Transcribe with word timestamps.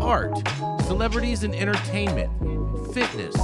art, 0.00 0.36
celebrities 0.82 1.44
and 1.44 1.54
entertainment, 1.54 2.30
fitness, 2.92 3.34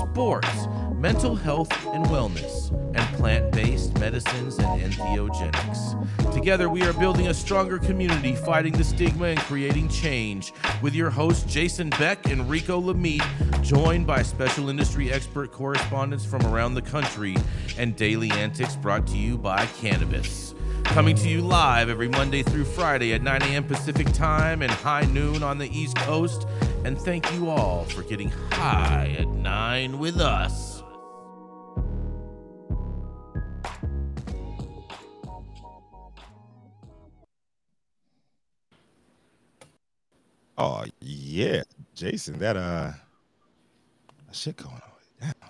sports, 0.00 0.66
mental 0.94 1.34
health 1.34 1.70
and 1.86 2.06
wellness, 2.06 2.70
and 2.96 3.16
plant 3.16 3.50
based 3.52 3.98
medicines 3.98 4.58
and 4.58 4.80
entheogenics. 4.80 6.32
Together, 6.32 6.68
we 6.68 6.82
are 6.82 6.92
building 6.92 7.28
a 7.28 7.34
stronger 7.34 7.78
community, 7.78 8.34
fighting 8.34 8.72
the 8.72 8.84
stigma 8.84 9.26
and 9.26 9.40
creating 9.40 9.88
change. 9.88 10.52
With 10.80 10.94
your 10.94 11.10
hosts, 11.10 11.52
Jason 11.52 11.90
Beck 11.90 12.30
and 12.30 12.48
Rico 12.48 12.80
Lamitte, 12.80 13.62
joined 13.62 14.06
by 14.06 14.22
special 14.22 14.68
industry 14.68 15.12
expert 15.12 15.50
correspondents 15.50 16.24
from 16.24 16.46
around 16.46 16.74
the 16.74 16.82
country, 16.82 17.36
and 17.76 17.96
daily 17.96 18.30
antics 18.30 18.76
brought 18.76 19.06
to 19.08 19.16
you 19.16 19.36
by 19.36 19.66
Cannabis. 19.66 20.54
Coming 20.84 21.16
to 21.16 21.28
you 21.28 21.40
live 21.40 21.88
every 21.88 22.08
Monday 22.08 22.42
through 22.42 22.64
Friday 22.64 23.14
at 23.14 23.22
9 23.22 23.42
a.m. 23.42 23.64
Pacific 23.64 24.12
Time 24.12 24.62
and 24.62 24.70
high 24.70 25.06
noon 25.06 25.42
on 25.42 25.58
the 25.58 25.68
East 25.76 25.96
Coast. 25.96 26.46
And 26.84 26.98
thank 26.98 27.32
you 27.32 27.48
all 27.48 27.84
for 27.84 28.02
getting 28.02 28.30
high 28.50 29.16
at 29.18 29.28
9 29.28 29.98
with 29.98 30.20
us. 30.20 30.82
Oh 40.58 40.84
yeah, 41.00 41.62
Jason, 41.94 42.38
that 42.38 42.56
uh, 42.56 42.92
shit 44.30 44.56
going 44.56 44.74
on. 44.74 44.91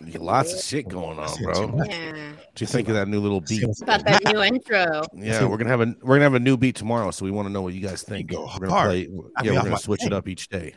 Damn. 0.04 0.22
Lots 0.22 0.52
of 0.52 0.60
shit 0.60 0.88
going 0.88 1.18
on, 1.18 1.42
bro. 1.42 1.84
Yeah. 1.88 2.32
What 2.32 2.60
you 2.60 2.66
think 2.66 2.88
of 2.88 2.94
that 2.94 3.08
new 3.08 3.20
little 3.20 3.40
beat? 3.40 3.64
About 3.82 4.04
that 4.04 4.24
new 4.24 4.42
intro. 4.42 5.02
Yeah, 5.14 5.44
we're 5.46 5.56
gonna 5.56 5.70
have 5.70 5.80
a 5.80 5.94
we're 6.02 6.16
gonna 6.16 6.24
have 6.24 6.34
a 6.34 6.40
new 6.40 6.56
beat 6.56 6.76
tomorrow, 6.76 7.10
so 7.10 7.24
we 7.24 7.30
want 7.30 7.46
to 7.48 7.52
know 7.52 7.62
what 7.62 7.72
you 7.74 7.80
guys 7.80 8.02
think. 8.02 8.30
go 8.30 8.42
We're 8.46 8.66
gonna 8.66 8.70
hard. 8.72 8.88
play. 8.90 9.02
I 9.04 9.06
mean, 9.08 9.22
Yeah, 9.44 9.50
we're 9.52 9.56
gonna 9.58 9.70
my 9.70 9.76
switch 9.78 10.04
it 10.04 10.12
up 10.12 10.28
each 10.28 10.48
day. 10.48 10.74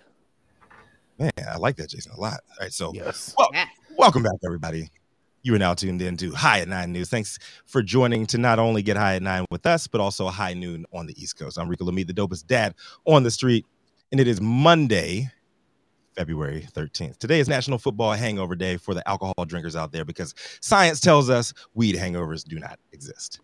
Man, 1.19 1.31
I 1.49 1.57
like 1.57 1.75
that, 1.77 1.89
Jason, 1.89 2.11
a 2.13 2.19
lot. 2.19 2.39
All 2.51 2.55
right, 2.61 2.73
so 2.73 2.91
Yes. 2.93 3.33
well, 3.37 3.49
Yeah. 3.53 3.65
welcome 3.97 4.23
back, 4.23 4.33
everybody. 4.45 4.89
You 5.43 5.53
are 5.55 5.59
now 5.59 5.73
tuned 5.75 6.01
in 6.01 6.17
to 6.17 6.31
High 6.31 6.59
at 6.61 6.67
Nine 6.67 6.91
News. 6.91 7.09
Thanks 7.09 7.37
for 7.65 7.81
joining 7.83 8.25
to 8.27 8.37
not 8.37 8.59
only 8.59 8.81
get 8.81 8.97
High 8.97 9.15
at 9.15 9.21
Nine 9.21 9.45
with 9.51 9.65
us, 9.65 9.87
but 9.87 10.01
also 10.01 10.27
High 10.27 10.53
Noon 10.55 10.85
on 10.91 11.05
the 11.05 11.21
East 11.21 11.37
Coast. 11.37 11.57
I'm 11.57 11.69
Rico 11.69 11.85
Lamitte, 11.85 12.07
the 12.07 12.13
dopest 12.13 12.47
dad 12.47 12.73
on 13.05 13.23
the 13.23 13.31
street, 13.31 13.65
and 14.11 14.19
it 14.19 14.27
is 14.27 14.41
Monday, 14.41 15.29
February 16.15 16.67
13th. 16.73 17.17
Today 17.17 17.39
is 17.39 17.47
National 17.47 17.77
Football 17.77 18.13
Hangover 18.13 18.55
Day 18.55 18.77
for 18.77 18.93
the 18.93 19.07
alcohol 19.07 19.45
drinkers 19.45 19.75
out 19.75 19.91
there 19.91 20.05
because 20.05 20.33
science 20.61 20.99
tells 20.99 21.29
us 21.29 21.53
weed 21.73 21.95
hangovers 21.95 22.43
do 22.43 22.59
not 22.59 22.79
exist. 22.91 23.39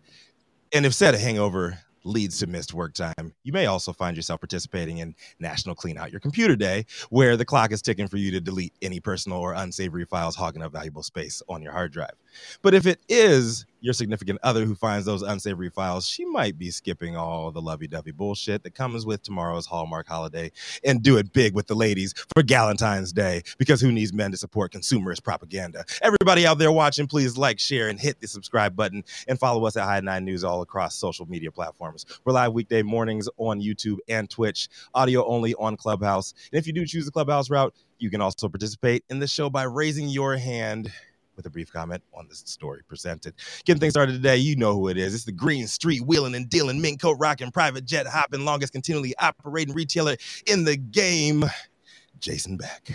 And 0.72 0.86
if 0.86 0.94
said 0.94 1.14
hangover 1.14 1.78
leads 2.04 2.38
to 2.38 2.46
missed 2.46 2.74
work 2.74 2.94
time, 2.94 3.34
you 3.44 3.52
may 3.52 3.66
also 3.66 3.92
find 3.92 4.16
yourself 4.16 4.40
participating 4.40 4.98
in 4.98 5.14
National 5.38 5.74
Clean 5.74 5.96
Out 5.98 6.10
Your 6.10 6.20
Computer 6.20 6.56
Day, 6.56 6.86
where 7.10 7.36
the 7.36 7.44
clock 7.44 7.72
is 7.72 7.82
ticking 7.82 8.08
for 8.08 8.16
you 8.16 8.30
to 8.32 8.40
delete 8.40 8.74
any 8.82 9.00
personal 9.00 9.38
or 9.38 9.52
unsavory 9.52 10.04
files 10.04 10.34
hogging 10.34 10.62
up 10.62 10.72
valuable 10.72 11.02
space 11.02 11.42
on 11.48 11.62
your 11.62 11.72
hard 11.72 11.92
drive. 11.92 12.14
But 12.62 12.74
if 12.74 12.86
it 12.86 13.00
is 13.08 13.66
your 13.82 13.92
significant 13.92 14.38
other 14.42 14.64
who 14.64 14.74
finds 14.74 15.04
those 15.04 15.22
unsavory 15.22 15.68
files, 15.68 16.06
she 16.06 16.24
might 16.24 16.56
be 16.56 16.70
skipping 16.70 17.16
all 17.16 17.50
the 17.50 17.60
lovey 17.60 17.88
dovey 17.88 18.12
bullshit 18.12 18.62
that 18.62 18.74
comes 18.74 19.04
with 19.04 19.22
tomorrow's 19.22 19.66
Hallmark 19.66 20.08
holiday 20.08 20.52
and 20.84 21.02
do 21.02 21.16
it 21.16 21.32
big 21.32 21.54
with 21.54 21.66
the 21.66 21.74
ladies 21.74 22.14
for 22.34 22.44
Valentine's 22.44 23.12
Day 23.12 23.42
because 23.58 23.80
who 23.80 23.90
needs 23.90 24.12
men 24.12 24.30
to 24.30 24.36
support 24.36 24.72
consumerist 24.72 25.24
propaganda? 25.24 25.84
Everybody 26.00 26.46
out 26.46 26.58
there 26.58 26.70
watching, 26.70 27.08
please 27.08 27.36
like, 27.36 27.58
share, 27.58 27.88
and 27.88 27.98
hit 27.98 28.20
the 28.20 28.28
subscribe 28.28 28.76
button 28.76 29.02
and 29.26 29.38
follow 29.38 29.66
us 29.66 29.76
at 29.76 29.84
High 29.84 30.00
Nine 30.00 30.24
News 30.24 30.44
all 30.44 30.62
across 30.62 30.94
social 30.94 31.26
media 31.26 31.50
platforms. 31.50 32.06
We're 32.24 32.32
live 32.34 32.52
weekday 32.52 32.82
mornings 32.82 33.28
on 33.36 33.60
YouTube 33.60 33.98
and 34.08 34.30
Twitch, 34.30 34.68
audio 34.94 35.26
only 35.26 35.54
on 35.54 35.76
Clubhouse. 35.76 36.34
And 36.52 36.58
if 36.58 36.68
you 36.68 36.72
do 36.72 36.86
choose 36.86 37.04
the 37.04 37.10
Clubhouse 37.10 37.50
route, 37.50 37.74
you 37.98 38.10
can 38.10 38.20
also 38.20 38.48
participate 38.48 39.04
in 39.10 39.18
the 39.18 39.26
show 39.26 39.50
by 39.50 39.64
raising 39.64 40.08
your 40.08 40.36
hand 40.36 40.92
with 41.36 41.46
a 41.46 41.50
brief 41.50 41.72
comment 41.72 42.02
on 42.14 42.26
the 42.28 42.34
story 42.34 42.82
presented. 42.86 43.34
Getting 43.64 43.80
things 43.80 43.92
started 43.92 44.12
today, 44.12 44.36
you 44.36 44.56
know 44.56 44.74
who 44.74 44.88
it 44.88 44.96
is. 44.96 45.14
It's 45.14 45.24
the 45.24 45.32
Green 45.32 45.66
Street 45.66 46.02
wheeling 46.06 46.34
and 46.34 46.48
dealing, 46.48 46.80
mink 46.80 47.00
coat 47.00 47.16
rocking, 47.18 47.50
private 47.50 47.84
jet 47.84 48.06
hopping, 48.06 48.44
longest 48.44 48.72
continually 48.72 49.14
operating 49.18 49.74
retailer 49.74 50.16
in 50.46 50.64
the 50.64 50.76
game, 50.76 51.44
Jason 52.18 52.56
Beck. 52.56 52.92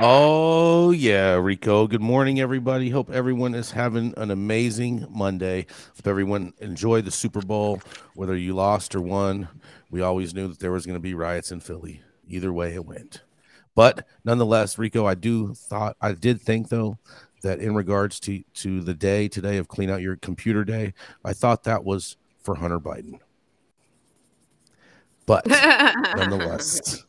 Oh 0.00 0.90
yeah, 0.90 1.34
Rico. 1.34 1.86
Good 1.86 2.00
morning, 2.00 2.40
everybody. 2.40 2.88
Hope 2.88 3.10
everyone 3.10 3.54
is 3.54 3.70
having 3.70 4.14
an 4.16 4.30
amazing 4.30 5.06
Monday. 5.10 5.66
Hope 5.96 6.06
everyone 6.06 6.54
enjoyed 6.58 7.04
the 7.04 7.10
Super 7.10 7.42
Bowl, 7.42 7.80
whether 8.14 8.36
you 8.36 8.54
lost 8.54 8.94
or 8.94 9.00
won. 9.00 9.48
We 9.90 10.00
always 10.00 10.34
knew 10.34 10.48
that 10.48 10.60
there 10.60 10.72
was 10.72 10.86
going 10.86 10.96
to 10.96 11.00
be 11.00 11.14
riots 11.14 11.52
in 11.52 11.60
Philly. 11.60 12.00
Either 12.26 12.52
way, 12.52 12.74
it 12.74 12.86
went. 12.86 13.20
But 13.74 14.06
nonetheless, 14.24 14.78
Rico, 14.78 15.06
I 15.06 15.14
do 15.14 15.54
thought 15.54 15.96
I 16.00 16.12
did 16.12 16.40
think 16.40 16.68
though 16.68 16.98
that 17.42 17.60
in 17.60 17.74
regards 17.74 18.20
to 18.20 18.42
to 18.54 18.80
the 18.80 18.94
day 18.94 19.28
today 19.28 19.56
of 19.56 19.68
clean 19.68 19.90
out 19.90 20.00
your 20.00 20.16
computer 20.16 20.64
day, 20.64 20.94
I 21.24 21.32
thought 21.32 21.64
that 21.64 21.84
was 21.84 22.16
for 22.42 22.54
Hunter 22.54 22.80
Biden. 22.80 23.18
But 25.26 25.46
nonetheless. 26.16 27.04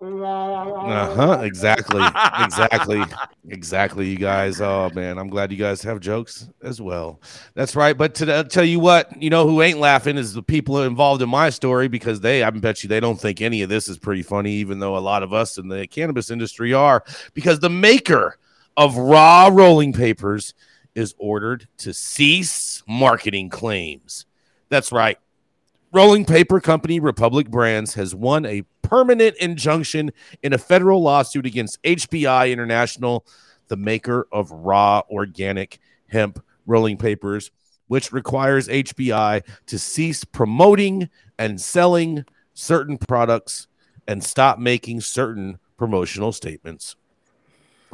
Uh-huh. 0.00 1.40
Exactly. 1.42 2.02
Exactly. 2.44 3.04
exactly. 3.48 4.08
You 4.08 4.16
guys. 4.16 4.60
Oh 4.60 4.90
man. 4.94 5.18
I'm 5.18 5.28
glad 5.28 5.52
you 5.52 5.58
guys 5.58 5.82
have 5.82 6.00
jokes 6.00 6.48
as 6.62 6.80
well. 6.80 7.20
That's 7.54 7.76
right. 7.76 7.96
But 7.96 8.14
to 8.16 8.44
tell 8.44 8.64
you 8.64 8.80
what, 8.80 9.20
you 9.20 9.30
know 9.30 9.46
who 9.46 9.62
ain't 9.62 9.78
laughing 9.78 10.16
is 10.16 10.34
the 10.34 10.42
people 10.42 10.82
involved 10.82 11.22
in 11.22 11.28
my 11.28 11.50
story 11.50 11.88
because 11.88 12.20
they 12.20 12.42
I 12.42 12.50
bet 12.50 12.82
you 12.82 12.88
they 12.88 13.00
don't 13.00 13.20
think 13.20 13.40
any 13.40 13.62
of 13.62 13.68
this 13.68 13.88
is 13.88 13.98
pretty 13.98 14.22
funny, 14.22 14.52
even 14.54 14.78
though 14.78 14.96
a 14.96 14.98
lot 14.98 15.22
of 15.22 15.32
us 15.32 15.58
in 15.58 15.68
the 15.68 15.86
cannabis 15.86 16.30
industry 16.30 16.74
are, 16.74 17.04
because 17.34 17.60
the 17.60 17.70
maker 17.70 18.38
of 18.76 18.96
raw 18.96 19.48
rolling 19.52 19.92
papers 19.92 20.54
is 20.94 21.14
ordered 21.18 21.68
to 21.78 21.94
cease 21.94 22.82
marketing 22.88 23.48
claims. 23.50 24.26
That's 24.68 24.90
right. 24.92 25.18
Rolling 25.92 26.24
paper 26.24 26.60
company 26.60 27.00
Republic 27.00 27.48
Brands 27.50 27.94
has 27.94 28.14
won 28.14 28.44
a 28.44 28.62
permanent 28.88 29.36
injunction 29.36 30.10
in 30.42 30.52
a 30.52 30.58
federal 30.58 31.02
lawsuit 31.02 31.46
against 31.46 31.82
HBI 31.82 32.50
International, 32.50 33.26
the 33.68 33.76
maker 33.76 34.26
of 34.32 34.50
raw 34.50 35.02
organic 35.10 35.78
hemp 36.08 36.42
rolling 36.66 36.96
papers, 36.96 37.50
which 37.88 38.12
requires 38.12 38.68
HBI 38.68 39.42
to 39.66 39.78
cease 39.78 40.24
promoting 40.24 41.10
and 41.38 41.60
selling 41.60 42.24
certain 42.54 42.98
products 42.98 43.66
and 44.06 44.24
stop 44.24 44.58
making 44.58 45.00
certain 45.00 45.58
promotional 45.76 46.32
statements. 46.32 46.96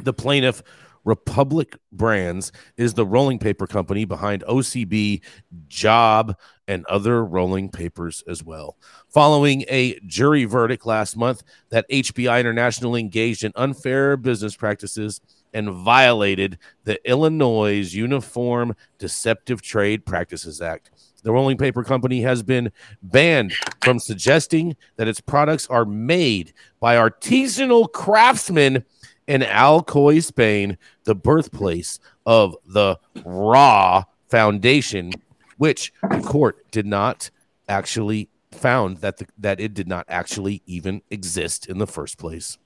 The 0.01 0.13
plaintiff, 0.13 0.63
Republic 1.05 1.77
Brands, 1.91 2.51
is 2.75 2.93
the 2.93 3.05
rolling 3.05 3.39
paper 3.39 3.67
company 3.67 4.03
behind 4.03 4.43
OCB, 4.43 5.21
Job, 5.67 6.35
and 6.67 6.85
other 6.87 7.23
rolling 7.23 7.69
papers 7.69 8.23
as 8.27 8.43
well. 8.43 8.75
Following 9.07 9.63
a 9.69 9.99
jury 10.07 10.45
verdict 10.45 10.85
last 10.85 11.15
month 11.15 11.43
that 11.69 11.89
HBI 11.89 12.39
International 12.39 12.95
engaged 12.95 13.43
in 13.43 13.51
unfair 13.55 14.17
business 14.17 14.55
practices 14.55 15.21
and 15.53 15.71
violated 15.71 16.57
the 16.83 16.99
Illinois 17.09 17.93
Uniform 17.93 18.75
Deceptive 18.97 19.61
Trade 19.61 20.05
Practices 20.05 20.61
Act. 20.61 20.91
The 21.23 21.31
rolling 21.31 21.57
paper 21.57 21.83
company 21.83 22.21
has 22.21 22.43
been 22.43 22.71
banned 23.01 23.53
from 23.81 23.99
suggesting 23.99 24.75
that 24.97 25.07
its 25.07 25.21
products 25.21 25.65
are 25.67 25.85
made 25.85 26.53
by 26.79 26.97
artisanal 26.97 27.91
craftsmen 27.91 28.85
in 29.27 29.41
Alcoy, 29.41 30.23
Spain, 30.23 30.77
the 31.05 31.15
birthplace 31.15 31.99
of 32.25 32.55
the 32.65 32.99
Raw 33.23 34.03
Foundation, 34.27 35.11
which 35.57 35.93
the 36.09 36.21
court 36.21 36.69
did 36.71 36.85
not 36.85 37.29
actually 37.69 38.29
found 38.51 38.97
that 38.97 39.17
the, 39.17 39.27
that 39.37 39.59
it 39.59 39.73
did 39.73 39.87
not 39.87 40.05
actually 40.09 40.61
even 40.65 41.01
exist 41.09 41.67
in 41.67 41.77
the 41.77 41.87
first 41.87 42.17
place. 42.17 42.57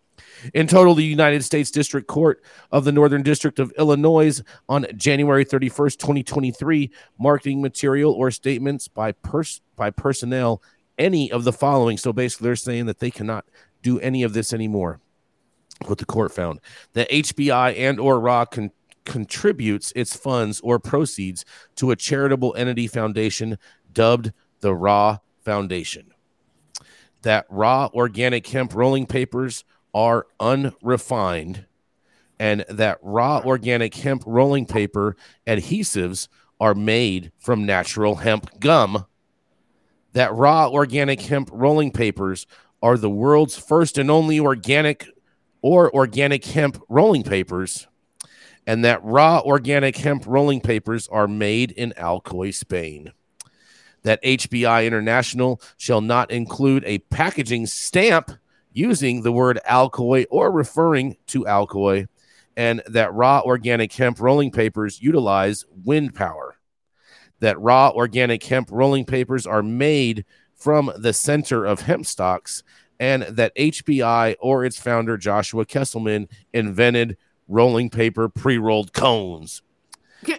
In 0.53 0.67
total, 0.67 0.95
the 0.95 1.03
United 1.03 1.43
States 1.43 1.71
District 1.71 2.07
Court 2.07 2.43
of 2.71 2.83
the 2.83 2.91
Northern 2.91 3.23
District 3.23 3.59
of 3.59 3.73
Illinois 3.77 4.41
on 4.67 4.85
January 4.95 5.45
31st, 5.45 5.97
2023, 5.97 6.91
marketing 7.17 7.61
material 7.61 8.13
or 8.13 8.29
statements 8.31 8.87
by 8.87 9.11
pers- 9.11 9.61
by 9.75 9.89
personnel 9.89 10.61
any 10.97 11.31
of 11.31 11.45
the 11.45 11.53
following. 11.53 11.97
So 11.97 12.13
basically, 12.13 12.45
they're 12.45 12.55
saying 12.55 12.85
that 12.87 12.99
they 12.99 13.11
cannot 13.11 13.45
do 13.81 13.99
any 13.99 14.23
of 14.23 14.33
this 14.33 14.53
anymore. 14.53 14.99
What 15.85 15.97
the 15.97 16.05
court 16.05 16.33
found 16.33 16.59
that 16.93 17.09
HBI 17.09 17.77
and 17.77 17.99
or 17.99 18.19
Raw 18.19 18.45
con- 18.45 18.71
contributes 19.05 19.91
its 19.95 20.15
funds 20.15 20.59
or 20.61 20.77
proceeds 20.77 21.45
to 21.75 21.91
a 21.91 21.95
charitable 21.95 22.53
entity 22.55 22.87
foundation 22.87 23.57
dubbed 23.91 24.33
the 24.59 24.75
Raw 24.75 25.19
Foundation. 25.43 26.13
That 27.21 27.45
raw 27.49 27.89
organic 27.93 28.47
hemp 28.47 28.75
rolling 28.75 29.05
papers 29.05 29.63
are 29.93 30.27
unrefined 30.39 31.65
and 32.39 32.63
that 32.69 32.97
raw 33.01 33.41
organic 33.43 33.93
hemp 33.95 34.23
rolling 34.25 34.65
paper 34.65 35.15
adhesives 35.45 36.29
are 36.59 36.73
made 36.73 37.31
from 37.37 37.65
natural 37.65 38.15
hemp 38.15 38.59
gum. 38.59 39.05
That 40.13 40.33
raw 40.33 40.69
organic 40.69 41.21
hemp 41.21 41.49
rolling 41.51 41.91
papers 41.91 42.47
are 42.81 42.97
the 42.97 43.09
world's 43.09 43.57
first 43.57 43.97
and 43.97 44.09
only 44.09 44.39
organic 44.39 45.07
or 45.61 45.93
organic 45.93 46.45
hemp 46.45 46.81
rolling 46.89 47.23
papers. 47.23 47.87
And 48.67 48.85
that 48.85 49.03
raw 49.03 49.41
organic 49.43 49.97
hemp 49.97 50.25
rolling 50.27 50.61
papers 50.61 51.07
are 51.07 51.27
made 51.27 51.71
in 51.71 51.93
Alcoy, 51.97 52.53
Spain. 52.53 53.13
That 54.03 54.23
HBI 54.23 54.85
International 54.85 55.61
shall 55.77 56.01
not 56.01 56.31
include 56.31 56.83
a 56.85 56.99
packaging 56.99 57.65
stamp 57.65 58.31
using 58.71 59.23
the 59.23 59.31
word 59.31 59.59
Alcoy 59.67 60.25
or 60.29 60.51
referring 60.51 61.17
to 61.27 61.45
Alcoy 61.45 62.07
and 62.59 62.83
that 62.87 63.13
raw 63.13 63.41
organic 63.45 63.93
hemp 63.93 64.19
rolling 64.19 64.51
papers 64.51 65.01
utilize 65.01 65.63
wind 65.85 66.13
power. 66.13 66.57
That 67.39 67.57
raw 67.57 67.89
organic 67.91 68.43
hemp 68.43 68.67
rolling 68.69 69.05
papers 69.05 69.47
are 69.47 69.63
made 69.63 70.25
from 70.55 70.91
the 70.97 71.13
center 71.13 71.63
of 71.63 71.79
hemp 71.79 72.05
stalks, 72.05 72.63
and 72.99 73.23
that 73.23 73.55
HBI 73.55 74.35
or 74.39 74.65
its 74.65 74.79
founder, 74.79 75.17
Joshua 75.17 75.65
Kesselman, 75.65 76.27
invented 76.53 77.17
rolling 77.47 77.89
paper 77.89 78.29
pre 78.29 78.57
rolled 78.57 78.93
cones. 78.93 79.61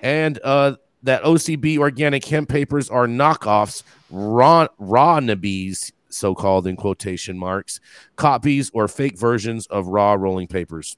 and 0.03 0.39
uh, 0.45 0.77
that 1.03 1.23
OCB 1.23 1.79
organic 1.79 2.25
hemp 2.25 2.49
papers 2.49 2.91
are 2.91 3.07
knockoffs, 3.07 3.83
raw, 4.11 4.67
raw 4.79 5.21
nabbies, 5.21 5.93
so 6.11 6.35
called 6.35 6.67
in 6.67 6.77
quotation 6.77 7.39
marks, 7.39 7.81
copies 8.17 8.71
or 8.75 8.89
fake 8.89 9.19
versions 9.19 9.67
of 9.69 9.87
raw 9.87 10.15
rolling 10.15 10.47
papers. 10.47 10.97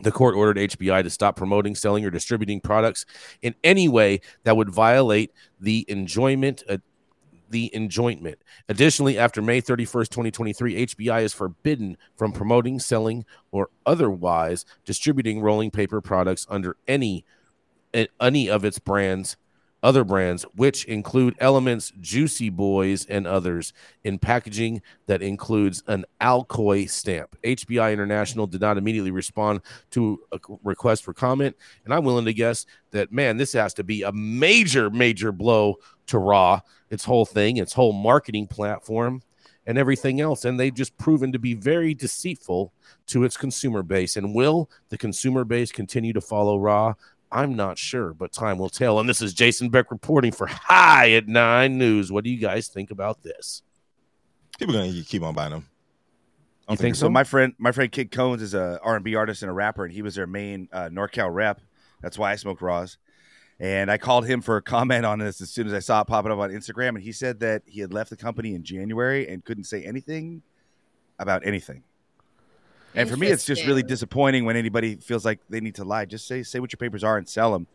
The 0.00 0.12
court 0.12 0.36
ordered 0.36 0.58
HBI 0.58 1.02
to 1.02 1.10
stop 1.10 1.34
promoting, 1.36 1.74
selling, 1.74 2.04
or 2.04 2.10
distributing 2.10 2.60
products 2.60 3.04
in 3.42 3.54
any 3.64 3.88
way 3.88 4.20
that 4.44 4.56
would 4.56 4.70
violate 4.70 5.32
the 5.58 5.84
enjoyment. 5.88 6.62
The 7.50 7.74
enjoyment. 7.74 8.38
Additionally, 8.68 9.18
after 9.18 9.40
May 9.40 9.62
31st, 9.62 10.08
2023, 10.08 10.86
HBI 10.86 11.22
is 11.22 11.32
forbidden 11.32 11.96
from 12.16 12.32
promoting, 12.32 12.78
selling, 12.78 13.24
or 13.50 13.70
otherwise 13.86 14.64
distributing 14.84 15.40
rolling 15.40 15.70
paper 15.70 16.00
products 16.00 16.46
under 16.50 16.76
any 16.86 17.24
any 18.20 18.50
of 18.50 18.64
its 18.64 18.78
brands 18.78 19.36
other 19.82 20.04
brands, 20.04 20.42
which 20.54 20.84
include 20.86 21.36
Elements, 21.38 21.92
Juicy 22.00 22.50
Boys, 22.50 23.06
and 23.06 23.26
others, 23.26 23.72
in 24.04 24.18
packaging 24.18 24.82
that 25.06 25.22
includes 25.22 25.82
an 25.86 26.04
Alcoy 26.20 26.88
stamp. 26.88 27.36
HBI 27.44 27.92
International 27.92 28.46
did 28.46 28.60
not 28.60 28.78
immediately 28.78 29.10
respond 29.10 29.60
to 29.90 30.20
a 30.32 30.38
request 30.64 31.04
for 31.04 31.14
comment, 31.14 31.56
and 31.84 31.94
I'm 31.94 32.04
willing 32.04 32.24
to 32.24 32.34
guess 32.34 32.66
that, 32.90 33.12
man, 33.12 33.36
this 33.36 33.52
has 33.52 33.74
to 33.74 33.84
be 33.84 34.02
a 34.02 34.12
major, 34.12 34.90
major 34.90 35.32
blow 35.32 35.76
to 36.06 36.18
Raw, 36.18 36.60
its 36.90 37.04
whole 37.04 37.26
thing, 37.26 37.58
its 37.58 37.72
whole 37.72 37.92
marketing 37.92 38.46
platform, 38.46 39.22
and 39.66 39.76
everything 39.76 40.20
else. 40.20 40.44
And 40.46 40.58
they've 40.58 40.74
just 40.74 40.96
proven 40.96 41.30
to 41.32 41.38
be 41.38 41.54
very 41.54 41.94
deceitful 41.94 42.72
to 43.08 43.24
its 43.24 43.36
consumer 43.36 43.82
base. 43.82 44.16
And 44.16 44.34
will 44.34 44.70
the 44.88 44.98
consumer 44.98 45.44
base 45.44 45.70
continue 45.70 46.14
to 46.14 46.22
follow 46.22 46.58
Raw? 46.58 46.94
I'm 47.30 47.56
not 47.56 47.78
sure, 47.78 48.14
but 48.14 48.32
time 48.32 48.58
will 48.58 48.70
tell. 48.70 48.98
And 49.00 49.08
this 49.08 49.20
is 49.20 49.34
Jason 49.34 49.68
Beck 49.68 49.90
reporting 49.90 50.32
for 50.32 50.46
High 50.46 51.12
at 51.12 51.28
Nine 51.28 51.78
News. 51.78 52.10
What 52.10 52.24
do 52.24 52.30
you 52.30 52.38
guys 52.38 52.68
think 52.68 52.90
about 52.90 53.22
this? 53.22 53.62
People 54.58 54.76
are 54.76 54.86
gonna 54.86 55.02
keep 55.02 55.22
on 55.22 55.34
buying 55.34 55.52
them. 55.52 55.68
You 56.68 56.76
think, 56.76 56.80
think 56.80 56.96
so? 56.96 57.06
so? 57.06 57.10
My 57.10 57.24
friend, 57.24 57.54
my 57.58 57.72
friend 57.72 57.90
Kid 57.90 58.10
Cones 58.10 58.42
is 58.42 58.54
a 58.54 58.78
R&B 58.82 59.14
artist 59.14 59.42
and 59.42 59.50
a 59.50 59.54
rapper, 59.54 59.84
and 59.84 59.92
he 59.92 60.02
was 60.02 60.14
their 60.14 60.26
main 60.26 60.68
uh, 60.72 60.88
NorCal 60.90 61.32
rep. 61.32 61.60
That's 62.02 62.18
why 62.18 62.32
I 62.32 62.36
smoke 62.36 62.60
raws. 62.60 62.98
And 63.60 63.90
I 63.90 63.98
called 63.98 64.26
him 64.26 64.40
for 64.40 64.56
a 64.56 64.62
comment 64.62 65.04
on 65.04 65.18
this 65.18 65.40
as 65.40 65.50
soon 65.50 65.66
as 65.66 65.72
I 65.72 65.80
saw 65.80 66.02
it 66.02 66.06
popping 66.06 66.30
up 66.30 66.38
on 66.38 66.50
Instagram, 66.50 66.90
and 66.90 67.02
he 67.02 67.12
said 67.12 67.40
that 67.40 67.62
he 67.66 67.80
had 67.80 67.92
left 67.92 68.10
the 68.10 68.16
company 68.16 68.54
in 68.54 68.62
January 68.62 69.28
and 69.28 69.44
couldn't 69.44 69.64
say 69.64 69.82
anything 69.82 70.42
about 71.18 71.44
anything. 71.46 71.82
And 72.94 73.08
for 73.08 73.16
me, 73.16 73.28
it's 73.28 73.44
just 73.44 73.66
really 73.66 73.82
disappointing 73.82 74.44
when 74.44 74.56
anybody 74.56 74.96
feels 74.96 75.24
like 75.24 75.40
they 75.48 75.60
need 75.60 75.76
to 75.76 75.84
lie. 75.84 76.04
Just 76.04 76.26
say 76.26 76.42
say 76.42 76.60
what 76.60 76.72
your 76.72 76.78
papers 76.78 77.04
are 77.04 77.16
and 77.16 77.28
sell 77.28 77.52
them. 77.52 77.66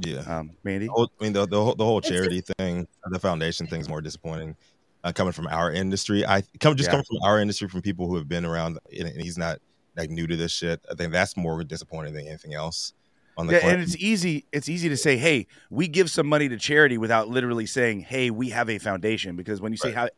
Yeah, 0.00 0.20
um, 0.20 0.52
Manndie. 0.64 0.88
I 0.88 1.22
mean, 1.22 1.32
the, 1.32 1.46
the 1.46 1.62
whole, 1.62 1.74
the 1.74 1.84
whole 1.84 2.00
charity 2.00 2.42
thing, 2.58 2.86
the 3.10 3.18
foundation 3.18 3.66
thing 3.66 3.80
is 3.80 3.88
more 3.88 4.00
disappointing. 4.00 4.56
Uh, 5.04 5.12
coming 5.12 5.32
from 5.32 5.48
our 5.48 5.72
industry, 5.72 6.24
I 6.24 6.44
come 6.60 6.76
just 6.76 6.88
yeah. 6.88 6.92
coming 6.92 7.04
from 7.04 7.18
our 7.24 7.40
industry 7.40 7.68
from 7.68 7.82
people 7.82 8.06
who 8.06 8.16
have 8.16 8.28
been 8.28 8.44
around, 8.44 8.78
and 8.96 9.20
he's 9.20 9.36
not 9.36 9.58
like 9.96 10.10
new 10.10 10.26
to 10.26 10.36
this 10.36 10.52
shit. 10.52 10.80
I 10.90 10.94
think 10.94 11.12
that's 11.12 11.36
more 11.36 11.62
disappointing 11.64 12.14
than 12.14 12.26
anything 12.26 12.54
else. 12.54 12.94
On 13.36 13.46
the 13.46 13.54
yeah, 13.54 13.66
and 13.66 13.82
it's 13.82 13.96
easy. 13.96 14.46
It's 14.52 14.68
easy 14.68 14.88
to 14.88 14.96
say, 14.96 15.16
"Hey, 15.16 15.46
we 15.70 15.88
give 15.88 16.10
some 16.10 16.26
money 16.26 16.48
to 16.48 16.56
charity," 16.56 16.98
without 16.98 17.28
literally 17.28 17.66
saying, 17.66 18.00
"Hey, 18.00 18.30
we 18.30 18.50
have 18.50 18.70
a 18.70 18.78
foundation." 18.78 19.36
Because 19.36 19.60
when 19.60 19.72
you 19.72 19.78
say 19.78 19.88
right. 19.88 19.96
how 19.96 20.08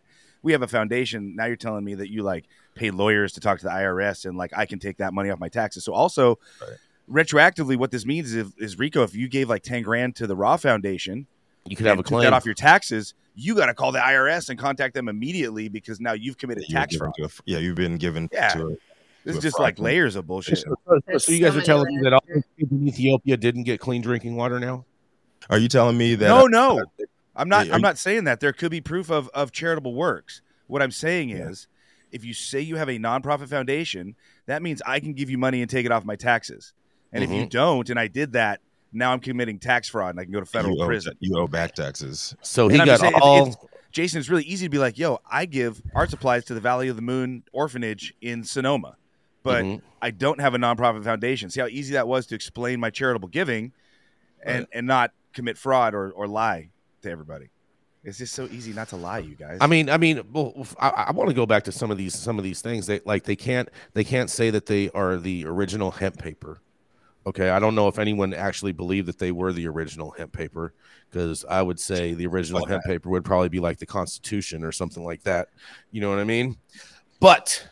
we 0.43 0.53
have 0.53 0.63
a 0.63 0.69
foundation, 0.69 1.35
now 1.35 1.47
you're 1.47 1.57
telling 1.57 1.85
me 1.85 1.95
that 1.95 2.11
you 2.11 2.23
like 2.23 2.47
pay 2.75 2.91
lawyers 2.91 3.33
to 3.33 3.41
talk 3.41 3.59
to 3.59 3.65
the 3.65 3.71
IRS 3.71 4.25
and 4.25 4.37
like 4.37 4.53
I 4.57 4.67
can 4.67 4.79
take 4.79 4.99
that 4.99 5.15
money 5.15 5.31
off 5.31 5.39
my 5.39 5.49
taxes. 5.49 5.85
So 5.85 5.93
also 5.93 6.39
right. 6.61 7.27
retroactively, 7.27 7.77
what 7.77 7.91
this 7.91 8.05
means 8.05 8.35
is, 8.35 8.53
is 8.59 8.79
Rico, 8.79 9.03
if 9.03 9.15
you 9.15 9.29
gave 9.29 9.49
like 9.49 9.63
10 9.63 9.83
grand 9.83 10.17
to 10.17 10.27
the 10.27 10.37
Raw 10.37 10.57
Foundation, 10.57 11.27
you 11.67 11.77
could 11.77 11.87
have 11.87 11.99
a 11.99 12.03
claim 12.03 12.25
that 12.25 12.33
off 12.33 12.45
your 12.45 12.55
taxes. 12.55 13.15
You 13.35 13.55
got 13.55 13.67
to 13.67 13.75
call 13.75 13.91
the 13.91 13.99
IRS 13.99 14.51
and 14.51 14.59
contact 14.59 14.95
them 14.95 15.09
immediately 15.09 15.69
because 15.69 16.01
now 16.01 16.13
you've 16.13 16.39
committed 16.39 16.65
yeah, 16.69 16.81
tax 16.81 16.97
fraud. 16.97 17.15
A, 17.21 17.29
yeah, 17.47 17.59
you've 17.59 17.77
been 17.77 17.97
given. 17.97 18.29
Yeah. 18.33 18.49
To 18.51 18.67
a, 18.69 18.77
this 19.25 19.37
is 19.37 19.43
just 19.43 19.59
like 19.59 19.79
layers 19.79 20.17
of 20.17 20.27
bullshit. 20.27 20.59
So, 20.59 21.19
so 21.19 21.33
you 21.33 21.41
guys 21.41 21.57
are 21.57 21.63
telling 21.63 21.97
me 21.97 22.03
that 22.03 22.13
all 22.13 22.23
people 22.59 22.77
in 22.77 22.87
Ethiopia 22.87 23.37
didn't 23.37 23.65
get 23.65 23.81
clean 23.81 24.03
drinking 24.03 24.37
water 24.37 24.61
now? 24.61 24.85
Are 25.49 25.59
you 25.59 25.69
telling 25.69 25.97
me 25.97 26.15
that? 26.15 26.29
No, 26.29 26.47
no. 26.47 26.85
I'm 27.37 27.49
not. 27.49 27.71
I'm 27.71 27.81
not 27.81 27.99
saying 27.99 28.25
that. 28.25 28.41
There 28.41 28.53
could 28.53 28.71
be 28.71 28.81
proof 28.81 29.11
of 29.11 29.29
of 29.31 29.51
charitable 29.51 29.95
works. 29.95 30.43
What 30.67 30.83
I'm 30.83 30.93
saying 30.93 31.31
yeah. 31.31 31.49
is, 31.49 31.67
if 32.15 32.25
you 32.25 32.33
say 32.33 32.61
you 32.61 32.77
have 32.77 32.89
a 32.89 32.99
nonprofit 32.99 33.49
foundation, 33.49 34.15
that 34.47 34.63
means 34.63 34.81
I 34.87 35.01
can 35.01 35.15
give 35.15 35.31
you 35.31 35.37
money 35.37 35.61
and 35.61 35.69
take 35.69 35.85
it 35.85 35.91
off 35.91 36.05
my 36.05 36.15
taxes. 36.15 36.73
And 37.13 37.23
mm-hmm. 37.23 37.33
if 37.33 37.37
you 37.37 37.43
mm-hmm. 37.43 37.51
don't, 37.51 37.91
and 37.91 37.99
I 37.99 38.07
did 38.07 38.33
that, 38.33 38.61
now 38.93 39.13
I'm 39.13 39.19
committing 39.19 39.59
tax 39.59 39.89
fraud 39.89 40.11
and 40.11 40.21
I 40.21 40.25
can 40.25 40.33
go 40.33 40.39
to 40.39 40.47
federal 40.47 40.79
you 40.79 40.87
prison. 40.87 41.15
Owe, 41.15 41.19
you 41.21 41.37
owe 41.37 41.49
back 41.49 41.75
taxes. 41.75 42.37
So 42.43 42.69
he 42.69 42.79
got 42.79 43.01
saying, 43.01 43.15
all. 43.21 43.49
It's, 43.49 43.57
it's, 43.57 43.67
Jason, 43.91 44.21
it's 44.21 44.29
really 44.29 44.45
easy 44.45 44.67
to 44.67 44.71
be 44.71 44.79
like, 44.79 44.97
"Yo, 44.97 45.21
I 45.29 45.47
give 45.47 45.83
art 45.95 46.11
supplies 46.11 46.45
to 46.47 46.55
the 46.55 46.61
Valley 46.61 46.89
of 46.89 46.97
the 46.97 47.03
Moon 47.03 47.43
Orphanage 47.53 48.15
in 48.21 48.45
Sonoma, 48.45 48.97
but 49.43 49.65
mm-hmm. 49.65 49.85
I 50.01 50.11
don't 50.11 50.41
have 50.41 50.55
a 50.55 50.59
nonprofit 50.59 51.05
foundation." 51.05 51.51
See 51.51 51.61
how 51.61 51.67
easy 51.67 51.95
that 51.95 52.09
was 52.09 52.27
to 52.27 52.35
explain 52.35 52.81
my 52.81 52.91
charitable 52.91 53.29
giving, 53.29 53.73
and 54.43 54.61
right. 54.61 54.69
and 54.73 54.87
not 54.87 55.13
commit 55.33 55.59
fraud 55.59 55.95
or 55.95 56.11
or 56.11 56.27
lie 56.27 56.71
to 57.03 57.11
everybody. 57.11 57.51
It's 58.05 58.19
just 58.19 58.35
so 58.35 58.45
easy 58.47 58.73
not 58.75 58.89
to 58.89 58.97
lie, 58.97 59.21
you 59.21 59.35
guys. 59.35 59.59
I 59.63 59.67
mean, 59.67 59.89
I 59.89 59.97
mean, 59.97 60.23
well, 60.31 60.67
I, 60.79 60.89
I 61.09 61.11
want 61.13 61.31
to 61.31 61.35
go 61.35 61.47
back 61.47 61.65
to 61.65 61.73
some 61.73 61.91
of 61.91 61.97
these 61.97 62.15
some 62.15 62.39
of 62.39 62.45
these 62.45 62.61
things. 62.61 62.87
They 62.87 63.01
like 63.05 63.25
they 63.25 63.37
can't 63.37 63.69
they 63.95 64.05
can't 64.05 64.29
say 64.29 64.51
that 64.51 64.67
they 64.67 64.91
are 64.91 65.17
the 65.17 65.47
original 65.47 65.91
hemp 65.91 66.19
paper. 66.19 66.61
Okay, 67.27 67.49
I 67.49 67.59
don't 67.59 67.75
know 67.75 67.89
if 67.89 67.99
anyone 67.99 68.35
actually 68.35 68.73
believed 68.73 69.09
that 69.09 69.19
they 69.19 69.33
were 69.33 69.53
the 69.53 69.67
original 69.67 70.11
hemp 70.11 70.33
paper 70.33 70.75
because 71.11 71.47
I 71.49 71.63
would 71.63 71.81
say 71.81 72.13
the 72.13 72.27
original 72.27 72.63
okay. 72.63 72.73
hemp 72.73 72.85
paper 72.85 73.09
would 73.09 73.25
probably 73.25 73.49
be 73.49 73.61
like 73.61 73.79
the 73.79 73.87
Constitution 73.87 74.63
or 74.63 74.73
something 74.73 75.03
like 75.03 75.23
that. 75.23 75.49
You 75.91 76.03
know 76.03 76.11
what 76.11 76.19
I 76.19 76.25
mean? 76.25 76.59
But 77.21 77.67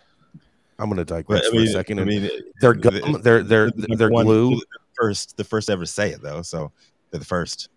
I'm 0.79 0.89
going 0.89 0.97
to 0.97 1.05
digress 1.05 1.43
I 1.47 1.51
mean, 1.51 1.67
for 1.67 1.71
a 1.71 1.73
second. 1.73 2.01
I 2.01 2.05
mean, 2.05 2.31
they're 2.61 2.73
gum, 2.73 3.21
they're 3.21 3.43
they're 3.43 3.71
they're 3.71 4.09
glue. 4.09 4.59
First, 4.95 5.37
the 5.37 5.45
first 5.45 5.69
ever 5.69 5.85
say 5.85 6.11
it 6.11 6.23
though, 6.23 6.41
so 6.41 6.73
they're 7.11 7.21
the 7.21 7.27
first. 7.27 7.69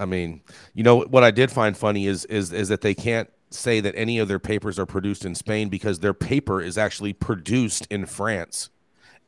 I 0.00 0.06
mean, 0.06 0.40
you 0.74 0.82
know 0.82 1.02
what 1.02 1.22
I 1.22 1.30
did 1.30 1.52
find 1.52 1.76
funny 1.76 2.06
is 2.06 2.24
is 2.24 2.52
is 2.52 2.68
that 2.68 2.80
they 2.80 2.94
can't 2.94 3.30
say 3.50 3.80
that 3.80 3.94
any 3.94 4.18
of 4.18 4.28
their 4.28 4.38
papers 4.38 4.78
are 4.78 4.86
produced 4.86 5.24
in 5.24 5.34
Spain 5.34 5.68
because 5.68 6.00
their 6.00 6.14
paper 6.14 6.62
is 6.62 6.78
actually 6.78 7.12
produced 7.12 7.86
in 7.90 8.06
France 8.06 8.70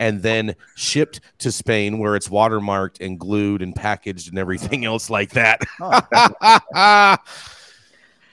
and 0.01 0.23
then 0.23 0.57
shipped 0.75 1.21
to 1.39 1.53
Spain 1.53 1.99
where 1.99 2.17
it's 2.17 2.29
watermarked 2.29 3.05
and 3.05 3.21
glued 3.21 3.63
and 3.63 3.75
packaged 3.75 4.31
and 4.31 4.39
everything 4.39 4.85
else 4.85 5.11
like 5.11 5.31
that. 5.33 5.61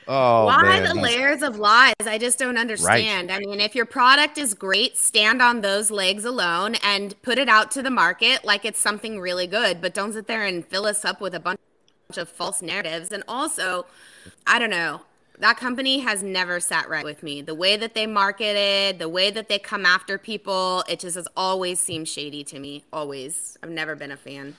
oh, 0.08 0.46
Why 0.46 0.62
man. 0.64 0.84
the 0.84 1.02
layers 1.02 1.42
of 1.42 1.60
lies? 1.60 1.94
I 2.00 2.18
just 2.18 2.40
don't 2.40 2.58
understand. 2.58 3.30
Right. 3.30 3.38
I 3.38 3.40
mean, 3.40 3.60
if 3.60 3.76
your 3.76 3.86
product 3.86 4.38
is 4.38 4.54
great, 4.54 4.98
stand 4.98 5.42
on 5.42 5.60
those 5.62 5.92
legs 5.92 6.24
alone 6.24 6.76
and 6.84 7.20
put 7.22 7.38
it 7.38 7.50
out 7.50 7.72
to 7.72 7.82
the 7.82 7.92
market 7.92 8.46
like 8.46 8.64
it's 8.64 8.80
something 8.80 9.20
really 9.20 9.48
good, 9.48 9.82
but 9.82 9.94
don't 9.94 10.14
sit 10.14 10.28
there 10.28 10.46
and 10.46 10.66
fill 10.66 10.86
us 10.86 11.04
up 11.04 11.20
with 11.20 11.36
a 11.36 11.40
bunch 11.40 11.60
of 12.18 12.28
false 12.28 12.62
narratives. 12.62 13.12
And 13.12 13.24
also, 13.28 13.86
I 14.48 14.58
don't 14.58 14.72
know, 14.72 15.02
that 15.40 15.58
company 15.58 16.00
has 16.00 16.24
never 16.24 16.60
sat 16.60 16.90
right 16.90 17.06
with 17.06 17.22
me. 17.22 17.42
The 17.42 17.54
way 17.54 17.78
that 17.78 17.94
they 17.94 18.08
marketed, 18.08 19.00
the 19.00 19.10
way 19.10 19.30
that 19.30 19.48
they 19.48 19.60
come 19.60 19.86
after 19.86 20.18
people, 20.18 20.84
it 20.90 21.00
just 21.00 21.16
has 21.16 21.28
always 21.38 21.80
seemed 21.80 22.08
shady 22.08 22.44
to 22.46 22.60
me. 22.60 22.84
Always. 22.92 23.58
I've 23.62 23.70
never 23.70 23.96
been 23.96 24.12
a 24.12 24.18
fan. 24.18 24.58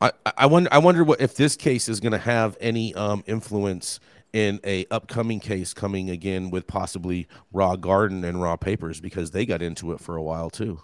I, 0.00 0.12
I 0.36 0.46
wonder 0.46 0.70
I 0.72 0.78
wonder 0.78 1.04
what 1.04 1.20
if 1.20 1.34
this 1.34 1.56
case 1.56 1.86
is 1.86 2.00
going 2.00 2.12
to 2.12 2.18
have 2.18 2.56
any 2.58 2.94
um, 2.94 3.22
influence 3.26 4.00
in 4.32 4.58
a 4.64 4.86
upcoming 4.90 5.40
case 5.40 5.74
coming 5.74 6.08
again 6.08 6.50
with 6.50 6.66
possibly 6.66 7.26
Raw 7.52 7.76
Garden 7.76 8.24
and 8.24 8.40
Raw 8.40 8.56
Papers 8.56 9.00
because 9.00 9.32
they 9.32 9.44
got 9.44 9.60
into 9.60 9.92
it 9.92 10.00
for 10.00 10.16
a 10.16 10.22
while 10.22 10.48
too. 10.48 10.80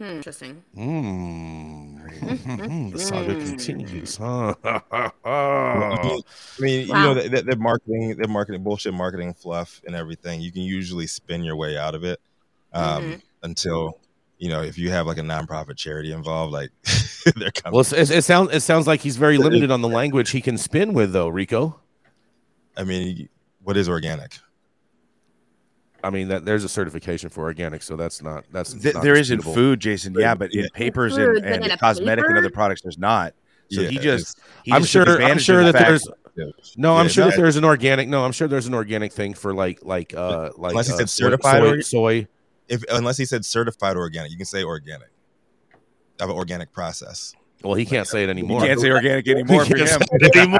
Hmm, 0.00 0.06
interesting. 0.06 0.64
Mm. 0.74 2.92
the 2.92 2.98
saga 2.98 3.34
continues, 3.34 4.16
huh? 4.16 4.54
I 4.64 6.20
mean, 6.58 6.88
wow. 6.88 6.96
you 6.96 7.02
know, 7.02 7.14
they're, 7.14 7.42
they're 7.42 7.56
marketing, 7.56 8.16
they're 8.16 8.26
marketing 8.26 8.62
bullshit, 8.62 8.94
marketing 8.94 9.34
fluff, 9.34 9.82
and 9.86 9.94
everything. 9.94 10.40
You 10.40 10.52
can 10.52 10.62
usually 10.62 11.06
spin 11.06 11.44
your 11.44 11.54
way 11.54 11.76
out 11.76 11.94
of 11.94 12.04
it 12.04 12.18
um, 12.72 13.02
mm-hmm. 13.02 13.14
until 13.42 13.98
you 14.38 14.48
know 14.48 14.62
if 14.62 14.78
you 14.78 14.88
have 14.88 15.06
like 15.06 15.18
a 15.18 15.22
nonprofit 15.22 15.76
charity 15.76 16.12
involved, 16.12 16.54
like 16.54 16.70
they're 17.36 17.50
coming. 17.50 17.76
Well, 17.76 17.80
it, 17.80 18.10
it 18.10 18.24
sounds 18.24 18.54
it 18.54 18.60
sounds 18.60 18.86
like 18.86 19.02
he's 19.02 19.18
very 19.18 19.36
limited 19.36 19.70
on 19.70 19.82
the 19.82 19.88
language 19.88 20.30
he 20.30 20.40
can 20.40 20.56
spin 20.56 20.94
with, 20.94 21.12
though, 21.12 21.28
Rico. 21.28 21.78
I 22.74 22.84
mean, 22.84 23.28
what 23.62 23.76
is 23.76 23.86
organic? 23.86 24.38
I 26.02 26.10
mean 26.10 26.28
that 26.28 26.44
there's 26.44 26.64
a 26.64 26.68
certification 26.68 27.28
for 27.30 27.42
organic, 27.44 27.82
so 27.82 27.96
that's 27.96 28.22
not 28.22 28.44
that's 28.52 28.72
Th- 28.74 28.94
not 28.94 29.02
there 29.02 29.16
is 29.16 29.30
in 29.30 29.40
food, 29.40 29.80
Jason. 29.80 30.14
Yeah, 30.14 30.34
but 30.34 30.54
in 30.54 30.68
papers 30.70 31.16
and, 31.16 31.44
and 31.44 31.64
in 31.64 31.78
cosmetic 31.78 32.24
paper? 32.24 32.30
and 32.30 32.38
other 32.38 32.50
products, 32.50 32.82
there's 32.82 32.98
not. 32.98 33.34
So 33.70 33.82
yeah, 33.82 33.88
he 33.88 33.98
just 33.98 34.40
he 34.64 34.72
I'm 34.72 34.82
just 34.82 34.92
sure 34.92 35.22
I'm 35.22 35.38
sure 35.38 35.64
that 35.64 35.74
there's 35.74 36.06
no, 36.76 36.96
I'm 36.96 37.08
sure 37.08 37.26
that 37.26 37.36
there's 37.36 37.56
an 37.56 37.64
organic. 37.64 38.08
No, 38.08 38.24
I'm 38.24 38.32
sure 38.32 38.48
there's 38.48 38.66
an 38.66 38.74
organic 38.74 39.12
thing 39.12 39.34
for 39.34 39.52
like 39.54 39.84
like 39.84 40.14
uh 40.14 40.50
like 40.56 40.70
unless 40.70 40.88
he 40.88 40.94
uh, 40.94 41.06
certified 41.06 41.62
soy, 41.62 41.80
soy. 41.80 42.28
If 42.68 42.84
unless 42.90 43.16
he 43.16 43.24
said 43.24 43.44
certified 43.44 43.96
organic, 43.96 44.30
you 44.30 44.36
can 44.36 44.46
say 44.46 44.62
organic. 44.64 45.08
I 45.72 46.22
have 46.22 46.30
an 46.30 46.36
organic 46.36 46.72
process. 46.72 47.34
Well, 47.62 47.74
he 47.74 47.84
can't 47.84 48.06
say 48.08 48.24
it 48.24 48.30
anymore. 48.30 48.60
He 48.62 48.68
can't 48.68 48.80
say 48.80 48.90
organic 48.90 49.28
anymore 49.28 49.64
for 49.64 49.76
him. 49.76 50.02
anymore. 50.34 50.58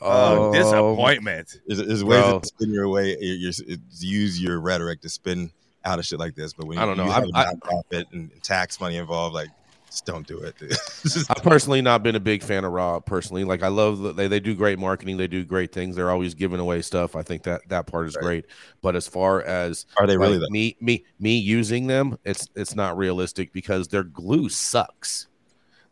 Um, 0.00 0.10
oh, 0.10 0.52
disappointment! 0.52 1.60
There's, 1.66 1.84
there's 1.84 2.04
ways 2.04 2.24
to 2.24 2.46
spin 2.46 2.72
your 2.72 2.88
way. 2.88 3.16
You 3.20 3.52
use 4.00 4.40
your 4.40 4.60
rhetoric 4.60 5.00
to 5.02 5.08
spin 5.08 5.50
out 5.84 5.98
of 5.98 6.06
shit 6.06 6.18
like 6.18 6.34
this. 6.34 6.52
But 6.52 6.66
when 6.66 6.78
I 6.78 6.84
don't 6.84 6.96
you, 6.96 7.04
know, 7.04 7.10
have 7.10 7.24
I, 7.34 7.50
a 7.50 7.54
nonprofit 7.54 8.04
and 8.12 8.30
tax 8.42 8.80
money 8.80 8.96
involved, 8.96 9.34
like 9.34 9.48
just 9.90 10.04
don't 10.04 10.26
do 10.26 10.38
it. 10.40 10.54
I've 11.30 11.42
personally 11.42 11.80
not 11.80 12.02
been 12.02 12.14
a 12.14 12.20
big 12.20 12.42
fan 12.42 12.64
of 12.64 12.72
Raw. 12.72 13.00
Personally, 13.00 13.44
like 13.44 13.62
I 13.62 13.68
love 13.68 14.16
they 14.16 14.28
they 14.28 14.40
do 14.40 14.54
great 14.54 14.78
marketing. 14.78 15.16
They 15.16 15.26
do 15.26 15.44
great 15.44 15.72
things. 15.72 15.96
They're 15.96 16.10
always 16.10 16.34
giving 16.34 16.60
away 16.60 16.82
stuff. 16.82 17.16
I 17.16 17.22
think 17.22 17.44
that 17.44 17.68
that 17.68 17.86
part 17.86 18.06
is 18.06 18.16
right. 18.16 18.22
great. 18.22 18.46
But 18.82 18.96
as 18.96 19.08
far 19.08 19.42
as 19.42 19.86
are 19.98 20.06
they 20.06 20.16
really 20.16 20.38
like, 20.38 20.50
me 20.50 20.76
me 20.80 21.04
me 21.18 21.38
using 21.38 21.86
them, 21.86 22.18
it's 22.24 22.48
it's 22.54 22.74
not 22.74 22.96
realistic 22.96 23.52
because 23.52 23.88
their 23.88 24.04
glue 24.04 24.48
sucks. 24.48 25.27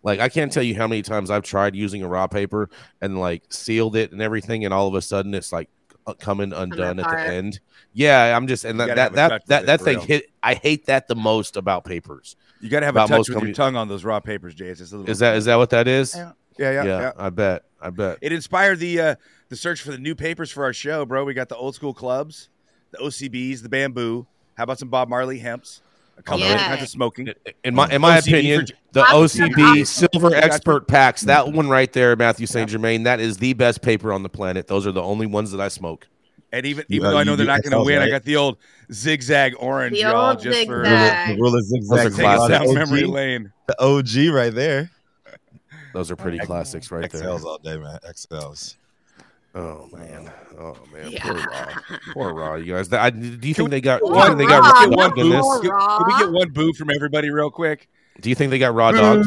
Like 0.07 0.21
I 0.21 0.29
can't 0.29 0.53
tell 0.53 0.63
you 0.63 0.77
how 0.77 0.87
many 0.87 1.03
times 1.03 1.33
I've 1.33 1.43
tried 1.43 1.75
using 1.75 2.05
a 2.05 2.09
raw 2.09 2.29
paper 2.29 2.71
and 3.01 3.19
like 3.19 3.43
sealed 3.53 3.97
it 3.97 4.13
and 4.13 4.23
everything, 4.23 4.65
and 4.65 4.73
all 4.73 4.87
of 4.87 4.95
a 4.95 5.03
sudden 5.03 5.35
it's 5.35 5.53
like 5.53 5.69
uh, 6.07 6.15
coming 6.15 6.53
undone 6.53 7.01
at 7.01 7.11
the 7.11 7.35
end. 7.35 7.59
Yeah, 7.93 8.37
I'm 8.37 8.47
just 8.47 8.65
and 8.65 8.79
that 8.79 8.95
that 8.95 9.13
that 9.15 9.47
that, 9.49 9.67
that 9.67 9.81
thing 9.81 9.97
real. 9.97 10.07
hit. 10.07 10.31
I 10.45 10.55
hate 10.55 10.87
that 10.87 11.09
the 11.09 11.17
most 11.17 11.57
about 11.57 11.85
papers. 11.85 12.37
You 12.61 12.71
got 12.71 12.81
to 12.81 12.87
have 12.87 12.95
a 12.95 13.01
touch 13.01 13.19
with 13.19 13.29
companies. 13.31 13.59
your 13.59 13.67
tongue 13.67 13.75
on 13.75 13.89
those 13.89 14.05
raw 14.05 14.21
papers, 14.21 14.55
Jay. 14.55 14.67
It's 14.67 14.81
a 14.81 14.97
little. 14.97 15.11
is 15.11 15.19
that 15.19 15.35
is 15.35 15.47
that 15.47 15.57
what 15.57 15.71
that 15.71 15.89
is? 15.89 16.15
Yeah. 16.15 16.33
Yeah, 16.57 16.71
yeah, 16.71 16.85
yeah, 16.85 17.01
yeah. 17.01 17.13
I 17.19 17.31
bet. 17.31 17.65
I 17.81 17.91
bet. 17.91 18.19
It 18.23 18.31
inspired 18.33 18.79
the 18.79 19.01
uh 19.01 19.15
the 19.49 19.57
search 19.57 19.83
for 19.83 19.91
the 19.91 19.99
new 19.99 20.15
papers 20.15 20.53
for 20.53 20.63
our 20.63 20.73
show, 20.73 21.05
bro. 21.05 21.25
We 21.25 21.35
got 21.35 21.49
the 21.49 21.57
old 21.57 21.75
school 21.75 21.93
clubs, 21.93 22.49
the 22.93 22.99
OCBs, 22.99 23.63
the 23.63 23.69
bamboo. 23.69 24.29
How 24.55 24.63
about 24.63 24.79
some 24.79 24.89
Bob 24.89 25.09
Marley 25.09 25.41
hemps? 25.41 25.83
A 26.19 26.23
couple 26.23 26.41
yeah. 26.41 26.69
kinds 26.69 26.83
of 26.83 26.89
smoking. 26.89 27.29
In 27.65 27.75
my 27.75 27.89
in 27.91 28.01
my 28.01 28.19
OCB 28.19 28.29
opinion, 28.29 28.67
for, 28.67 28.73
the 28.93 29.03
OCB 29.03 29.87
Silver 29.87 30.35
Expert 30.35 30.89
packs, 30.89 31.23
that 31.23 31.53
one 31.53 31.69
right 31.69 31.93
there, 31.93 32.17
Mathieu 32.17 32.47
St. 32.47 32.71
Germain, 32.71 33.03
that 33.03 33.21
is 33.21 33.37
the 33.37 33.53
best 33.53 33.83
paper 33.83 34.13
on 34.13 34.23
the 34.23 34.29
planet. 34.29 34.67
Those 34.67 34.87
are 34.87 34.93
the 34.93 35.03
only 35.03 35.27
ones 35.27 35.51
that 35.53 35.61
I 35.61 35.69
smoke. 35.69 36.09
And 36.53 36.65
even 36.65 36.85
even 36.89 37.11
though 37.11 37.19
I 37.19 37.25
know 37.25 37.37
they're 37.37 37.47
not 37.47 37.63
going 37.63 37.73
to 37.73 37.83
win, 37.83 37.99
right? 37.99 38.07
I 38.07 38.11
got 38.11 38.23
the 38.23 38.37
old 38.37 38.59
zigzag 38.93 39.55
orange, 39.59 39.95
the 39.95 40.01
y'all, 40.01 40.35
just 40.35 40.57
zigzag. 40.57 40.67
for 40.67 40.83
the 40.83 41.39
rule 41.39 41.55
of 41.55 41.65
zigzag. 41.65 42.49
Down 42.49 42.75
memory 42.75 43.05
lane. 43.05 43.53
The 43.67 43.83
OG 43.83 44.35
right 44.35 44.55
there. 44.55 44.91
Those 45.93 46.11
are 46.11 46.17
pretty 46.17 46.39
classics 46.39 46.91
right 46.91 47.11
there. 47.11 47.23
XLs 47.23 47.45
all 47.45 47.59
day, 47.59 47.77
man. 47.77 47.99
XLs. 48.09 48.77
Oh 49.57 49.89
man, 49.91 50.31
oh. 50.59 50.77
oh 50.77 50.79
man, 50.93 51.11
yeah. 51.11 51.23
poor 51.23 51.35
Raw, 51.35 51.69
poor 52.13 52.35
Raw. 52.35 52.55
You 52.57 52.75
guys, 52.75 52.93
I, 52.93 53.09
do 53.09 53.49
you 53.49 53.55
think 53.55 53.71
they 53.71 53.81
got? 53.81 54.03
Do 54.03 54.09
you 54.09 54.23
think 54.23 54.37
they 54.37 54.47
got 54.47 54.91
one 54.91 55.15
boo? 55.15 55.31
Can, 55.63 55.71
can 55.71 56.05
we 56.07 56.19
get 56.19 56.31
one 56.31 56.51
boo 56.51 56.75
from 56.75 56.91
everybody 56.91 57.31
real 57.31 57.51
quick? 57.51 57.89
Do 58.21 58.29
you 58.29 58.35
think 58.35 58.51
they 58.51 58.59
got 58.59 58.75
raw 58.75 58.93
dogged? 58.93 59.27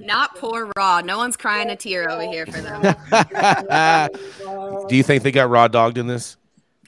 Not 0.00 0.34
poor 0.36 0.70
Raw. 0.76 1.02
No 1.02 1.18
one's 1.18 1.36
crying 1.36 1.68
a 1.70 1.76
tear 1.76 2.10
over 2.10 2.22
here 2.22 2.46
for 2.46 2.60
them. 2.60 2.80
do 4.88 4.96
you 4.96 5.02
think 5.02 5.22
they 5.22 5.30
got 5.30 5.50
raw 5.50 5.68
dogged 5.68 5.98
in 5.98 6.06
this? 6.06 6.38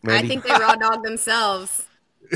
Manndie? 0.02 0.12
I 0.12 0.26
think 0.26 0.44
they 0.44 0.52
raw 0.52 0.76
dogged 0.76 1.04
themselves. 1.04 1.86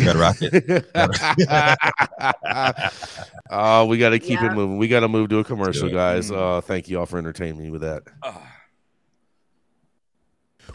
Got 0.04 0.12
to 0.12 0.18
rock 0.18 0.36
it. 0.40 0.90
oh, 3.50 3.86
we 3.86 3.98
got 3.98 4.10
to 4.10 4.18
keep 4.18 4.40
yeah. 4.40 4.52
it 4.52 4.54
moving. 4.54 4.78
We 4.78 4.88
got 4.88 5.00
to 5.00 5.08
move 5.08 5.28
to 5.30 5.38
a 5.38 5.44
commercial, 5.44 5.90
guys. 5.90 6.30
Uh, 6.30 6.60
thank 6.60 6.88
you 6.88 6.98
all 6.98 7.06
for 7.06 7.18
entertaining 7.18 7.58
me 7.58 7.70
with 7.70 7.82
that. 7.82 8.02
Uh. 8.22 8.34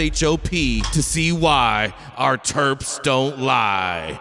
www.dnagenetics.shop 0.00 0.92
to 0.92 1.02
see 1.02 1.32
why 1.32 1.94
our 2.16 2.36
terps 2.38 3.02
don't 3.02 3.38
lie. 3.40 4.20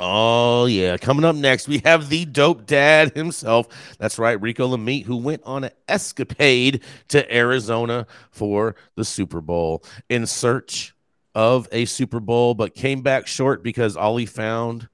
Oh, 0.00 0.66
yeah. 0.66 0.96
Coming 0.96 1.24
up 1.24 1.34
next, 1.34 1.66
we 1.66 1.78
have 1.78 2.08
the 2.08 2.24
dope 2.24 2.66
dad 2.66 3.16
himself. 3.16 3.66
That's 3.98 4.18
right, 4.18 4.40
Rico 4.40 4.68
Lamitte, 4.68 5.06
who 5.06 5.16
went 5.16 5.42
on 5.44 5.64
an 5.64 5.72
escapade 5.88 6.84
to 7.08 7.34
Arizona 7.34 8.06
for 8.30 8.76
the 8.94 9.04
Super 9.04 9.40
Bowl 9.40 9.82
in 10.08 10.26
search 10.26 10.94
of 11.34 11.68
a 11.72 11.84
Super 11.84 12.20
Bowl, 12.20 12.54
but 12.54 12.74
came 12.74 13.02
back 13.02 13.26
short 13.26 13.62
because 13.62 13.96
all 13.96 14.16
he 14.16 14.26
found 14.26 14.88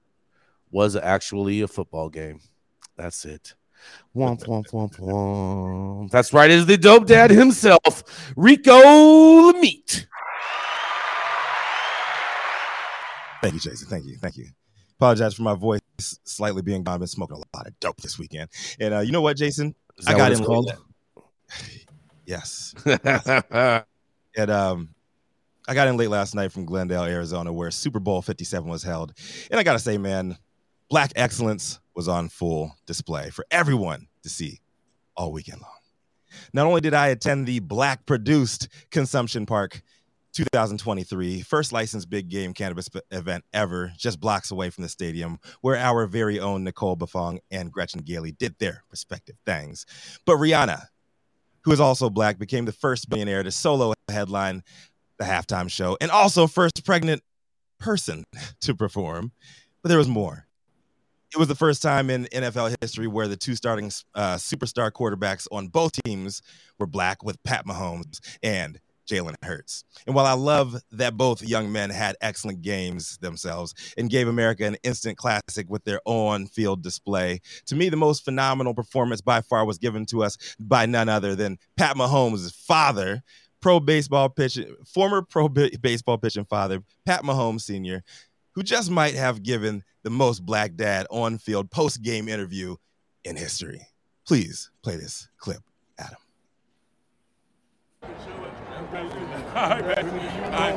was 0.70 0.96
actually 0.96 1.60
a 1.60 1.68
football 1.68 2.08
game. 2.08 2.40
That's 2.96 3.26
it. 3.26 3.54
Womp, 4.14 4.44
womp, 4.46 4.70
womp, 4.70 4.96
womp. 5.00 6.10
That's 6.10 6.32
right. 6.32 6.48
It 6.48 6.54
is 6.54 6.66
the 6.66 6.76
dope 6.76 7.06
dad 7.06 7.30
himself, 7.30 8.32
Rico 8.36 8.80
Lamitte. 8.80 10.06
Thank 13.42 13.54
you, 13.54 13.60
Jason. 13.60 13.88
Thank 13.88 14.04
you. 14.06 14.16
Thank 14.16 14.36
you. 14.36 14.46
Apologize 14.98 15.34
for 15.34 15.42
my 15.42 15.54
voice 15.54 15.80
slightly 15.98 16.62
being 16.62 16.84
gone. 16.84 16.94
I've 16.94 17.00
been 17.00 17.08
smoking 17.08 17.36
a 17.36 17.56
lot 17.56 17.66
of 17.66 17.78
dope 17.80 18.00
this 18.00 18.18
weekend. 18.18 18.50
And 18.78 18.94
uh, 18.94 19.00
you 19.00 19.10
know 19.10 19.20
what, 19.20 19.36
Jason? 19.36 19.74
I 20.06 20.16
got 20.16 20.30
in 20.30 20.44
called. 20.44 20.72
yes. 22.24 22.72
and 22.86 24.50
um, 24.50 24.94
I 25.66 25.74
got 25.74 25.88
in 25.88 25.96
late 25.96 26.08
last 26.08 26.36
night 26.36 26.52
from 26.52 26.66
Glendale, 26.66 27.04
Arizona, 27.04 27.52
where 27.52 27.72
Super 27.72 27.98
Bowl 27.98 28.22
57 28.22 28.68
was 28.68 28.84
held. 28.84 29.12
And 29.50 29.58
I 29.58 29.64
got 29.64 29.72
to 29.72 29.78
say, 29.80 29.98
man, 29.98 30.38
black 30.88 31.12
excellence 31.16 31.80
was 31.94 32.08
on 32.08 32.28
full 32.28 32.74
display 32.86 33.30
for 33.30 33.46
everyone 33.50 34.08
to 34.22 34.28
see 34.28 34.60
all 35.16 35.32
weekend 35.32 35.60
long. 35.60 35.70
Not 36.52 36.66
only 36.66 36.80
did 36.80 36.94
I 36.94 37.08
attend 37.08 37.46
the 37.46 37.60
Black 37.60 38.06
Produced 38.06 38.68
Consumption 38.90 39.46
Park 39.46 39.82
2023, 40.34 41.42
first 41.42 41.72
licensed 41.72 42.10
big 42.10 42.28
game 42.28 42.52
cannabis 42.52 42.88
event 43.12 43.44
ever, 43.52 43.92
just 43.96 44.18
blocks 44.18 44.50
away 44.50 44.70
from 44.70 44.82
the 44.82 44.88
stadium, 44.88 45.38
where 45.60 45.76
our 45.76 46.06
very 46.06 46.40
own 46.40 46.64
Nicole 46.64 46.96
Bafong 46.96 47.38
and 47.52 47.70
Gretchen 47.70 48.00
Gailey 48.00 48.32
did 48.32 48.58
their 48.58 48.82
respective 48.90 49.36
things. 49.46 49.86
But 50.24 50.38
Rihanna, 50.38 50.86
who 51.62 51.72
is 51.72 51.80
also 51.80 52.10
black, 52.10 52.38
became 52.38 52.64
the 52.64 52.72
first 52.72 53.08
billionaire 53.08 53.44
to 53.44 53.52
solo 53.52 53.94
headline 54.08 54.64
the 55.18 55.24
halftime 55.24 55.70
show 55.70 55.96
and 56.00 56.10
also 56.10 56.48
first 56.48 56.84
pregnant 56.84 57.22
person 57.78 58.24
to 58.60 58.74
perform. 58.74 59.30
But 59.82 59.90
there 59.90 59.98
was 59.98 60.08
more. 60.08 60.46
It 61.34 61.38
was 61.38 61.48
the 61.48 61.54
first 61.56 61.82
time 61.82 62.10
in 62.10 62.26
NFL 62.26 62.76
history 62.80 63.08
where 63.08 63.26
the 63.26 63.36
two 63.36 63.56
starting 63.56 63.90
uh, 64.14 64.36
superstar 64.36 64.92
quarterbacks 64.92 65.48
on 65.50 65.66
both 65.66 65.92
teams 66.04 66.42
were 66.78 66.86
black, 66.86 67.24
with 67.24 67.42
Pat 67.42 67.66
Mahomes 67.66 68.20
and 68.42 68.78
Jalen 69.10 69.34
Hurts. 69.42 69.84
And 70.06 70.14
while 70.14 70.26
I 70.26 70.32
love 70.32 70.76
that 70.92 71.16
both 71.16 71.42
young 71.42 71.72
men 71.72 71.90
had 71.90 72.16
excellent 72.20 72.62
games 72.62 73.18
themselves 73.18 73.74
and 73.98 74.08
gave 74.08 74.28
America 74.28 74.64
an 74.64 74.76
instant 74.84 75.18
classic 75.18 75.68
with 75.68 75.84
their 75.84 76.00
on 76.04 76.46
field 76.46 76.82
display, 76.82 77.40
to 77.66 77.74
me, 77.74 77.88
the 77.88 77.96
most 77.96 78.24
phenomenal 78.24 78.72
performance 78.72 79.20
by 79.20 79.40
far 79.40 79.64
was 79.64 79.78
given 79.78 80.06
to 80.06 80.22
us 80.22 80.38
by 80.60 80.86
none 80.86 81.08
other 81.08 81.34
than 81.34 81.58
Pat 81.76 81.96
Mahomes' 81.96 82.54
father, 82.54 83.22
pro 83.60 83.80
baseball 83.80 84.28
pitching, 84.28 84.74
former 84.86 85.22
pro 85.22 85.48
baseball 85.48 86.18
pitching 86.18 86.44
father, 86.44 86.80
Pat 87.04 87.22
Mahomes 87.22 87.62
Sr., 87.62 88.02
who 88.54 88.62
just 88.62 88.90
might 88.90 89.14
have 89.14 89.42
given 89.42 89.82
the 90.02 90.10
most 90.10 90.44
black 90.44 90.74
dad 90.76 91.06
on 91.10 91.38
field 91.38 91.70
post 91.70 92.02
game 92.02 92.28
interview 92.28 92.76
in 93.24 93.36
history. 93.36 93.86
Please 94.26 94.70
play 94.82 94.96
this 94.96 95.28
clip, 95.38 95.62
Adam. 95.98 96.18
Man. 99.54 100.04
I, 100.52 100.70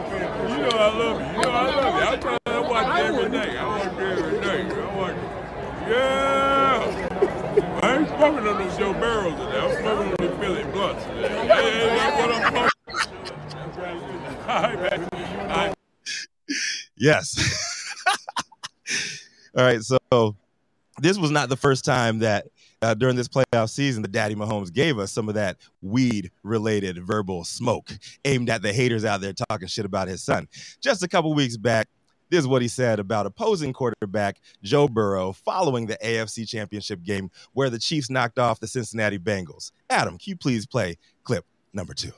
you 0.47 0.57
know 0.57 0.69
I 0.69 0.97
love 0.97 1.19
you. 1.19 1.27
You 1.27 1.41
know 1.41 1.49
I 1.49 1.75
love 1.75 2.01
you. 2.01 2.07
I'm 2.07 2.19
trying 2.19 2.39
to 2.45 2.61
watch 2.61 2.99
every 2.99 3.29
day. 3.29 3.57
I 3.57 3.65
watch 3.67 3.85
every 3.99 4.39
day. 4.39 4.61
I 4.71 4.95
watch. 4.95 5.15
Yeah. 5.87 7.07
I 7.81 7.97
ain't 7.97 8.07
smoking 8.09 8.47
on 8.47 8.57
those 8.57 8.77
Joe 8.77 8.93
Burrows 8.93 9.33
today. 9.33 9.59
I'm 9.59 9.71
smoking 9.81 10.11
on 10.11 10.17
the 10.19 10.29
Philly 10.37 10.63
Blunts 10.71 11.03
today. 11.05 11.47
Hey, 11.47 11.87
that's 11.87 12.17
what 12.21 12.31
I'm 12.35 12.43
smoking. 12.51 12.71
Hi, 14.45 14.75
man. 14.75 15.09
I, 15.49 15.73
yes. 16.97 18.03
All 19.57 19.63
right. 19.63 19.81
So 19.81 20.35
this 20.99 21.17
was 21.17 21.31
not 21.31 21.49
the 21.49 21.57
first 21.57 21.85
time 21.85 22.19
that 22.19 22.47
uh, 22.81 22.93
during 22.93 23.15
this 23.15 23.27
playoff 23.27 23.69
season 23.69 24.01
that 24.03 24.11
Daddy 24.11 24.35
Mahomes 24.35 24.71
gave 24.71 24.99
us 24.99 25.11
some 25.11 25.29
of 25.29 25.35
that 25.35 25.57
weed 25.81 26.31
related 26.43 27.03
verbal 27.05 27.43
smoke 27.43 27.91
aimed 28.25 28.49
at 28.49 28.61
the 28.61 28.71
haters 28.71 29.05
out 29.05 29.21
there 29.21 29.33
talking 29.33 29.67
shit 29.67 29.85
about 29.85 30.07
his 30.07 30.23
son. 30.23 30.47
Just 30.79 31.03
a 31.03 31.07
couple 31.07 31.33
weeks 31.33 31.57
back, 31.57 31.87
this 32.29 32.39
is 32.39 32.47
what 32.47 32.61
he 32.61 32.67
said 32.67 32.99
about 32.99 33.25
opposing 33.25 33.73
quarterback 33.73 34.41
Joe 34.61 34.87
Burrow 34.87 35.31
following 35.31 35.85
the 35.85 35.97
AFC 36.03 36.47
Championship 36.47 37.01
game 37.01 37.31
where 37.53 37.69
the 37.69 37.79
Chiefs 37.79 38.09
knocked 38.09 38.37
off 38.37 38.59
the 38.59 38.67
Cincinnati 38.67 39.17
Bengals. 39.17 39.71
Adam, 39.89 40.17
can 40.17 40.31
you 40.31 40.35
please 40.35 40.65
play 40.65 40.97
clip 41.23 41.45
number 41.73 41.93
two? 41.93 42.11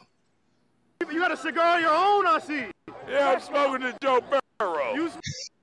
You 1.09 1.19
got 1.19 1.31
a 1.31 1.37
cigar 1.37 1.77
of 1.77 1.81
your 1.81 1.91
own, 1.91 2.27
I 2.27 2.39
see. 2.39 2.65
Yeah, 3.07 3.29
I'm 3.29 3.39
smoking 3.39 3.81
the 3.85 3.95
Joe 4.01 4.21
Burrow. 4.21 4.38
You 4.61 5.09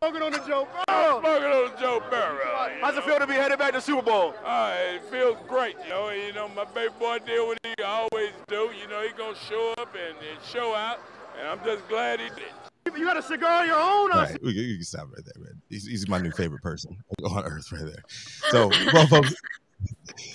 smoking 0.01 0.23
on 0.23 0.33
the 0.33 0.39
Joe 0.39 0.67
Burrow? 0.73 0.85
I'm 0.89 1.21
smoking 1.21 1.45
on 1.45 1.71
the 1.71 1.77
Joe 1.79 2.03
Burrow. 2.09 2.71
How's 2.81 2.97
it 2.97 3.05
feel 3.05 3.19
to 3.19 3.27
be 3.27 3.35
headed 3.35 3.59
back 3.59 3.75
to 3.75 3.81
Super 3.83 4.01
Bowl? 4.01 4.35
Uh, 4.43 4.75
it 4.95 5.03
feels 5.11 5.37
great, 5.47 5.77
you 5.85 5.91
know. 5.91 6.09
You 6.09 6.33
know, 6.33 6.49
my 6.49 6.65
baby 6.65 6.95
boy 6.99 7.19
did 7.19 7.47
what 7.47 7.59
he 7.63 7.83
always 7.83 8.33
do. 8.49 8.71
You 8.81 8.89
know, 8.89 9.03
he 9.03 9.11
gonna 9.13 9.37
show 9.51 9.75
up 9.77 9.95
and, 9.95 10.17
and 10.17 10.43
show 10.51 10.75
out, 10.75 10.99
and 11.39 11.47
I'm 11.47 11.63
just 11.63 11.87
glad 11.89 12.21
he 12.21 12.31
did. 12.31 12.97
You 12.99 13.05
got 13.05 13.19
a 13.19 13.23
cigar 13.23 13.65
of 13.65 13.67
your 13.67 13.77
own, 13.77 14.13
I 14.13 14.29
see. 14.29 14.39
You 14.43 14.77
can 14.77 14.85
stop 14.85 15.09
right 15.15 15.23
there, 15.23 15.45
man. 15.45 15.61
He's, 15.69 15.87
he's 15.87 16.09
my 16.09 16.19
new 16.19 16.31
favorite 16.31 16.63
person 16.63 16.97
on 17.23 17.45
earth, 17.45 17.71
right 17.73 17.85
there. 17.85 18.03
So, 18.49 18.71
well, 18.95 19.07
folks, 19.09 19.35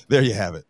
there 0.07 0.21
you 0.21 0.35
have 0.35 0.53
it. 0.53 0.65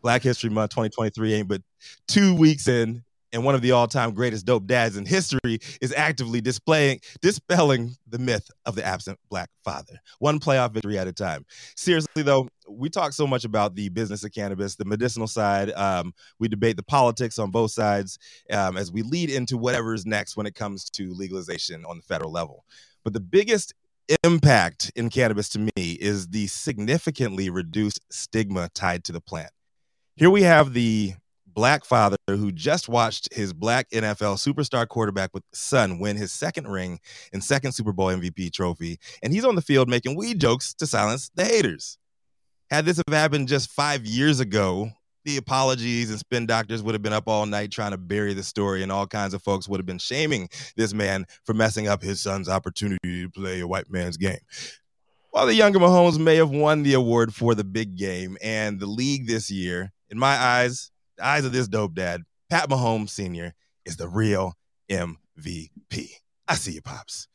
Black 0.00 0.22
History 0.22 0.48
Month 0.48 0.70
2023 0.70 1.34
ain't 1.34 1.48
but 1.48 1.60
two 2.08 2.34
weeks 2.34 2.66
in 2.66 3.04
and 3.36 3.44
one 3.44 3.54
of 3.54 3.60
the 3.60 3.72
all-time 3.72 4.14
greatest 4.14 4.46
dope 4.46 4.66
dads 4.66 4.96
in 4.96 5.04
history 5.04 5.58
is 5.82 5.92
actively 5.94 6.40
displaying 6.40 6.98
dispelling 7.20 7.94
the 8.08 8.18
myth 8.18 8.50
of 8.64 8.74
the 8.74 8.84
absent 8.84 9.18
black 9.28 9.50
father. 9.62 10.00
One 10.20 10.40
playoff 10.40 10.72
victory 10.72 10.98
at 10.98 11.06
a 11.06 11.12
time. 11.12 11.44
Seriously 11.76 12.22
though 12.22 12.48
we 12.66 12.88
talk 12.88 13.12
so 13.12 13.26
much 13.26 13.44
about 13.44 13.74
the 13.74 13.90
business 13.90 14.24
of 14.24 14.32
cannabis 14.32 14.76
the 14.76 14.86
medicinal 14.86 15.26
side. 15.26 15.70
Um, 15.72 16.14
we 16.38 16.48
debate 16.48 16.78
the 16.78 16.82
politics 16.82 17.38
on 17.38 17.50
both 17.50 17.72
sides 17.72 18.18
um, 18.50 18.78
as 18.78 18.90
we 18.90 19.02
lead 19.02 19.28
into 19.28 19.58
whatever 19.58 19.92
is 19.92 20.06
next 20.06 20.38
when 20.38 20.46
it 20.46 20.54
comes 20.54 20.88
to 20.90 21.12
legalization 21.12 21.84
on 21.84 21.98
the 21.98 22.02
federal 22.02 22.32
level. 22.32 22.64
But 23.04 23.12
the 23.12 23.20
biggest 23.20 23.74
impact 24.24 24.90
in 24.96 25.10
cannabis 25.10 25.50
to 25.50 25.58
me 25.58 25.98
is 26.00 26.28
the 26.28 26.46
significantly 26.46 27.50
reduced 27.50 28.00
stigma 28.10 28.70
tied 28.72 29.04
to 29.04 29.12
the 29.12 29.20
plant. 29.20 29.50
Here 30.16 30.30
we 30.30 30.42
have 30.42 30.72
the 30.72 31.14
black 31.56 31.86
father 31.86 32.18
who 32.28 32.52
just 32.52 32.86
watched 32.86 33.32
his 33.32 33.54
black 33.54 33.88
NFL 33.90 34.36
superstar 34.36 34.86
quarterback 34.86 35.30
with 35.32 35.42
son 35.54 35.98
win 35.98 36.16
his 36.16 36.30
second 36.30 36.68
ring 36.68 37.00
and 37.32 37.42
second 37.42 37.72
Super 37.72 37.92
Bowl 37.92 38.08
MVP 38.08 38.52
trophy, 38.52 38.98
and 39.22 39.32
he's 39.32 39.44
on 39.44 39.56
the 39.56 39.62
field 39.62 39.88
making 39.88 40.16
weed 40.16 40.38
jokes 40.38 40.74
to 40.74 40.86
silence 40.86 41.30
the 41.34 41.44
haters. 41.44 41.96
Had 42.70 42.84
this 42.84 42.98
have 42.98 43.14
happened 43.14 43.48
just 43.48 43.70
five 43.70 44.04
years 44.04 44.38
ago, 44.38 44.90
the 45.24 45.38
apologies 45.38 46.10
and 46.10 46.18
spin 46.18 46.46
doctors 46.46 46.82
would 46.82 46.94
have 46.94 47.02
been 47.02 47.14
up 47.14 47.26
all 47.26 47.46
night 47.46 47.72
trying 47.72 47.92
to 47.92 47.98
bury 47.98 48.34
the 48.34 48.42
story, 48.42 48.82
and 48.82 48.92
all 48.92 49.06
kinds 49.06 49.32
of 49.32 49.42
folks 49.42 49.66
would 49.66 49.80
have 49.80 49.86
been 49.86 49.98
shaming 49.98 50.50
this 50.76 50.92
man 50.92 51.24
for 51.44 51.54
messing 51.54 51.88
up 51.88 52.02
his 52.02 52.20
son's 52.20 52.50
opportunity 52.50 53.22
to 53.22 53.30
play 53.30 53.60
a 53.60 53.66
white 53.66 53.90
man's 53.90 54.18
game. 54.18 54.38
While 55.30 55.46
the 55.46 55.54
younger 55.54 55.78
Mahomes 55.78 56.18
may 56.18 56.36
have 56.36 56.50
won 56.50 56.82
the 56.82 56.94
award 56.94 57.34
for 57.34 57.54
the 57.54 57.64
big 57.64 57.96
game 57.96 58.36
and 58.42 58.78
the 58.78 58.86
league 58.86 59.26
this 59.26 59.50
year, 59.50 59.92
in 60.10 60.18
my 60.18 60.36
eyes, 60.36 60.90
eyes 61.22 61.44
of 61.44 61.52
this 61.52 61.68
dope 61.68 61.94
dad, 61.94 62.22
Pat 62.50 62.68
Mahomes 62.68 63.10
Sr. 63.10 63.54
is 63.84 63.96
the 63.96 64.08
real 64.08 64.54
MVP. 64.90 66.10
I 66.48 66.54
see 66.54 66.72
you, 66.72 66.82
Pops. 66.82 67.28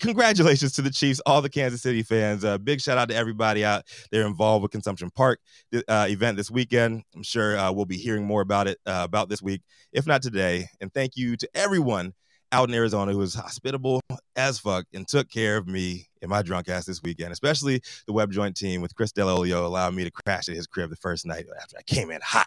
congratulations 0.00 0.72
to 0.72 0.82
the 0.82 0.90
Chiefs, 0.90 1.20
all 1.24 1.40
the 1.40 1.48
Kansas 1.48 1.82
City 1.82 2.02
fans. 2.02 2.44
Uh, 2.44 2.58
big 2.58 2.80
shout 2.80 2.98
out 2.98 3.08
to 3.08 3.14
everybody 3.14 3.64
out 3.64 3.84
there 4.10 4.26
involved 4.26 4.62
with 4.62 4.72
Consumption 4.72 5.10
Park 5.10 5.40
uh, 5.88 6.06
event 6.08 6.36
this 6.36 6.50
weekend. 6.50 7.02
I'm 7.14 7.22
sure 7.22 7.56
uh, 7.56 7.70
we'll 7.72 7.84
be 7.84 7.96
hearing 7.96 8.24
more 8.24 8.42
about 8.42 8.66
it 8.66 8.78
uh, 8.86 9.02
about 9.04 9.28
this 9.28 9.42
week, 9.42 9.62
if 9.92 10.06
not 10.06 10.22
today. 10.22 10.68
And 10.80 10.92
thank 10.92 11.16
you 11.16 11.36
to 11.36 11.48
everyone 11.54 12.12
out 12.54 12.68
in 12.68 12.74
Arizona 12.74 13.10
who 13.10 13.18
was 13.18 13.34
hospitable 13.34 14.00
as 14.36 14.60
fuck 14.60 14.86
and 14.94 15.08
took 15.08 15.28
care 15.28 15.56
of 15.56 15.66
me 15.66 16.06
and 16.22 16.30
my 16.30 16.40
drunk 16.40 16.68
ass 16.68 16.86
this 16.86 17.02
weekend, 17.02 17.32
especially 17.32 17.82
the 18.06 18.12
web 18.12 18.30
joint 18.30 18.56
team 18.56 18.80
with 18.80 18.94
Chris 18.94 19.12
Delolio 19.12 19.64
allowing 19.64 19.96
me 19.96 20.04
to 20.04 20.10
crash 20.10 20.48
at 20.48 20.54
his 20.54 20.68
crib 20.68 20.90
the 20.90 20.96
first 20.96 21.26
night 21.26 21.46
after 21.60 21.76
I 21.76 21.82
came 21.82 22.12
in 22.12 22.20
hot. 22.22 22.46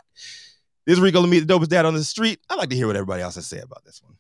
This 0.86 0.94
is 0.94 1.02
Rico 1.02 1.22
Lamitte 1.22 1.46
the 1.46 1.54
dopest 1.54 1.68
dad 1.68 1.86
on 1.86 1.94
the 1.94 2.04
street. 2.06 2.40
I'd 2.50 2.58
like 2.58 2.70
to 2.70 2.76
hear 2.76 2.88
what 2.88 2.96
everybody 2.96 3.22
else 3.22 3.36
has 3.36 3.50
to 3.50 3.56
say 3.56 3.62
about 3.62 3.84
this 3.84 4.02
one. 4.02 4.16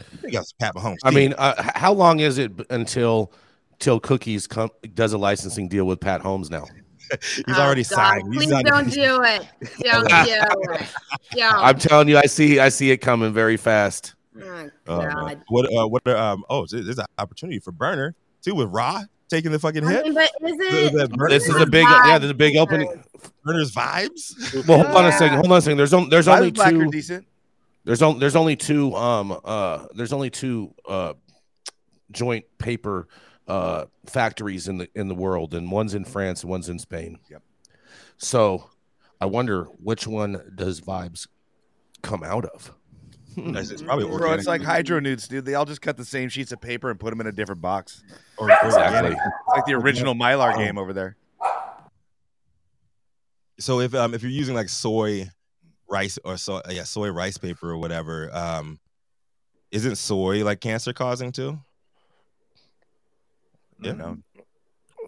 I 0.00 0.16
think 0.16 0.34
that's 0.34 0.52
Pat 0.52 0.74
Mahomes. 0.74 0.96
I 1.04 1.12
mean, 1.12 1.32
uh, 1.38 1.70
how 1.76 1.92
long 1.92 2.18
is 2.18 2.38
it 2.38 2.50
until 2.68 3.32
till 3.78 4.00
Cookies 4.00 4.48
come, 4.48 4.70
does 4.94 5.12
a 5.12 5.18
licensing 5.18 5.68
deal 5.68 5.84
with 5.84 6.00
Pat 6.00 6.20
Holmes 6.20 6.50
now? 6.50 6.64
He's 7.22 7.44
oh, 7.48 7.52
already 7.52 7.84
God, 7.84 7.94
signed. 7.94 8.32
Please 8.32 8.50
He's 8.50 8.62
don't 8.64 8.92
do 8.92 9.22
it. 9.22 9.46
Don't 9.80 10.08
do 10.08 10.72
it. 10.74 10.88
Yo. 11.36 11.48
I'm 11.48 11.78
telling 11.78 12.08
you, 12.08 12.18
I 12.18 12.26
see, 12.26 12.58
I 12.58 12.68
see 12.68 12.90
it 12.90 12.98
coming 12.98 13.32
very 13.32 13.56
fast. 13.56 14.14
Oh, 14.42 14.70
uh, 14.86 15.08
God. 15.08 15.36
Uh, 15.36 15.40
what? 15.48 15.66
Uh, 15.72 15.88
what? 15.88 16.08
Um. 16.08 16.44
Oh, 16.48 16.66
there's 16.66 16.98
an 16.98 17.06
opportunity 17.18 17.58
for 17.58 17.72
Berner 17.72 18.14
too 18.42 18.54
with 18.54 18.68
Raw 18.68 19.02
taking 19.28 19.52
the 19.52 19.58
fucking 19.58 19.86
hit. 19.86 20.00
I 20.00 20.02
mean, 20.04 20.14
but 20.14 20.30
is 20.48 20.56
it? 20.58 21.18
This 21.28 21.48
is 21.48 21.56
a 21.56 21.66
big. 21.66 21.86
Yeah, 21.86 22.18
there's 22.18 22.30
a 22.30 22.34
big 22.34 22.56
opening. 22.56 23.02
Berner's 23.44 23.72
vibes. 23.72 24.66
Well, 24.66 24.82
hold 24.84 24.96
on 24.96 25.06
a 25.06 25.12
second. 25.12 25.36
Hold 25.36 25.52
on 25.52 25.58
a 25.58 25.62
second. 25.62 25.78
There's 25.78 25.94
only 25.94 26.10
there's 26.10 26.28
only 26.28 26.52
two. 26.52 26.90
Decent. 26.90 27.26
There's 27.84 28.02
only 28.02 28.20
there's 28.20 28.36
only 28.36 28.56
two 28.56 28.94
um 28.94 29.38
uh 29.44 29.86
there's 29.94 30.12
only 30.12 30.30
two 30.30 30.74
uh 30.86 31.14
joint 32.10 32.44
paper 32.58 33.08
uh 33.46 33.86
factories 34.06 34.68
in 34.68 34.78
the 34.78 34.88
in 34.94 35.08
the 35.08 35.14
world 35.14 35.54
and 35.54 35.70
one's 35.70 35.94
in 35.94 36.04
France 36.04 36.42
and 36.42 36.50
one's 36.50 36.68
in 36.68 36.78
Spain. 36.78 37.18
Yep. 37.30 37.42
So 38.18 38.68
I 39.20 39.26
wonder 39.26 39.64
which 39.82 40.06
one 40.06 40.52
does 40.54 40.80
vibes 40.80 41.28
come 42.02 42.22
out 42.22 42.44
of? 42.44 42.74
It's 43.36 43.82
probably 43.82 44.04
organic. 44.04 44.20
Bro, 44.20 44.32
it's 44.34 44.46
like 44.46 44.62
hydro 44.62 45.00
nudes, 45.00 45.28
dude. 45.28 45.44
They 45.44 45.54
all 45.54 45.64
just 45.64 45.80
cut 45.80 45.96
the 45.96 46.04
same 46.04 46.28
sheets 46.28 46.52
of 46.52 46.60
paper 46.60 46.90
and 46.90 46.98
put 46.98 47.10
them 47.10 47.20
in 47.20 47.26
a 47.26 47.32
different 47.32 47.60
box. 47.60 48.02
Or, 48.36 48.50
exactly. 48.50 49.12
It's 49.12 49.20
like 49.48 49.66
the 49.66 49.74
original 49.74 50.14
Mylar 50.14 50.56
game 50.56 50.78
over 50.78 50.92
there. 50.92 51.16
So 53.60 53.80
if 53.80 53.94
um 53.94 54.14
if 54.14 54.22
you're 54.22 54.30
using 54.30 54.54
like 54.54 54.68
soy 54.68 55.28
rice 55.88 56.18
or 56.24 56.36
so 56.36 56.62
yeah 56.70 56.84
soy 56.84 57.10
rice 57.10 57.38
paper 57.38 57.70
or 57.70 57.78
whatever, 57.78 58.34
um, 58.34 58.78
isn't 59.72 59.96
soy 59.96 60.44
like 60.44 60.60
cancer 60.60 60.92
causing 60.92 61.32
too? 61.32 61.58
Yeah. 63.80 63.92
No. 63.92 64.18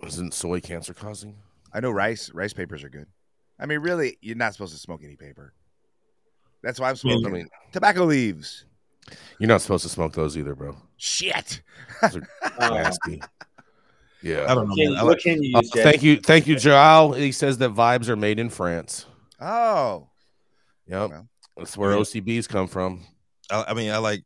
Isn't 0.04 0.34
soy 0.34 0.60
cancer 0.60 0.94
causing? 0.94 1.36
I 1.72 1.80
know 1.80 1.90
rice 1.90 2.30
rice 2.32 2.52
papers 2.52 2.82
are 2.82 2.88
good. 2.88 3.06
I 3.58 3.66
mean, 3.66 3.80
really, 3.80 4.16
you're 4.22 4.36
not 4.36 4.54
supposed 4.54 4.72
to 4.72 4.78
smoke 4.80 5.02
any 5.04 5.16
paper. 5.16 5.52
That's 6.62 6.78
why 6.78 6.90
I'm 6.90 6.96
smoking. 6.96 7.26
I 7.26 7.30
mean, 7.30 7.48
tobacco 7.72 8.04
leaves. 8.04 8.64
You're 9.38 9.48
not 9.48 9.62
supposed 9.62 9.82
to 9.84 9.88
smoke 9.88 10.12
those 10.12 10.36
either, 10.36 10.54
bro. 10.54 10.76
Shit. 10.96 11.62
nasty. 12.60 13.22
Yeah. 14.22 14.46
I 14.48 14.54
don't 14.54 14.68
know. 14.68 14.74
Can, 14.74 15.06
what 15.06 15.18
can 15.18 15.42
you 15.42 15.56
use, 15.56 15.70
uh, 15.74 15.82
thank 15.82 16.02
you. 16.02 16.18
Thank 16.18 16.46
you, 16.46 16.56
Joao. 16.56 17.12
He 17.12 17.32
says 17.32 17.58
that 17.58 17.72
vibes 17.72 18.08
are 18.08 18.16
made 18.16 18.38
in 18.38 18.50
France. 18.50 19.06
Oh. 19.40 20.08
Yep. 20.86 21.10
Well, 21.10 21.28
That's 21.56 21.76
where 21.76 21.96
OCBs 21.96 22.48
come 22.48 22.66
from. 22.66 23.06
I, 23.50 23.64
I, 23.68 23.74
mean, 23.74 23.90
I 23.90 23.98
like, 23.98 24.22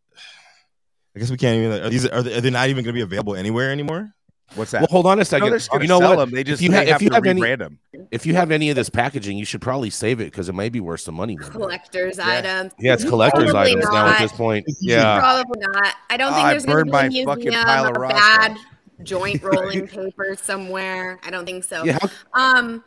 I 1.14 1.20
guess 1.20 1.31
we 1.31 1.37
can't 1.37 1.59
even, 1.59 1.85
are 1.85 1.90
these, 1.90 2.07
are 2.07 2.23
they, 2.23 2.37
are 2.37 2.40
they 2.40 2.51
not 2.51 2.68
even 2.68 2.85
going 2.85 2.94
to 2.94 2.99
be 2.99 3.03
available 3.03 3.37
anywhere 3.37 3.70
anymore? 3.70 4.13
What's 4.54 4.70
that? 4.70 4.83
Well, 4.83 4.88
hold 4.88 5.07
on 5.07 5.20
a 5.20 5.24
second. 5.24 5.50
No, 5.50 5.80
you 5.80 5.88
know 5.88 5.98
what? 5.98 6.16
Them. 6.16 6.30
They 6.30 6.44
just 6.44 6.62
if 6.62 6.68
you, 6.68 6.74
ha- 6.74 6.83
if 6.83 7.02
you 7.02 7.11
have, 7.11 7.26
any, 7.26 7.57
them. 7.57 7.78
if 8.11 8.24
you 8.24 8.35
have 8.35 8.50
any 8.50 8.70
of 8.70 8.76
this 8.76 8.88
packaging, 8.88 9.37
you 9.37 9.44
should 9.44 9.61
probably 9.61 9.90
save 9.90 10.20
it 10.20 10.26
because 10.26 10.48
it 10.48 10.54
may 10.54 10.68
be 10.68 10.80
worth 10.80 11.00
some 11.00 11.16
money. 11.16 11.37
Collector's 11.37 12.18
yeah. 12.18 12.28
items. 12.28 12.72
Yeah, 12.78 12.94
it's 12.94 13.04
collector's 13.04 13.50
Probably 13.50 13.72
items 13.72 13.85
not. 13.87 13.92
now 13.92 14.07
at 14.09 14.20
this 14.20 14.33
point. 14.33 14.66
Yeah, 14.80 15.18
probably 15.18 15.61
not. 15.61 15.94
I 16.11 16.16
don't 16.16 16.33
think 16.33 16.44
Oh, 16.44 16.48
I 16.48 16.50
there's 16.52 16.66
going 16.66 16.85
to 16.87 16.90
burned 16.92 17.12
be 17.12 17.22
a 17.22 17.26
my 17.26 17.33
fucking 17.33 17.44
museum 17.44 17.64
pile 17.64 17.87
of 17.87 17.96
of 17.96 18.09
bad 18.11 18.57
joint 19.02 19.42
rolling 19.42 19.88
paper 19.88 20.37
somewhere. 20.40 21.18
I 21.24 21.30
don't 21.30 21.46
think 21.46 21.64
so. 21.64 21.83
yeah. 21.85 21.98
Um, 22.35 22.85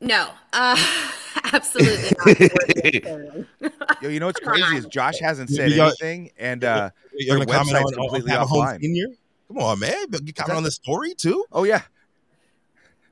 no, 0.00 0.28
uh, 0.52 0.76
absolutely 1.52 2.10
not. 2.18 4.02
Yo, 4.02 4.08
you 4.10 4.20
know 4.20 4.26
what's 4.26 4.40
crazy 4.40 4.76
is 4.76 4.86
Josh 4.86 5.18
hasn't 5.18 5.50
said 5.50 5.72
anything, 5.72 6.30
and 6.38 6.62
uh, 6.62 6.90
You're 7.14 7.38
Their 7.38 7.46
gonna 7.46 7.58
comment 7.58 7.76
website's 7.76 7.92
on, 7.92 7.98
on 7.98 8.08
completely 8.08 8.30
Pat 8.30 8.46
offline. 8.46 9.16
Senior? 9.48 9.60
Come 9.60 9.70
on, 9.70 9.78
man. 9.78 10.06
You 10.24 10.32
comment 10.32 10.56
on 10.56 10.62
the 10.62 10.70
story 10.70 11.14
too. 11.14 11.44
oh 11.52 11.64
yeah, 11.64 11.82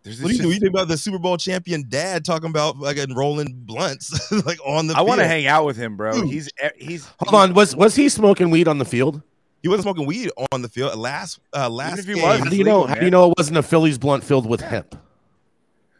there's 0.03 0.21
What 0.21 0.31
do 0.31 0.37
you 0.37 0.42
do? 0.42 0.49
You 0.49 0.59
think 0.59 0.71
about 0.71 0.88
the 0.88 0.97
Super 0.97 1.18
Bowl 1.18 1.37
champion 1.37 1.85
dad 1.88 2.25
talking 2.25 2.51
about 2.51 2.79
like 2.79 2.99
rolling 3.14 3.53
blunts 3.55 4.33
like 4.47 4.59
on 4.66 4.88
the 4.88 4.95
I 4.97 5.03
want 5.03 5.21
to 5.21 5.27
hang 5.27 5.47
out 5.47 5.64
with 5.64 5.77
him, 5.77 5.97
bro. 5.97 6.12
Dude. 6.12 6.29
He's 6.29 6.51
he's 6.77 7.07
Hold 7.21 7.35
on. 7.35 7.55
Was 7.55 7.77
was 7.77 7.95
he 7.95 8.09
smoking 8.09 8.51
weed 8.51 8.66
on 8.66 8.79
the 8.79 8.85
field? 8.85 9.23
He 9.62 9.68
wasn't 9.68 9.85
smoking 9.85 10.07
weed 10.07 10.31
on 10.51 10.62
the 10.62 10.68
field. 10.68 10.97
Last 10.97 11.38
uh 11.55 11.68
last 11.68 12.01
if 12.01 12.07
game, 12.07 12.21
was, 12.21 12.40
How 12.40 12.49
do 12.51 12.57
you 12.57 12.64
know? 12.64 12.81
legal, 12.81 12.87
How 12.88 12.95
do 12.97 13.05
you 13.05 13.11
know 13.12 13.31
it 13.31 13.35
wasn't 13.38 13.59
a 13.59 13.62
Phillies 13.62 13.97
blunt 13.99 14.25
filled 14.25 14.47
with 14.47 14.61
hemp? 14.61 14.97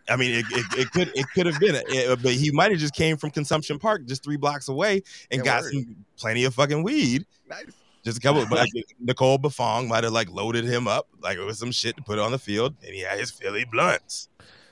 I 0.09 0.17
mean, 0.17 0.33
it, 0.33 0.45
it, 0.51 0.67
it 0.81 0.91
could 0.91 1.13
it 1.15 1.27
could 1.33 1.47
have 1.47 1.61
been, 1.61 1.77
uh, 1.77 2.17
but 2.17 2.33
he 2.33 2.51
might 2.51 2.73
have 2.73 2.81
just 2.81 2.95
came 2.95 3.17
from 3.17 3.31
Consumption 3.31 3.79
Park, 3.79 4.05
just 4.05 4.25
three 4.25 4.37
blocks 4.37 4.69
away, 4.69 5.03
and 5.31 5.39
Yeah, 5.39 5.45
got 5.45 5.63
word. 5.63 5.75
some 5.75 5.97
plenty 6.19 6.43
of 6.45 6.55
fucking 6.55 6.83
weed. 6.83 7.25
Nice. 7.49 7.67
Just 8.05 8.19
a 8.19 8.21
couple. 8.21 8.45
But 8.47 8.59
like, 8.59 8.71
Nicole 9.01 9.39
Bafong 9.39 9.89
might 9.89 10.05
have 10.05 10.13
like 10.13 10.31
loaded 10.31 10.65
him 10.65 10.89
up 10.89 11.09
like 11.21 11.39
it 11.39 11.45
was 11.45 11.59
some 11.59 11.73
shit 11.73 11.97
to 11.97 12.03
put 12.03 12.19
on 12.19 12.33
the 12.33 12.39
field, 12.39 12.75
and 12.85 12.95
he 12.95 13.01
had 13.01 13.19
his 13.19 13.31
Philly 13.31 13.65
blunts. 13.65 14.29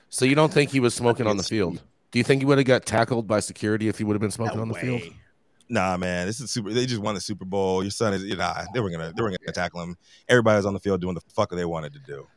So 0.09 0.25
you 0.25 0.35
don't 0.35 0.51
think 0.51 0.71
he 0.71 0.79
was 0.79 0.93
smoking 0.93 1.27
on 1.27 1.37
the 1.37 1.43
field? 1.43 1.81
Do 2.11 2.19
you 2.19 2.23
think 2.25 2.41
he 2.41 2.45
would 2.45 2.57
have 2.57 2.67
got 2.67 2.85
tackled 2.85 3.27
by 3.27 3.39
security 3.39 3.87
if 3.87 3.97
he 3.97 4.03
would 4.03 4.13
have 4.13 4.21
been 4.21 4.31
smoking 4.31 4.57
No 4.57 4.63
on 4.63 4.67
the 4.67 4.73
field? 4.73 5.01
Nah, 5.69 5.95
man, 5.95 6.27
this 6.27 6.41
is 6.41 6.51
super. 6.51 6.73
They 6.73 6.85
just 6.85 7.01
won 7.01 7.15
the 7.15 7.21
Super 7.21 7.45
Bowl. 7.45 7.81
Your 7.81 7.91
son 7.91 8.13
is, 8.13 8.25
you 8.25 8.35
know, 8.35 8.53
they 8.73 8.81
were 8.81 8.89
gonna 8.89 9.13
they 9.15 9.23
were 9.23 9.29
gonna 9.29 9.53
tackle 9.53 9.81
him. 9.81 9.97
Everybody 10.27 10.57
was 10.57 10.65
on 10.65 10.73
the 10.73 10.81
field 10.81 10.99
doing 10.99 11.15
the 11.15 11.21
fuck 11.33 11.49
they 11.49 11.63
wanted 11.63 11.93
to 11.93 11.99
do. 11.99 12.27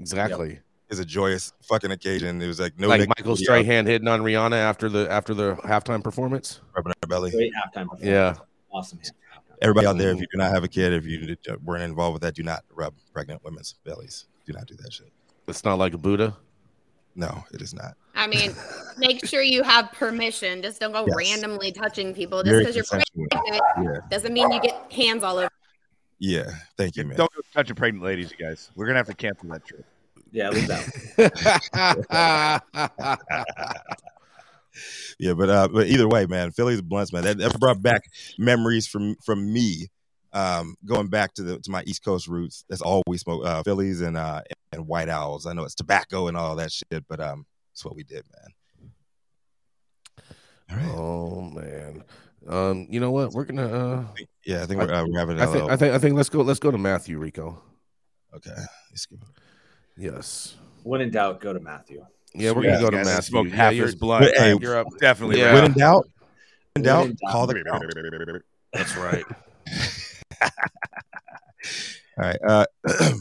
Exactly. 0.00 0.58
It's 0.90 0.98
a 0.98 1.04
joyous 1.04 1.52
fucking 1.62 1.92
occasion. 1.92 2.42
It 2.42 2.48
was 2.48 2.58
like 2.58 2.76
no 2.78 2.88
like 2.88 3.02
big 3.02 3.08
Michael 3.10 3.36
deal. 3.36 3.44
Strahan 3.44 3.86
hitting 3.86 4.08
on 4.08 4.22
Rihanna 4.22 4.56
after 4.56 4.88
the 4.88 5.08
after 5.08 5.34
the 5.34 5.54
halftime 5.56 6.02
performance. 6.02 6.60
rubbing 6.74 6.92
her 7.00 7.06
belly. 7.06 7.30
Great 7.30 7.52
halftime 7.52 7.84
performance. 7.84 8.04
Yeah. 8.04 8.34
Awesome 8.72 8.98
halftime. 8.98 9.12
Everybody 9.62 9.86
out 9.86 9.98
there, 9.98 10.08
if 10.08 10.14
mm-hmm. 10.14 10.22
you 10.22 10.26
do 10.32 10.38
not 10.38 10.52
have 10.52 10.64
a 10.64 10.68
kid, 10.68 10.92
if 10.92 11.06
you 11.06 11.36
weren't 11.64 11.82
involved 11.82 12.14
with 12.14 12.22
that, 12.22 12.34
do 12.34 12.42
not 12.42 12.64
rub 12.74 12.94
pregnant 13.12 13.44
women's 13.44 13.74
bellies. 13.84 14.26
Do 14.46 14.52
not 14.52 14.66
do 14.66 14.74
that 14.76 14.92
shit. 14.92 15.10
It's 15.48 15.64
not 15.64 15.78
like 15.78 15.94
a 15.94 15.98
Buddha. 15.98 16.36
No, 17.16 17.44
it 17.52 17.62
is 17.62 17.72
not. 17.74 17.94
I 18.14 18.26
mean, 18.26 18.54
make 18.98 19.24
sure 19.26 19.42
you 19.42 19.62
have 19.62 19.92
permission. 19.92 20.62
Just 20.62 20.80
don't 20.80 20.92
go 20.92 21.06
Yes. 21.06 21.16
randomly 21.16 21.70
touching 21.72 22.12
people. 22.14 22.42
Just 22.42 22.58
because 22.58 22.76
you're 22.76 22.84
pregnant 22.84 23.32
Yeah, 23.78 24.00
doesn't 24.10 24.32
mean 24.32 24.50
you 24.50 24.60
get 24.60 24.90
hands 24.92 25.22
all 25.22 25.38
over. 25.38 25.50
yeah. 26.18 26.50
Thank 26.76 26.96
you, 26.96 27.04
man. 27.04 27.16
Don't 27.16 27.32
go 27.32 27.42
touching 27.52 27.76
pregnant 27.76 28.04
ladies, 28.04 28.32
you 28.32 28.44
guys. 28.44 28.70
We're 28.74 28.86
gonna 28.86 28.98
have 28.98 29.06
to 29.06 29.14
cancel 29.14 29.48
that 29.50 29.64
trip. 29.64 29.84
Yeah, 30.32 30.50
leave 30.50 30.66
that. 30.66 30.84
Yeah, 35.18 35.34
but 35.34 35.48
uh, 35.48 35.68
but 35.68 35.86
either 35.86 36.08
way, 36.08 36.26
man, 36.26 36.50
Philly's 36.50 36.82
blunts, 36.82 37.12
man. 37.12 37.24
That, 37.24 37.38
that 37.38 37.58
brought 37.60 37.82
back 37.82 38.02
memories 38.38 38.86
from 38.86 39.16
from 39.24 39.52
me. 39.52 39.88
Um, 40.32 40.74
going 40.84 41.06
back 41.08 41.34
to 41.34 41.42
the 41.44 41.58
to 41.60 41.70
my 41.70 41.82
East 41.84 42.04
Coast 42.04 42.26
roots, 42.26 42.64
that's 42.68 42.82
all 42.82 43.02
we 43.06 43.18
smoke 43.18 43.44
uh, 43.46 43.62
Phillies 43.62 44.00
and 44.00 44.16
uh 44.16 44.42
and 44.72 44.86
White 44.88 45.08
Owls. 45.08 45.46
I 45.46 45.52
know 45.52 45.62
it's 45.64 45.74
tobacco 45.76 46.26
and 46.28 46.36
all 46.36 46.56
that 46.56 46.72
shit, 46.72 47.04
but 47.08 47.20
um, 47.20 47.46
it's 47.72 47.84
what 47.84 47.94
we 47.94 48.02
did, 48.02 48.24
man. 48.34 50.24
All 50.70 50.76
right. 50.76 50.94
oh 50.96 51.40
man. 51.42 52.04
Um, 52.48 52.86
you 52.90 53.00
know 53.00 53.10
what? 53.10 53.32
We're 53.32 53.44
gonna. 53.44 53.66
Uh, 53.66 54.04
Yeah, 54.44 54.62
I 54.62 54.66
think 54.66 54.80
we're, 54.80 54.92
uh, 54.92 55.04
we're 55.06 55.18
having 55.18 55.38
a 55.38 55.42
I 55.42 55.46
think. 55.46 55.54
little. 55.54 55.70
I 55.70 55.76
think. 55.76 55.94
I 55.94 55.98
think. 55.98 56.16
Let's 56.16 56.28
go. 56.28 56.42
Let's 56.42 56.60
go 56.60 56.70
to 56.70 56.78
Mathieu 56.78 57.18
Rico. 57.18 57.62
okay. 58.36 58.50
Yes. 59.96 60.56
When 60.82 61.00
in 61.00 61.10
doubt, 61.10 61.40
go 61.40 61.52
to 61.52 61.60
Mathieu. 61.60 62.04
Yeah, 62.34 62.50
we're 62.50 62.62
gonna 62.62 62.80
go 62.80 62.90
to 62.90 62.96
Guys, 62.96 63.06
I 63.06 63.10
Mathieu. 63.10 63.22
smoked 63.22 63.50
Yeah, 63.50 63.56
half 63.56 63.74
you're, 63.74 63.86
his 63.86 63.94
blood. 63.94 64.20
But, 64.22 64.36
hey, 64.36 64.56
you're 64.60 64.78
up. 64.78 64.86
Definitely. 65.00 65.38
Yeah. 65.38 65.54
When 65.54 65.64
in 65.64 65.72
doubt, 65.72 66.08
when 66.74 66.82
in 66.82 66.82
doubt, 66.82 67.10
call 67.30 67.46
the 67.46 67.62
count. 67.62 68.42
That's 68.72 68.96
right. 68.96 69.24
All 72.16 72.24
right. 72.24 72.38
Uh, 72.46 72.66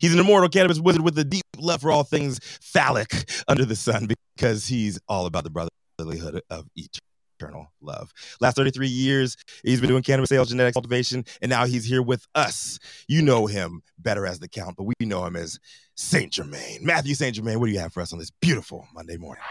he's 0.00 0.12
an 0.12 0.20
immortal 0.20 0.48
cannabis 0.48 0.78
wizard 0.80 1.02
with 1.02 1.18
a 1.18 1.24
deep 1.24 1.44
love 1.58 1.80
for 1.80 1.90
all 1.90 2.04
things 2.04 2.38
phallic 2.60 3.28
under 3.48 3.64
the 3.64 3.76
sun 3.76 4.08
because 4.36 4.66
he's 4.66 4.98
all 5.08 5.26
about 5.26 5.44
the 5.44 5.50
brotherlyhood 5.50 6.40
of 6.50 6.66
eternal 6.76 7.72
love. 7.80 8.12
Last 8.40 8.56
33 8.56 8.88
years, 8.88 9.36
he's 9.62 9.80
been 9.80 9.88
doing 9.88 10.02
cannabis 10.02 10.28
sales, 10.28 10.48
genetics, 10.48 10.74
cultivation, 10.74 11.24
and 11.42 11.50
now 11.50 11.66
he's 11.66 11.84
here 11.84 12.02
with 12.02 12.26
us. 12.34 12.78
You 13.08 13.22
know 13.22 13.46
him 13.46 13.82
better 13.98 14.26
as 14.26 14.38
the 14.38 14.48
Count, 14.48 14.76
but 14.76 14.84
we 14.84 14.94
know 15.00 15.24
him 15.24 15.36
as 15.36 15.58
Saint 15.96 16.32
Germain. 16.32 16.80
Mathieu 16.82 17.14
Saint 17.14 17.36
Germain, 17.36 17.60
what 17.60 17.66
do 17.66 17.72
you 17.72 17.78
have 17.78 17.92
for 17.92 18.00
us 18.00 18.12
on 18.12 18.18
this 18.18 18.30
beautiful 18.30 18.88
Monday 18.92 19.16
morning? 19.16 19.42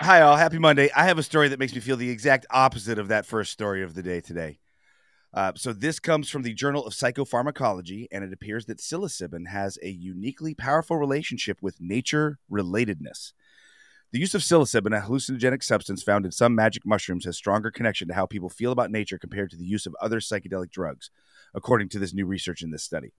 Hi, 0.00 0.22
all. 0.22 0.36
Happy 0.36 0.58
Monday. 0.58 0.90
I 0.96 1.04
have 1.04 1.18
a 1.18 1.22
story 1.22 1.48
that 1.48 1.58
makes 1.58 1.74
me 1.74 1.80
feel 1.80 1.96
the 1.96 2.08
exact 2.08 2.46
opposite 2.50 2.98
of 2.98 3.08
that 3.08 3.26
first 3.26 3.52
story 3.52 3.82
of 3.82 3.94
the 3.94 4.02
day 4.02 4.20
today. 4.20 4.58
Uh, 5.34 5.52
so, 5.54 5.74
this 5.74 6.00
comes 6.00 6.30
from 6.30 6.42
the 6.42 6.54
Journal 6.54 6.86
of 6.86 6.94
Psychopharmacology, 6.94 8.06
and 8.10 8.24
it 8.24 8.32
appears 8.32 8.64
that 8.66 8.78
psilocybin 8.78 9.48
has 9.48 9.76
a 9.82 9.90
uniquely 9.90 10.54
powerful 10.54 10.96
relationship 10.96 11.58
with 11.60 11.80
nature 11.80 12.38
relatedness. 12.50 13.32
The 14.12 14.20
use 14.20 14.34
of 14.34 14.40
psilocybin, 14.40 14.96
a 14.96 15.02
hallucinogenic 15.02 15.62
substance 15.62 16.02
found 16.02 16.24
in 16.24 16.32
some 16.32 16.54
magic 16.54 16.86
mushrooms, 16.86 17.26
has 17.26 17.36
stronger 17.36 17.70
connection 17.70 18.08
to 18.08 18.14
how 18.14 18.24
people 18.24 18.48
feel 18.48 18.72
about 18.72 18.90
nature 18.90 19.18
compared 19.18 19.50
to 19.50 19.56
the 19.56 19.66
use 19.66 19.84
of 19.84 19.94
other 20.00 20.20
psychedelic 20.20 20.70
drugs, 20.70 21.10
according 21.54 21.90
to 21.90 21.98
this 21.98 22.14
new 22.14 22.24
research 22.24 22.62
in 22.62 22.70
this 22.70 22.84
study. 22.84 23.12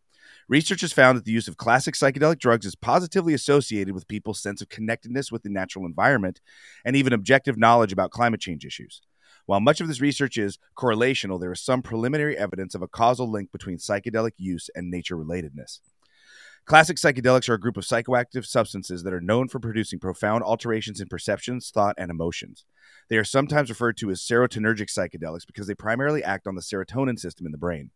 Research 0.48 0.82
has 0.82 0.94
found 0.94 1.18
that 1.18 1.26
the 1.26 1.32
use 1.32 1.48
of 1.48 1.58
classic 1.58 1.94
psychedelic 1.94 2.40
drugs 2.40 2.66
is 2.66 2.76
positively 2.76 3.34
associated 3.34 3.94
with 3.94 4.08
people's 4.08 4.42
sense 4.42 4.62
of 4.62 4.70
connectedness 4.70 5.32
with 5.32 5.44
the 5.44 5.50
natural 5.50 5.86
environment 5.86 6.42
and 6.84 6.96
even 6.96 7.14
objective 7.14 7.58
knowledge 7.58 7.94
about 7.94 8.12
climate 8.12 8.42
change 8.42 8.66
issues. 8.66 9.02
While 9.46 9.60
much 9.60 9.82
of 9.82 9.88
this 9.88 10.02
research 10.02 10.38
is 10.38 10.60
correlational, 10.78 11.40
there 11.40 11.52
is 11.52 11.62
some 11.62 11.82
preliminary 11.82 12.38
evidence 12.38 12.76
of 12.76 12.82
a 12.82 12.88
causal 12.88 13.30
link 13.30 13.52
between 13.52 13.78
psychedelic 13.78 14.34
use 14.38 14.70
and 14.76 14.92
nature 14.92 15.18
relatedness. 15.18 15.80
Classic 16.66 16.98
psychedelics 16.98 17.50
are 17.50 17.56
a 17.56 17.60
group 17.60 17.78
of 17.78 17.84
psychoactive 17.84 18.46
substances 18.46 19.02
that 19.02 19.14
are 19.14 19.20
known 19.20 19.48
for 19.48 19.60
producing 19.60 19.98
profound 19.98 20.44
alterations 20.44 21.02
in 21.02 21.08
perceptions, 21.08 21.72
thought, 21.72 21.96
and 21.98 22.12
emotions. 22.12 22.64
They 23.10 23.18
are 23.18 23.24
sometimes 23.24 23.70
referred 23.70 23.98
to 23.98 24.12
as 24.12 24.22
serotonergic 24.22 24.96
psychedelics 24.96 25.48
because 25.48 25.66
they 25.66 25.74
primarily 25.74 26.24
act 26.24 26.46
on 26.46 26.54
the 26.54 26.62
serotonin 26.62 27.18
system 27.18 27.48
in 27.48 27.52
the 27.52 27.58
brain. 27.58 27.90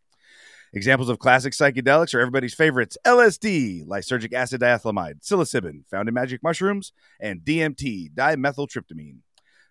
Examples 0.76 1.08
of 1.08 1.20
classic 1.20 1.54
psychedelics 1.54 2.16
are 2.16 2.20
everybody's 2.20 2.56
favorites 2.56 2.98
LSD, 3.06 3.86
lysergic 3.86 4.34
acid 4.34 4.62
diethylamide, 4.62 5.22
psilocybin, 5.24 5.86
found 5.88 6.08
in 6.08 6.16
magic 6.16 6.42
mushrooms, 6.42 6.94
and 7.20 7.42
DMT, 7.42 8.12
dimethyltryptamine. 8.16 9.18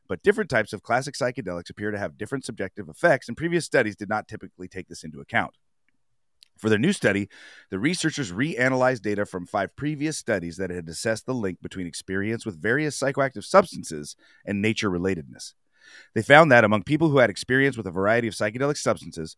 But 0.07 0.23
different 0.23 0.49
types 0.49 0.73
of 0.73 0.85
classic 0.85 1.17
psychedelics 1.17 1.71
appear 1.71 1.91
to 1.91 1.99
have 1.99 2.17
different 2.17 2.45
subjective 2.45 2.89
effects, 2.89 3.27
and 3.27 3.37
previous 3.37 3.65
studies 3.65 3.97
did 3.97 4.09
not 4.09 4.29
typically 4.29 4.69
take 4.69 4.87
this 4.87 5.03
into 5.03 5.21
account. 5.21 5.55
For 6.57 6.69
their 6.69 6.79
new 6.79 6.93
study, 6.93 7.29
the 7.71 7.81
researchers 7.81 8.31
reanalyzed 8.31 9.03
data 9.03 9.27
from 9.27 9.47
five 9.47 9.75
previous 9.75 10.17
studies 10.17 10.57
that 10.59 10.71
had 10.71 10.89
assessed 10.89 11.27
the 11.27 11.35
link 11.35 11.61
between 11.61 11.89
experience 11.89 12.47
with 12.47 12.63
various 12.63 12.97
psychoactive 12.97 13.43
substances 13.43 14.15
and 14.47 14.63
nature 14.63 14.89
relatedness. 14.89 15.55
They 16.15 16.23
found 16.23 16.53
that 16.53 16.65
among 16.65 16.85
people 16.85 17.09
who 17.09 17.19
had 17.19 17.31
experience 17.31 17.77
with 17.77 17.87
a 17.87 17.91
variety 17.91 18.29
of 18.29 18.35
psychedelic 18.35 18.77
substances, 18.77 19.37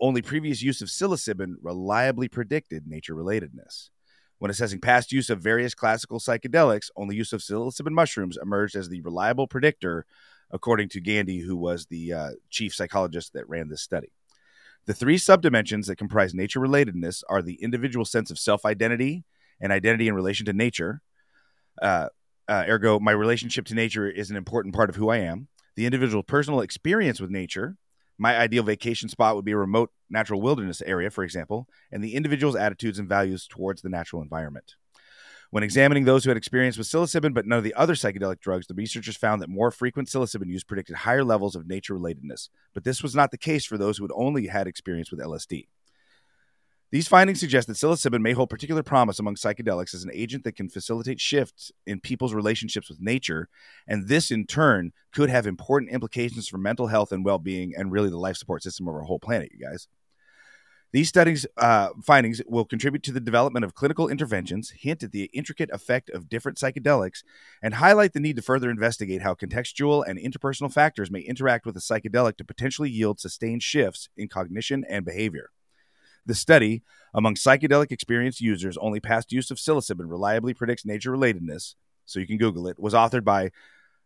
only 0.00 0.22
previous 0.22 0.62
use 0.62 0.80
of 0.80 0.88
psilocybin 0.88 1.54
reliably 1.62 2.28
predicted 2.28 2.86
nature 2.86 3.14
relatedness. 3.14 3.90
When 4.38 4.50
assessing 4.50 4.80
past 4.80 5.12
use 5.12 5.30
of 5.30 5.40
various 5.40 5.74
classical 5.74 6.20
psychedelics, 6.20 6.90
only 6.96 7.16
use 7.16 7.32
of 7.32 7.40
psilocybin 7.40 7.90
mushrooms 7.90 8.38
emerged 8.40 8.76
as 8.76 8.88
the 8.88 9.00
reliable 9.00 9.48
predictor, 9.48 10.06
according 10.50 10.88
to 10.90 11.00
Gandy, 11.00 11.40
who 11.40 11.56
was 11.56 11.86
the 11.86 12.12
uh, 12.12 12.30
chief 12.48 12.74
psychologist 12.74 13.32
that 13.32 13.48
ran 13.48 13.68
this 13.68 13.82
study. 13.82 14.12
The 14.86 14.94
three 14.94 15.18
subdimensions 15.18 15.86
that 15.86 15.96
comprise 15.96 16.34
nature 16.34 16.60
relatedness 16.60 17.22
are 17.28 17.42
the 17.42 17.62
individual 17.62 18.04
sense 18.04 18.30
of 18.30 18.38
self 18.38 18.64
identity 18.64 19.24
and 19.60 19.72
identity 19.72 20.08
in 20.08 20.14
relation 20.14 20.46
to 20.46 20.52
nature. 20.52 21.02
Uh, 21.82 22.08
uh, 22.48 22.64
ergo, 22.68 22.98
my 22.98 23.12
relationship 23.12 23.66
to 23.66 23.74
nature 23.74 24.08
is 24.08 24.30
an 24.30 24.36
important 24.36 24.74
part 24.74 24.88
of 24.88 24.96
who 24.96 25.10
I 25.10 25.18
am. 25.18 25.48
The 25.76 25.84
individual 25.84 26.22
personal 26.22 26.60
experience 26.60 27.20
with 27.20 27.30
nature. 27.30 27.76
My 28.18 28.36
ideal 28.36 28.64
vacation 28.64 29.08
spot 29.08 29.36
would 29.36 29.44
be 29.44 29.52
a 29.52 29.56
remote 29.56 29.90
natural 30.10 30.40
wilderness 30.40 30.82
area, 30.82 31.10
for 31.10 31.22
example, 31.22 31.68
and 31.92 32.02
the 32.02 32.14
individual's 32.14 32.56
attitudes 32.56 32.98
and 32.98 33.08
values 33.08 33.46
towards 33.46 33.80
the 33.80 33.88
natural 33.88 34.22
environment. 34.22 34.74
When 35.50 35.62
examining 35.62 36.04
those 36.04 36.24
who 36.24 36.30
had 36.30 36.36
experience 36.36 36.76
with 36.76 36.88
psilocybin 36.88 37.32
but 37.32 37.46
none 37.46 37.56
of 37.56 37.64
the 37.64 37.74
other 37.74 37.94
psychedelic 37.94 38.40
drugs, 38.40 38.66
the 38.66 38.74
researchers 38.74 39.16
found 39.16 39.40
that 39.40 39.48
more 39.48 39.70
frequent 39.70 40.08
psilocybin 40.08 40.50
use 40.50 40.62
predicted 40.62 40.96
higher 40.96 41.24
levels 41.24 41.56
of 41.56 41.66
nature 41.66 41.94
relatedness. 41.94 42.50
But 42.74 42.84
this 42.84 43.02
was 43.02 43.14
not 43.14 43.30
the 43.30 43.38
case 43.38 43.64
for 43.64 43.78
those 43.78 43.96
who 43.96 44.04
had 44.04 44.12
only 44.14 44.48
had 44.48 44.66
experience 44.66 45.10
with 45.10 45.20
LSD. 45.20 45.68
These 46.90 47.08
findings 47.08 47.38
suggest 47.38 47.68
that 47.68 47.74
psilocybin 47.74 48.22
may 48.22 48.32
hold 48.32 48.48
particular 48.48 48.82
promise 48.82 49.18
among 49.18 49.34
psychedelics 49.34 49.92
as 49.92 50.04
an 50.04 50.10
agent 50.14 50.44
that 50.44 50.56
can 50.56 50.70
facilitate 50.70 51.20
shifts 51.20 51.70
in 51.86 52.00
people's 52.00 52.32
relationships 52.32 52.88
with 52.88 52.98
nature, 52.98 53.50
and 53.86 54.08
this 54.08 54.30
in 54.30 54.46
turn 54.46 54.92
could 55.12 55.28
have 55.28 55.46
important 55.46 55.92
implications 55.92 56.48
for 56.48 56.56
mental 56.56 56.86
health 56.86 57.12
and 57.12 57.26
well-being, 57.26 57.74
and 57.76 57.92
really 57.92 58.08
the 58.08 58.16
life 58.16 58.36
support 58.36 58.62
system 58.62 58.88
of 58.88 58.94
our 58.94 59.02
whole 59.02 59.18
planet. 59.18 59.50
You 59.52 59.66
guys. 59.66 59.86
These 60.90 61.10
studies 61.10 61.44
uh, 61.58 61.90
findings 62.02 62.40
will 62.46 62.64
contribute 62.64 63.02
to 63.02 63.12
the 63.12 63.20
development 63.20 63.66
of 63.66 63.74
clinical 63.74 64.08
interventions, 64.08 64.70
hint 64.70 65.02
at 65.02 65.12
the 65.12 65.24
intricate 65.34 65.68
effect 65.70 66.08
of 66.08 66.30
different 66.30 66.56
psychedelics, 66.56 67.22
and 67.62 67.74
highlight 67.74 68.14
the 68.14 68.20
need 68.20 68.36
to 68.36 68.42
further 68.42 68.70
investigate 68.70 69.20
how 69.20 69.34
contextual 69.34 70.02
and 70.06 70.18
interpersonal 70.18 70.72
factors 70.72 71.10
may 71.10 71.20
interact 71.20 71.66
with 71.66 71.76
a 71.76 71.80
psychedelic 71.80 72.38
to 72.38 72.44
potentially 72.44 72.88
yield 72.88 73.20
sustained 73.20 73.62
shifts 73.62 74.08
in 74.16 74.28
cognition 74.28 74.86
and 74.88 75.04
behavior. 75.04 75.50
The 76.26 76.34
study 76.34 76.82
among 77.14 77.34
psychedelic 77.34 77.90
experienced 77.90 78.40
users 78.40 78.76
only 78.76 79.00
past 79.00 79.32
use 79.32 79.50
of 79.50 79.58
psilocybin 79.58 80.08
reliably 80.08 80.54
predicts 80.54 80.84
nature 80.84 81.12
relatedness, 81.12 81.74
so 82.04 82.20
you 82.20 82.26
can 82.26 82.38
Google 82.38 82.68
it, 82.68 82.78
was 82.78 82.94
authored 82.94 83.24
by 83.24 83.50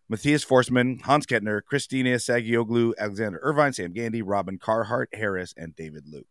Matthias 0.09 0.44
Forstmann, 0.44 1.01
Hans 1.03 1.27
Kettner, 1.27 1.62
Christina 1.64 2.16
Sagioglou, 2.16 2.92
Alexander 2.98 3.40
Irvine, 3.42 3.72
Sam 3.72 3.92
Gandy, 3.92 4.22
Robin 4.22 4.59
Carhart 4.59 5.09
Harris, 5.14 5.55
and 5.57 5.75
David 5.75 6.05
Luke. 6.07 6.27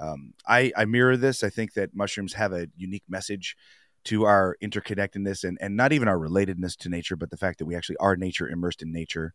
Um, 0.00 0.34
I, 0.46 0.72
I 0.76 0.84
mirror 0.84 1.16
this. 1.16 1.42
I 1.42 1.50
think 1.50 1.74
that 1.74 1.94
mushrooms 1.94 2.34
have 2.34 2.52
a 2.52 2.68
unique 2.76 3.04
message 3.08 3.56
to 4.04 4.24
our 4.24 4.56
interconnectedness 4.62 5.44
and, 5.44 5.58
and 5.60 5.76
not 5.76 5.92
even 5.92 6.08
our 6.08 6.16
relatedness 6.16 6.76
to 6.78 6.88
nature, 6.88 7.16
but 7.16 7.30
the 7.30 7.36
fact 7.36 7.58
that 7.58 7.66
we 7.66 7.76
actually 7.76 7.96
are 7.98 8.16
nature 8.16 8.48
immersed 8.48 8.80
in 8.80 8.92
nature. 8.92 9.34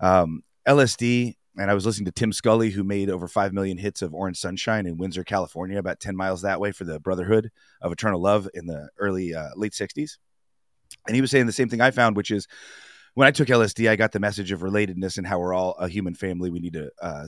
Um, 0.00 0.42
LSD, 0.66 1.36
and 1.56 1.70
I 1.70 1.74
was 1.74 1.84
listening 1.84 2.06
to 2.06 2.12
Tim 2.12 2.32
Scully, 2.32 2.70
who 2.70 2.84
made 2.84 3.10
over 3.10 3.26
5 3.26 3.52
million 3.52 3.76
hits 3.76 4.02
of 4.02 4.14
Orange 4.14 4.38
Sunshine 4.38 4.86
in 4.86 4.96
Windsor, 4.96 5.24
California, 5.24 5.78
about 5.78 6.00
10 6.00 6.16
miles 6.16 6.42
that 6.42 6.60
way 6.60 6.72
for 6.72 6.84
the 6.84 7.00
Brotherhood 7.00 7.50
of 7.80 7.92
Eternal 7.92 8.20
Love 8.20 8.48
in 8.54 8.66
the 8.66 8.88
early, 8.98 9.34
uh, 9.34 9.48
late 9.56 9.72
60s. 9.72 10.18
And 11.06 11.14
he 11.14 11.20
was 11.20 11.30
saying 11.30 11.46
the 11.46 11.52
same 11.52 11.68
thing 11.68 11.80
I 11.80 11.90
found, 11.90 12.16
which 12.16 12.30
is 12.30 12.46
when 13.14 13.26
I 13.26 13.32
took 13.32 13.48
LSD, 13.48 13.88
I 13.88 13.96
got 13.96 14.12
the 14.12 14.20
message 14.20 14.52
of 14.52 14.60
relatedness 14.60 15.18
and 15.18 15.26
how 15.26 15.38
we're 15.38 15.54
all 15.54 15.72
a 15.72 15.88
human 15.88 16.14
family. 16.14 16.50
We 16.50 16.60
need 16.60 16.74
to 16.74 16.90
uh, 17.02 17.26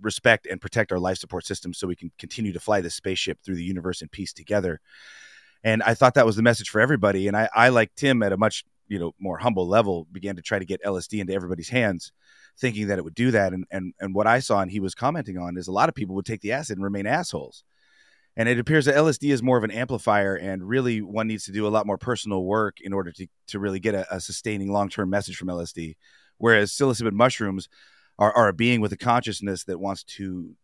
respect 0.00 0.46
and 0.46 0.60
protect 0.60 0.90
our 0.90 0.98
life 0.98 1.18
support 1.18 1.46
system 1.46 1.74
so 1.74 1.86
we 1.86 1.96
can 1.96 2.10
continue 2.18 2.52
to 2.52 2.60
fly 2.60 2.80
this 2.80 2.94
spaceship 2.94 3.38
through 3.44 3.56
the 3.56 3.64
universe 3.64 4.02
in 4.02 4.08
peace 4.08 4.32
together. 4.32 4.80
And 5.62 5.82
I 5.82 5.94
thought 5.94 6.14
that 6.14 6.26
was 6.26 6.36
the 6.36 6.42
message 6.42 6.70
for 6.70 6.80
everybody. 6.80 7.28
And 7.28 7.36
I, 7.36 7.48
I 7.54 7.68
like 7.68 7.94
Tim 7.94 8.22
at 8.22 8.32
a 8.32 8.36
much 8.36 8.64
you 8.88 8.98
know 8.98 9.12
more 9.18 9.38
humble 9.38 9.68
level, 9.68 10.06
began 10.10 10.36
to 10.36 10.42
try 10.42 10.58
to 10.58 10.64
get 10.64 10.82
LSD 10.82 11.20
into 11.20 11.32
everybody's 11.32 11.68
hands, 11.68 12.12
thinking 12.58 12.88
that 12.88 12.98
it 12.98 13.04
would 13.04 13.14
do 13.14 13.30
that. 13.30 13.52
And 13.52 13.64
and 13.70 13.94
and 14.00 14.14
what 14.14 14.26
I 14.26 14.40
saw 14.40 14.60
and 14.60 14.70
he 14.70 14.80
was 14.80 14.94
commenting 14.94 15.38
on 15.38 15.56
is 15.56 15.68
a 15.68 15.72
lot 15.72 15.88
of 15.88 15.94
people 15.94 16.14
would 16.16 16.26
take 16.26 16.40
the 16.40 16.52
acid 16.52 16.76
and 16.76 16.84
remain 16.84 17.06
assholes. 17.06 17.64
And 18.36 18.48
it 18.48 18.60
appears 18.60 18.84
that 18.84 18.94
LSD 18.94 19.32
is 19.32 19.42
more 19.42 19.58
of 19.58 19.64
an 19.64 19.72
amplifier, 19.72 20.36
and 20.36 20.62
really 20.66 21.02
one 21.02 21.26
needs 21.26 21.44
to 21.46 21.52
do 21.52 21.66
a 21.66 21.70
lot 21.70 21.86
more 21.86 21.98
personal 21.98 22.44
work 22.44 22.80
in 22.80 22.92
order 22.92 23.10
to 23.12 23.26
to 23.48 23.58
really 23.58 23.80
get 23.80 23.94
a, 23.94 24.14
a 24.14 24.20
sustaining 24.20 24.72
long 24.72 24.88
term 24.88 25.10
message 25.10 25.36
from 25.36 25.48
LSD. 25.48 25.96
Whereas 26.38 26.70
psilocybin 26.70 27.12
mushrooms 27.12 27.68
are, 28.18 28.32
are 28.32 28.48
a 28.48 28.52
being 28.52 28.80
with 28.80 28.92
a 28.92 28.96
consciousness 28.96 29.64
that 29.64 29.80
wants 29.80 30.04
to 30.04 30.54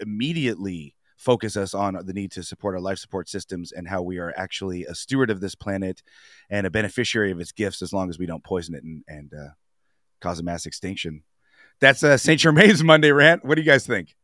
immediately 0.00 0.94
focus 1.18 1.56
us 1.56 1.74
on 1.74 1.98
the 2.04 2.12
need 2.12 2.30
to 2.32 2.42
support 2.42 2.74
our 2.74 2.80
life 2.80 2.98
support 2.98 3.28
systems 3.28 3.72
and 3.72 3.86
how 3.86 4.00
we 4.00 4.18
are 4.18 4.32
actually 4.36 4.84
a 4.84 4.94
steward 4.94 5.30
of 5.30 5.40
this 5.40 5.54
planet 5.54 6.02
and 6.48 6.66
a 6.66 6.70
beneficiary 6.70 7.30
of 7.32 7.40
its 7.40 7.52
gifts 7.52 7.82
as 7.82 7.92
long 7.92 8.08
as 8.08 8.18
we 8.18 8.24
don't 8.26 8.44
poison 8.44 8.74
it 8.74 8.84
and, 8.84 9.02
and 9.08 9.32
uh, 9.34 9.48
cause 10.20 10.38
a 10.38 10.42
mass 10.42 10.64
extinction. 10.64 11.22
That's 11.80 12.02
uh, 12.02 12.16
St. 12.16 12.40
Germain's 12.40 12.82
Monday 12.82 13.10
rant. 13.12 13.44
What 13.44 13.56
do 13.56 13.62
you 13.62 13.66
guys 13.66 13.86
think? 13.86 14.14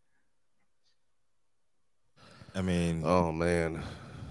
I 2.54 2.62
mean, 2.62 3.02
oh 3.04 3.33
man, 3.33 3.83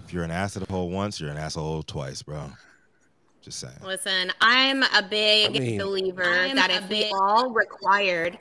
if 0.06 0.12
you're 0.12 0.24
an 0.24 0.30
asshole 0.30 0.90
once, 0.90 1.20
you're 1.20 1.30
an 1.30 1.36
asshole 1.36 1.82
twice, 1.82 2.22
bro. 2.22 2.50
Just 3.42 3.60
saying. 3.60 3.74
Listen, 3.84 4.32
I'm 4.40 4.82
a 4.82 5.06
big 5.08 5.54
I 5.54 5.58
mean, 5.58 5.78
believer 5.78 6.24
I'm 6.24 6.56
that 6.56 6.70
if 6.70 6.88
big- 6.88 7.04
we 7.04 7.18
all 7.20 7.50
required 7.50 8.38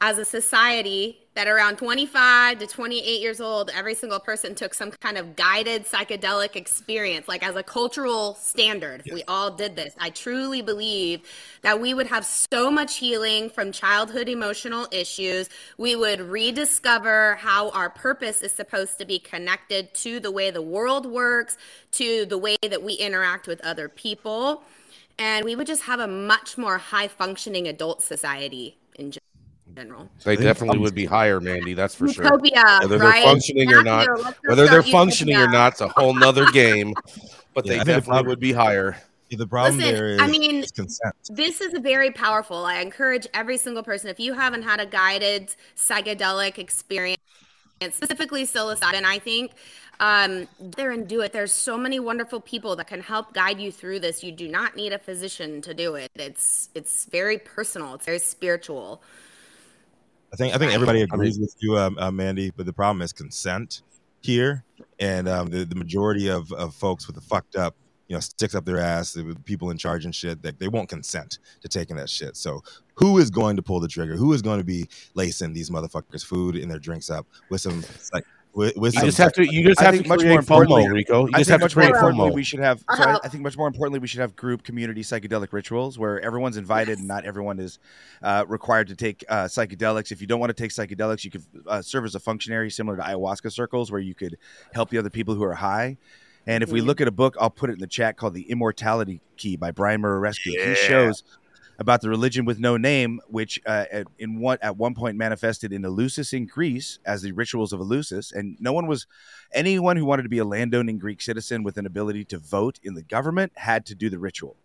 as 0.00 0.18
a 0.18 0.24
society 0.24 1.25
that 1.36 1.48
around 1.48 1.76
25 1.76 2.60
to 2.60 2.66
28 2.66 3.20
years 3.20 3.42
old, 3.42 3.70
every 3.74 3.94
single 3.94 4.18
person 4.18 4.54
took 4.54 4.72
some 4.72 4.90
kind 4.90 5.18
of 5.18 5.36
guided 5.36 5.84
psychedelic 5.84 6.56
experience, 6.56 7.28
like 7.28 7.46
as 7.46 7.54
a 7.56 7.62
cultural 7.62 8.34
standard. 8.36 9.02
If 9.04 9.12
we 9.12 9.22
all 9.28 9.50
did 9.50 9.76
this, 9.76 9.94
I 10.00 10.08
truly 10.08 10.62
believe 10.62 11.20
that 11.60 11.78
we 11.78 11.92
would 11.92 12.06
have 12.06 12.24
so 12.24 12.70
much 12.70 12.96
healing 12.96 13.50
from 13.50 13.70
childhood 13.70 14.30
emotional 14.30 14.88
issues. 14.90 15.50
We 15.76 15.94
would 15.94 16.22
rediscover 16.22 17.34
how 17.34 17.68
our 17.70 17.90
purpose 17.90 18.40
is 18.40 18.52
supposed 18.52 18.98
to 18.98 19.04
be 19.04 19.18
connected 19.18 19.92
to 19.96 20.20
the 20.20 20.30
way 20.30 20.50
the 20.50 20.62
world 20.62 21.04
works, 21.04 21.58
to 21.92 22.24
the 22.24 22.38
way 22.38 22.56
that 22.62 22.82
we 22.82 22.94
interact 22.94 23.46
with 23.46 23.60
other 23.60 23.90
people. 23.90 24.62
And 25.18 25.44
we 25.44 25.54
would 25.54 25.66
just 25.66 25.82
have 25.82 26.00
a 26.00 26.08
much 26.08 26.56
more 26.56 26.78
high 26.78 27.08
functioning 27.08 27.68
adult 27.68 28.00
society 28.00 28.78
in 28.94 29.10
general 29.10 29.25
general. 29.76 30.08
They 30.24 30.36
definitely 30.36 30.78
would 30.78 30.94
be 30.94 31.04
higher, 31.04 31.40
Manndie. 31.40 31.76
That's 31.76 31.94
for 31.94 32.06
Utopia, 32.06 32.62
sure. 32.64 32.80
Whether 32.80 32.98
they're 32.98 33.22
functioning 33.22 33.72
or 33.72 33.82
not, 33.82 34.08
whether 34.46 34.66
they're 34.66 34.82
functioning 34.82 35.36
or 35.36 35.48
not, 35.48 35.72
it's 35.72 35.80
a 35.82 35.88
whole 35.88 36.14
nother 36.14 36.46
game. 36.52 36.94
But 37.54 37.66
yeah, 37.66 37.84
they 37.84 37.92
definitely 37.92 38.28
would 38.28 38.40
be 38.40 38.52
higher. 38.52 38.96
Yeah, 39.28 39.38
the 39.38 39.46
problem 39.46 39.78
Listen, 39.78 39.94
there 39.94 40.08
is, 40.10 40.20
I 40.20 40.28
mean, 40.28 40.64
this 41.30 41.60
is 41.60 41.78
very 41.80 42.10
powerful. 42.12 42.64
I 42.64 42.80
encourage 42.80 43.26
every 43.34 43.56
single 43.56 43.82
person, 43.82 44.08
if 44.08 44.20
you 44.20 44.34
haven't 44.34 44.62
had 44.62 44.78
a 44.78 44.86
guided 44.86 45.54
psychedelic 45.76 46.58
experience, 46.58 47.18
specifically 47.90 48.44
psilocybin, 48.44 49.04
I 49.04 49.18
think 49.18 49.52
um, 49.98 50.46
there 50.60 50.92
and 50.92 51.08
do 51.08 51.22
it. 51.22 51.32
There's 51.32 51.52
so 51.52 51.76
many 51.76 51.98
wonderful 51.98 52.40
people 52.40 52.76
that 52.76 52.86
can 52.86 53.00
help 53.00 53.32
guide 53.32 53.58
you 53.58 53.72
through 53.72 54.00
this. 54.00 54.22
You 54.22 54.32
do 54.32 54.48
not 54.48 54.76
need 54.76 54.92
a 54.92 54.98
physician 54.98 55.60
to 55.62 55.74
do 55.74 55.94
it. 55.94 56.10
It's 56.14 56.68
it's 56.74 57.06
very 57.06 57.38
personal. 57.38 57.94
It's 57.94 58.06
very 58.06 58.18
spiritual. 58.18 59.02
I 60.32 60.36
think 60.36 60.54
I 60.54 60.58
think 60.58 60.72
everybody 60.72 61.02
agrees 61.02 61.38
with 61.38 61.54
you, 61.60 61.76
um, 61.78 61.96
uh, 61.98 62.10
Manndie. 62.10 62.52
But 62.56 62.66
the 62.66 62.72
problem 62.72 63.02
is 63.02 63.12
consent 63.12 63.82
here, 64.20 64.64
and 64.98 65.28
um, 65.28 65.48
the 65.48 65.64
the 65.64 65.74
majority 65.74 66.28
of, 66.28 66.52
of 66.52 66.74
folks 66.74 67.06
with 67.06 67.16
the 67.16 67.22
fucked 67.22 67.56
up, 67.56 67.76
you 68.08 68.16
know, 68.16 68.20
sticks 68.20 68.54
up 68.54 68.64
their 68.64 68.78
ass, 68.78 69.12
the 69.12 69.36
people 69.44 69.70
in 69.70 69.78
charge 69.78 70.04
and 70.04 70.14
shit, 70.14 70.42
that 70.42 70.58
they 70.58 70.68
won't 70.68 70.88
consent 70.88 71.38
to 71.60 71.68
taking 71.68 71.96
that 71.96 72.10
shit. 72.10 72.36
So 72.36 72.62
who 72.94 73.18
is 73.18 73.30
going 73.30 73.56
to 73.56 73.62
pull 73.62 73.80
the 73.80 73.88
trigger? 73.88 74.16
Who 74.16 74.32
is 74.32 74.42
going 74.42 74.58
to 74.58 74.64
be 74.64 74.88
lacing 75.14 75.52
these 75.52 75.70
motherfuckers' 75.70 76.24
food 76.24 76.56
and 76.56 76.70
their 76.70 76.78
drinks 76.78 77.08
up 77.10 77.26
with 77.50 77.60
some 77.60 77.84
like 78.12 78.24
with, 78.56 78.74
with 78.74 78.94
you 78.94 79.02
just 79.02 79.18
have 79.18 79.34
to. 79.34 79.44
You 79.44 79.64
just 79.64 79.80
have 79.80 80.02
to 80.02 80.08
much 80.08 80.24
more 80.24 80.40
FOMO, 80.40 80.90
Rico. 80.90 81.26
You 81.26 81.32
I 81.34 81.38
just 81.38 81.50
have 81.50 81.60
to 81.60 81.68
create 81.68 81.92
FOMO. 81.92 82.32
We 82.32 82.42
should 82.42 82.60
have. 82.60 82.78
So 82.78 83.02
I, 83.02 83.18
I, 83.22 83.28
think 83.28 83.42
much 83.42 83.54
more 83.54 83.68
importantly, 83.68 83.98
we 83.98 84.08
should 84.08 84.20
have 84.20 84.34
group 84.34 84.62
community 84.62 85.02
psychedelic 85.02 85.52
rituals 85.52 85.98
where 85.98 86.18
everyone's 86.22 86.56
invited 86.56 86.92
yes. 86.92 86.98
and 87.00 87.06
not 87.06 87.26
everyone 87.26 87.60
is 87.60 87.78
uh, 88.22 88.46
required 88.48 88.88
to 88.88 88.96
take 88.96 89.24
uh, 89.28 89.44
psychedelics. 89.44 90.10
If 90.10 90.22
you 90.22 90.26
don't 90.26 90.40
want 90.40 90.48
to 90.48 90.54
take 90.54 90.70
psychedelics, 90.70 91.22
you 91.22 91.30
could 91.30 91.44
uh, 91.66 91.82
serve 91.82 92.06
as 92.06 92.14
a 92.14 92.20
functionary, 92.20 92.70
similar 92.70 92.96
to 92.96 93.02
ayahuasca 93.02 93.52
circles, 93.52 93.92
where 93.92 94.00
you 94.00 94.14
could 94.14 94.38
help 94.72 94.88
the 94.88 94.96
other 94.96 95.10
people 95.10 95.34
who 95.34 95.44
are 95.44 95.54
high. 95.54 95.98
And 96.46 96.62
if 96.62 96.70
we 96.70 96.78
mm-hmm. 96.78 96.86
look 96.86 97.02
at 97.02 97.08
a 97.08 97.12
book, 97.12 97.36
I'll 97.38 97.50
put 97.50 97.68
it 97.68 97.74
in 97.74 97.80
the 97.80 97.86
chat 97.86 98.16
called 98.16 98.32
"The 98.32 98.50
Immortality 98.50 99.20
Key" 99.36 99.56
by 99.56 99.70
Brian 99.70 100.00
Muraresku. 100.00 100.54
Yeah. 100.54 100.70
He 100.70 100.74
shows 100.76 101.24
about 101.78 102.00
the 102.00 102.08
religion 102.08 102.44
with 102.44 102.58
no 102.58 102.76
name, 102.76 103.20
which 103.28 103.60
uh, 103.66 103.84
at, 103.90 104.06
in 104.18 104.40
one 104.40 104.58
at 104.62 104.76
one 104.76 104.94
point 104.94 105.16
manifested 105.16 105.72
in 105.72 105.82
Eleusis 105.82 106.32
in 106.32 106.46
Greece 106.46 106.98
as 107.04 107.22
the 107.22 107.32
rituals 107.32 107.72
of 107.72 107.80
Eleusis, 107.80 108.32
and 108.32 108.56
no 108.60 108.72
one 108.72 108.86
was 108.86 109.06
anyone 109.52 109.96
who 109.96 110.04
wanted 110.04 110.22
to 110.22 110.28
be 110.28 110.38
a 110.38 110.44
landowning 110.44 110.98
Greek 110.98 111.20
citizen 111.20 111.62
with 111.62 111.76
an 111.76 111.86
ability 111.86 112.24
to 112.26 112.38
vote 112.38 112.78
in 112.82 112.94
the 112.94 113.02
government 113.02 113.52
had 113.56 113.84
to 113.86 113.94
do 113.94 114.08
the 114.08 114.18
ritual. 114.18 114.56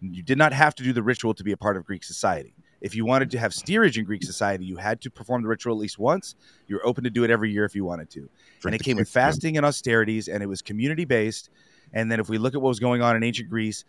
You 0.00 0.22
did 0.22 0.38
not 0.38 0.52
have 0.52 0.74
to 0.76 0.82
do 0.82 0.92
the 0.92 1.02
ritual 1.02 1.34
to 1.34 1.44
be 1.44 1.52
a 1.52 1.56
part 1.56 1.76
of 1.76 1.84
Greek 1.84 2.04
society. 2.04 2.54
If 2.80 2.94
you 2.94 3.06
wanted 3.06 3.30
to 3.30 3.38
have 3.38 3.54
steerage 3.54 3.96
in 3.96 4.04
Greek 4.04 4.22
society, 4.22 4.66
you 4.66 4.76
had 4.76 5.00
to 5.02 5.10
perform 5.10 5.42
the 5.42 5.48
ritual 5.48 5.74
at 5.74 5.80
least 5.80 5.98
once. 5.98 6.34
You 6.66 6.76
were 6.76 6.86
open 6.86 7.04
to 7.04 7.10
do 7.10 7.24
it 7.24 7.30
every 7.30 7.50
year 7.50 7.64
if 7.64 7.74
you 7.74 7.84
wanted 7.84 8.10
to. 8.10 8.28
and 8.66 8.74
it 8.74 8.82
came 8.82 8.98
with 8.98 9.08
fasting 9.08 9.56
and 9.56 9.64
austerities, 9.64 10.28
and 10.28 10.42
it 10.42 10.46
was 10.46 10.60
community 10.60 11.06
based. 11.06 11.48
And 11.94 12.12
then 12.12 12.20
if 12.20 12.28
we 12.28 12.36
look 12.36 12.54
at 12.54 12.60
what 12.60 12.68
was 12.68 12.80
going 12.80 13.00
on 13.00 13.16
in 13.16 13.22
ancient 13.22 13.48
Greece, 13.48 13.84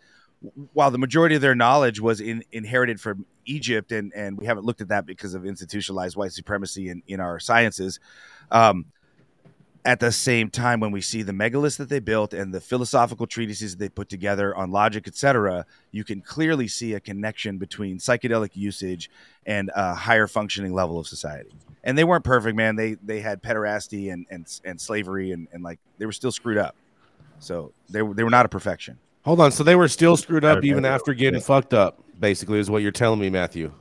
while 0.72 0.90
the 0.90 0.98
majority 0.98 1.34
of 1.34 1.42
their 1.42 1.54
knowledge 1.54 2.00
was 2.00 2.20
in, 2.20 2.44
inherited 2.52 3.00
from 3.00 3.26
Egypt, 3.44 3.92
and, 3.92 4.12
and 4.14 4.36
we 4.36 4.46
haven't 4.46 4.64
looked 4.64 4.80
at 4.80 4.88
that 4.88 5.06
because 5.06 5.34
of 5.34 5.46
institutionalized 5.46 6.16
white 6.16 6.32
supremacy 6.32 6.88
in, 6.88 7.02
in 7.06 7.20
our 7.20 7.38
sciences. 7.38 8.00
Um, 8.50 8.86
at 9.86 10.00
the 10.00 10.10
same 10.10 10.50
time, 10.50 10.80
when 10.80 10.90
we 10.90 11.00
see 11.00 11.22
the 11.22 11.32
megaliths 11.32 11.78
that 11.78 11.88
they 11.88 12.00
built 12.00 12.34
and 12.34 12.52
the 12.52 12.60
philosophical 12.60 13.26
treatises 13.26 13.76
they 13.76 13.88
put 13.88 14.08
together 14.08 14.54
on 14.56 14.72
logic, 14.72 15.06
etc., 15.06 15.64
you 15.92 16.02
can 16.02 16.20
clearly 16.20 16.66
see 16.66 16.94
a 16.94 17.00
connection 17.00 17.56
between 17.56 17.98
psychedelic 17.98 18.56
usage 18.56 19.08
and 19.46 19.70
a 19.76 19.94
higher 19.94 20.26
functioning 20.26 20.74
level 20.74 20.98
of 20.98 21.06
society. 21.06 21.54
And 21.84 21.96
they 21.96 22.02
weren't 22.02 22.24
perfect, 22.24 22.56
man. 22.56 22.74
They 22.74 22.94
they 22.94 23.20
had 23.20 23.40
pederasty 23.44 24.12
and 24.12 24.26
and, 24.28 24.60
and 24.64 24.80
slavery 24.80 25.30
and, 25.30 25.46
and 25.52 25.62
like 25.62 25.78
they 25.98 26.06
were 26.06 26.12
still 26.12 26.32
screwed 26.32 26.58
up. 26.58 26.74
So 27.38 27.72
they 27.88 28.00
they 28.00 28.24
were 28.24 28.30
not 28.30 28.44
a 28.44 28.48
perfection. 28.48 28.98
Hold 29.26 29.40
on. 29.40 29.50
So 29.50 29.64
they 29.64 29.74
were 29.74 29.88
still 29.88 30.16
screwed 30.16 30.44
up 30.44 30.64
even 30.64 30.84
after 30.84 31.12
getting 31.12 31.40
fucked 31.40 31.74
up, 31.74 32.02
basically, 32.18 32.60
is 32.60 32.70
what 32.70 32.80
you're 32.80 32.92
telling 32.92 33.18
me, 33.18 33.28
Mathieu. 33.28 33.72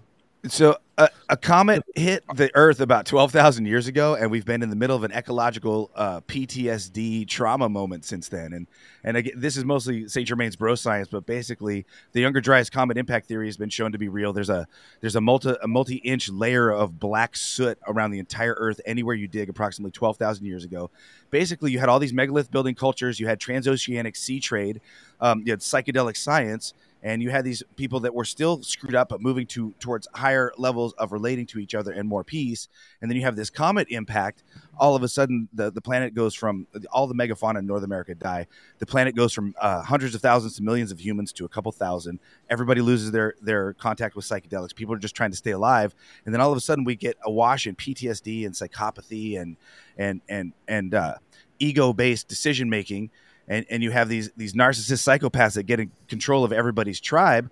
So 0.47 0.77
a, 0.97 1.10
a 1.27 1.38
comet 1.38 1.84
hit 1.95 2.23
the 2.36 2.51
Earth 2.55 2.79
about 2.79 3.05
12,000 3.05 3.65
years 3.65 3.88
ago, 3.88 4.15
and 4.15 4.29
we've 4.29 4.45
been 4.45 4.62
in 4.62 4.69
the 4.69 4.75
middle 4.75 4.95
of 4.95 5.03
an 5.03 5.12
ecological 5.12 5.89
uh, 5.95 6.21
PTSD 6.21 7.27
trauma 7.27 7.67
moment 7.67 8.05
since 8.05 8.29
then. 8.29 8.53
And 8.53 8.67
and 9.03 9.17
again, 9.17 9.34
this 9.36 9.58
is 9.58 9.65
mostly 9.65 10.08
Saint 10.08 10.27
Germain's 10.27 10.55
bro 10.55 10.75
science, 10.75 11.08
but 11.08 11.25
basically, 11.25 11.86
the 12.12 12.21
Younger 12.21 12.41
Dryas 12.41 12.69
comet 12.69 12.97
impact 12.97 13.27
theory 13.27 13.47
has 13.47 13.58
been 13.58 13.69
shown 13.69 13.91
to 13.91 13.97
be 13.97 14.08
real. 14.08 14.34
There's 14.34 14.49
a 14.49 14.67
there's 15.01 15.15
a 15.15 15.21
multi 15.21 15.55
a 15.62 15.67
multi 15.67 15.95
inch 15.95 16.29
layer 16.29 16.71
of 16.71 16.99
black 16.99 17.36
soot 17.36 17.79
around 17.88 18.12
the 18.12 18.19
entire 18.19 18.53
Earth 18.53 18.79
anywhere 18.86 19.15
you 19.15 19.27
dig, 19.27 19.49
approximately 19.49 19.91
12,000 19.91 20.45
years 20.45 20.63
ago. 20.63 20.91
Basically, 21.31 21.71
you 21.71 21.79
had 21.79 21.89
all 21.89 21.99
these 21.99 22.13
megalith 22.13 22.51
building 22.51 22.75
cultures, 22.75 23.19
you 23.19 23.27
had 23.27 23.39
transoceanic 23.39 24.15
sea 24.15 24.39
trade, 24.39 24.79
um, 25.19 25.41
you 25.45 25.51
had 25.51 25.60
psychedelic 25.60 26.15
science 26.17 26.73
and 27.05 27.21
you 27.21 27.29
had 27.29 27.45
these 27.45 27.61
people 27.75 27.99
that 27.99 28.15
were 28.15 28.25
still 28.25 28.63
screwed 28.63 28.95
up 28.95 29.09
but 29.09 29.21
moving 29.21 29.45
to 29.45 29.75
towards 29.79 30.07
higher 30.15 30.51
levels 30.57 30.91
of 30.93 31.11
relating 31.11 31.45
to 31.45 31.59
each 31.59 31.75
other 31.75 31.91
and 31.91 32.09
more 32.09 32.23
peace. 32.23 32.67
And 32.99 33.09
then 33.09 33.15
you 33.15 33.21
have 33.21 33.35
this 33.35 33.51
comet 33.51 33.87
impact. 33.91 34.43
All 34.79 34.95
of 34.95 35.03
a 35.03 35.07
sudden 35.07 35.47
the, 35.53 35.71
the 35.71 35.81
planet 35.81 36.15
goes 36.15 36.33
from 36.33 36.65
all 36.91 37.05
the 37.05 37.13
megafauna 37.13 37.59
in 37.59 37.67
north 37.67 37.83
america 37.83 38.15
die. 38.15 38.47
The 38.79 38.87
planet 38.87 39.15
goes 39.15 39.33
from 39.33 39.53
uh, 39.61 39.83
hundreds 39.83 40.15
of 40.15 40.21
thousands 40.21 40.55
to 40.55 40.63
millions 40.63 40.91
of 40.91 40.99
humans 40.99 41.31
to 41.33 41.45
a 41.45 41.47
couple 41.47 41.71
thousand. 41.71 42.19
Everybody 42.49 42.81
loses 42.81 43.11
their 43.11 43.35
their 43.39 43.73
contact 43.73 44.15
with 44.15 44.25
psychedelics. 44.25 44.73
People 44.73 44.95
are 44.95 44.99
just 44.99 45.15
trying 45.15 45.31
to 45.31 45.37
stay 45.37 45.51
alive. 45.51 45.93
And 46.25 46.33
then 46.33 46.41
all 46.41 46.51
of 46.51 46.57
a 46.57 46.61
sudden 46.61 46.85
we 46.85 46.95
get 46.95 47.17
awash 47.23 47.67
in 47.67 47.75
ptsd 47.75 48.47
and 48.47 48.55
psychopathy 48.55 49.39
and 49.39 49.57
and 49.95 50.21
and 50.27 50.53
and 50.67 50.95
uh, 50.95 51.15
ego 51.59 51.93
based 51.93 52.27
decision 52.27 52.67
making 52.67 53.11
and 53.47 53.65
and 53.69 53.84
you 53.84 53.91
have 53.91 54.10
these 54.10 54.31
these 54.36 54.53
narcissist 54.53 55.03
psychopaths 55.03 55.53
that 55.53 55.63
get 55.63 55.79
in 55.79 55.91
control 56.08 56.43
of 56.43 56.51
everybody's 56.51 56.99
tribe. 56.99 57.51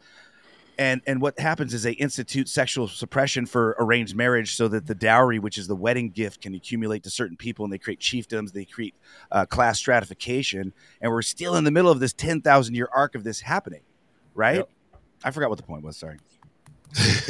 And 0.77 1.01
and 1.06 1.21
what 1.21 1.38
happens 1.39 1.73
is 1.73 1.84
they 1.84 1.91
institute 1.91 2.49
sexual 2.49 2.88
suppression 2.88 3.45
for 3.45 3.75
arranged 3.77 4.15
marriage 4.15 4.56
so 4.56 4.67
that 4.69 4.88
the 4.88 4.95
dowry 4.95 5.38
which 5.38 5.60
is 5.60 5.67
the 5.67 5.75
wedding 5.75 6.10
gift 6.10 6.41
can 6.41 6.56
accumulate 6.56 7.03
to 7.03 7.12
certain 7.12 7.38
people 7.38 7.63
and 7.63 7.71
they 7.71 7.77
create 7.77 7.99
chiefdoms 7.99 8.53
they 8.53 8.65
create 8.65 8.95
uh, 9.32 9.45
class 9.45 9.77
stratification. 9.77 10.73
And 10.99 11.12
we're 11.12 11.21
still 11.21 11.56
in 11.56 11.63
the 11.63 11.71
middle 11.71 11.91
of 11.91 11.99
this 11.99 12.13
10,000 12.13 12.73
year 12.73 12.89
arc 12.91 13.13
of 13.13 13.23
this 13.23 13.41
happening 13.41 13.82
right? 14.34 14.58
Yep. 14.58 14.69
i 15.23 15.32
forgot 15.32 15.49
what 15.49 15.58
the 15.58 15.63
point 15.63 15.84
was 15.84 15.97
sorry 15.97 16.17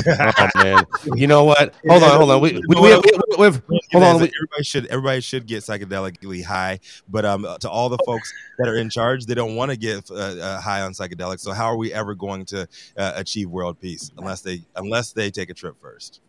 oh 0.08 0.50
man, 0.56 0.86
you 1.16 1.28
know 1.28 1.44
what? 1.44 1.74
Hold 1.88 2.04
on, 2.04 2.18
hold 2.18 2.32
on. 2.32 2.42
We 2.42 2.54
we, 2.54 2.62
we, 2.68 2.76
we, 2.82 3.02
we 3.38 3.46
have, 3.46 3.62
hold 3.92 4.04
on. 4.04 4.16
Everybody 4.16 4.64
should 4.64 4.86
everybody 4.88 5.22
should 5.22 5.46
get 5.46 5.64
psychedelically 5.64 6.44
high, 6.44 6.80
but 7.10 7.26
um, 7.26 7.48
to 7.60 7.70
all 7.70 7.90
the 7.90 8.00
folks 8.06 8.32
that 8.58 8.68
are 8.68 8.78
in 8.78 8.90
charge, 8.90 9.26
they 9.26 9.36
don't 9.36 9.56
want 9.56 9.72
to 9.72 9.78
get 9.78 10.10
uh, 10.12 10.16
uh, 10.16 10.62
high 10.62 10.82
on 10.82 10.94
psychedelics. 10.94 11.42
So 11.42 11.52
how 11.52 11.66
are 11.66 11.78
we 11.78 11.94
ever 11.94 12.16
going 12.16 12.46
to 12.46 12.68
uh, 12.98 13.14
achieve 13.16 13.50
world 13.50 13.80
peace 13.80 14.12
unless 14.18 14.42
they 14.42 14.62
unless 14.76 15.12
they 15.12 15.32
take 15.32 15.50
a 15.50 15.54
trip 15.54 15.76
first? 15.82 16.22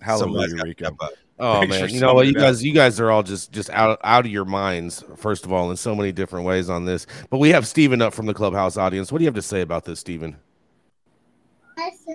Hallelujah, 0.00 0.62
Rico. 0.62 0.96
Oh 1.38 1.66
man, 1.66 1.90
you 1.90 2.00
know 2.00 2.14
what? 2.14 2.26
You 2.26 2.34
guys, 2.34 2.64
you 2.64 2.72
guys 2.72 2.98
are 2.98 3.10
all 3.10 3.22
just 3.22 3.52
just 3.52 3.68
out 3.70 4.00
out 4.02 4.24
of 4.24 4.32
your 4.32 4.46
minds. 4.46 5.04
First 5.16 5.44
of 5.44 5.52
all, 5.52 5.70
in 5.70 5.76
so 5.76 5.94
many 5.94 6.12
different 6.12 6.46
ways 6.46 6.70
on 6.70 6.86
this. 6.86 7.06
But 7.28 7.38
we 7.38 7.50
have 7.50 7.66
Stephen 7.66 8.00
up 8.00 8.14
from 8.14 8.26
the 8.26 8.34
clubhouse 8.34 8.76
audience. 8.76 9.12
What 9.12 9.18
do 9.18 9.24
you 9.24 9.28
have 9.28 9.34
to 9.34 9.42
say 9.42 9.60
about 9.60 9.84
this, 9.84 10.00
Stephen? 10.00 10.36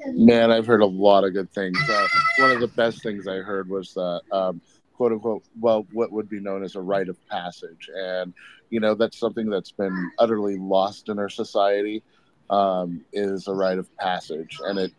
Man, 0.07 0.51
I've 0.51 0.65
heard 0.65 0.81
a 0.81 0.85
lot 0.85 1.23
of 1.23 1.33
good 1.33 1.51
things. 1.51 1.77
Uh, 1.89 2.07
one 2.39 2.51
of 2.51 2.59
the 2.59 2.67
best 2.67 3.03
things 3.03 3.27
I 3.27 3.37
heard 3.37 3.69
was 3.69 3.93
that, 3.93 4.21
um, 4.31 4.61
quote 4.93 5.11
unquote, 5.11 5.43
well, 5.59 5.85
what 5.93 6.11
would 6.11 6.29
be 6.29 6.39
known 6.39 6.63
as 6.63 6.75
a 6.75 6.81
rite 6.81 7.09
of 7.09 7.17
passage. 7.27 7.89
And, 7.95 8.33
you 8.69 8.79
know, 8.79 8.95
that's 8.95 9.17
something 9.17 9.49
that's 9.49 9.71
been 9.71 10.11
utterly 10.19 10.57
lost 10.57 11.09
in 11.09 11.19
our 11.19 11.29
society 11.29 12.03
um, 12.49 13.03
is 13.13 13.47
a 13.47 13.53
rite 13.53 13.77
of 13.77 13.95
passage. 13.97 14.59
And 14.65 14.79
it, 14.79 14.91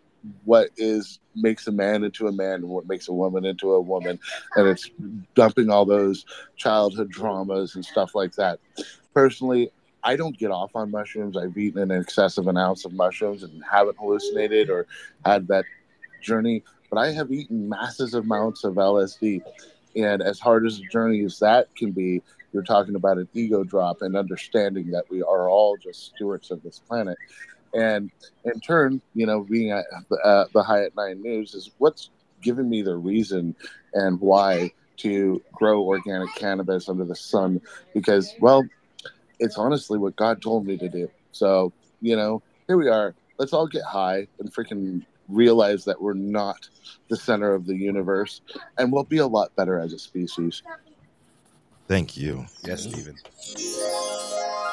what 0.45 0.71
is 0.77 1.19
makes 1.35 1.67
a 1.67 1.73
man 1.73 2.05
into 2.05 2.29
a 2.29 2.33
man 2.33 2.55
and 2.55 2.69
what 2.69 2.87
makes 2.87 3.09
a 3.09 3.13
woman 3.13 3.45
into 3.45 3.73
a 3.73 3.81
woman. 3.81 4.19
And 4.57 4.69
it's 4.69 4.89
dumping 5.35 5.71
all 5.71 5.85
those 5.85 6.25
childhood 6.57 7.13
traumas 7.13 7.75
and 7.75 7.85
stuff 7.85 8.15
like 8.15 8.33
that. 8.37 8.61
Personally, 9.15 9.71
I 10.05 10.17
don't 10.17 10.37
get 10.37 10.51
off 10.51 10.75
on 10.75 10.91
mushrooms. 10.91 11.37
I've 11.37 11.57
eaten 11.57 11.81
an 11.81 11.91
excessive 11.91 12.49
ounce 12.49 12.85
of 12.85 12.93
mushrooms 12.93 13.43
and 13.43 13.63
haven't 13.71 13.99
hallucinated 13.99 14.69
or 14.69 14.87
had 15.25 15.47
that 15.49 15.65
journey, 16.21 16.63
but 16.91 16.99
I 16.99 17.13
have 17.13 17.31
eaten 17.31 17.69
massive 17.69 18.15
amounts 18.15 18.65
of 18.65 18.75
LSD. 18.75 19.43
And 19.95 20.23
as 20.23 20.41
hard 20.41 20.67
as 20.67 20.79
a 20.79 20.83
journey 20.83 21.25
as 21.25 21.39
that 21.39 21.75
can 21.77 21.93
be, 21.93 22.23
you're 22.53 22.63
talking 22.63 22.97
about 22.97 23.19
an 23.19 23.29
ego 23.33 23.65
drop 23.65 24.03
and 24.03 24.17
understanding 24.17 24.91
that 24.91 25.05
we 25.09 25.23
are 25.23 25.49
all 25.49 25.77
just 25.77 26.07
stewards 26.15 26.51
of 26.51 26.63
this 26.63 26.79
planet. 26.81 27.17
And 27.75 28.11
in 28.45 28.61
turn, 28.61 29.01
you 29.15 29.27
know, 29.27 29.43
being 29.43 29.71
at 29.71 29.85
the, 30.11 30.17
uh, 30.17 30.47
the 30.53 30.61
at 30.61 30.97
Nine 30.97 31.23
News 31.23 31.55
is 31.55 31.71
what's 31.79 32.11
given 32.43 32.69
me 32.69 32.83
the 32.83 32.97
reason 32.97 33.55
and 33.95 34.21
why 34.21 34.73
to 34.99 35.43
grow 35.53 35.83
organic 35.83 36.35
cannabis 36.35 36.89
under 36.89 37.05
the 37.05 37.17
sun 37.17 37.61
because, 37.95 38.35
well, 38.41 38.65
it's 39.43 39.59
honestly 39.59 39.99
what 39.99 40.15
God 40.17 40.41
told 40.41 40.65
me 40.67 40.79
to 40.79 40.89
do. 40.89 41.11
So, 41.33 41.73
you 42.01 42.17
know, 42.17 42.43
here 42.69 42.77
we 42.77 42.89
are. 42.89 43.15
Let's 43.39 43.53
all 43.53 43.67
get 43.67 43.83
high 43.83 44.29
and 44.39 44.55
freaking 44.55 45.05
realize 45.29 45.85
that 45.85 46.01
we're 46.01 46.15
not 46.15 46.69
the 47.09 47.17
center 47.17 47.53
of 47.53 47.67
the 47.67 47.75
universe, 47.75 48.41
and 48.79 48.93
we'll 48.93 49.05
be 49.05 49.19
a 49.19 49.27
lot 49.27 49.55
better 49.57 49.79
as 49.79 49.93
a 49.93 49.99
species. 49.99 50.63
Thank 51.89 52.17
you. 52.17 52.47
Yes, 52.65 52.85
Stephen. 52.85 53.17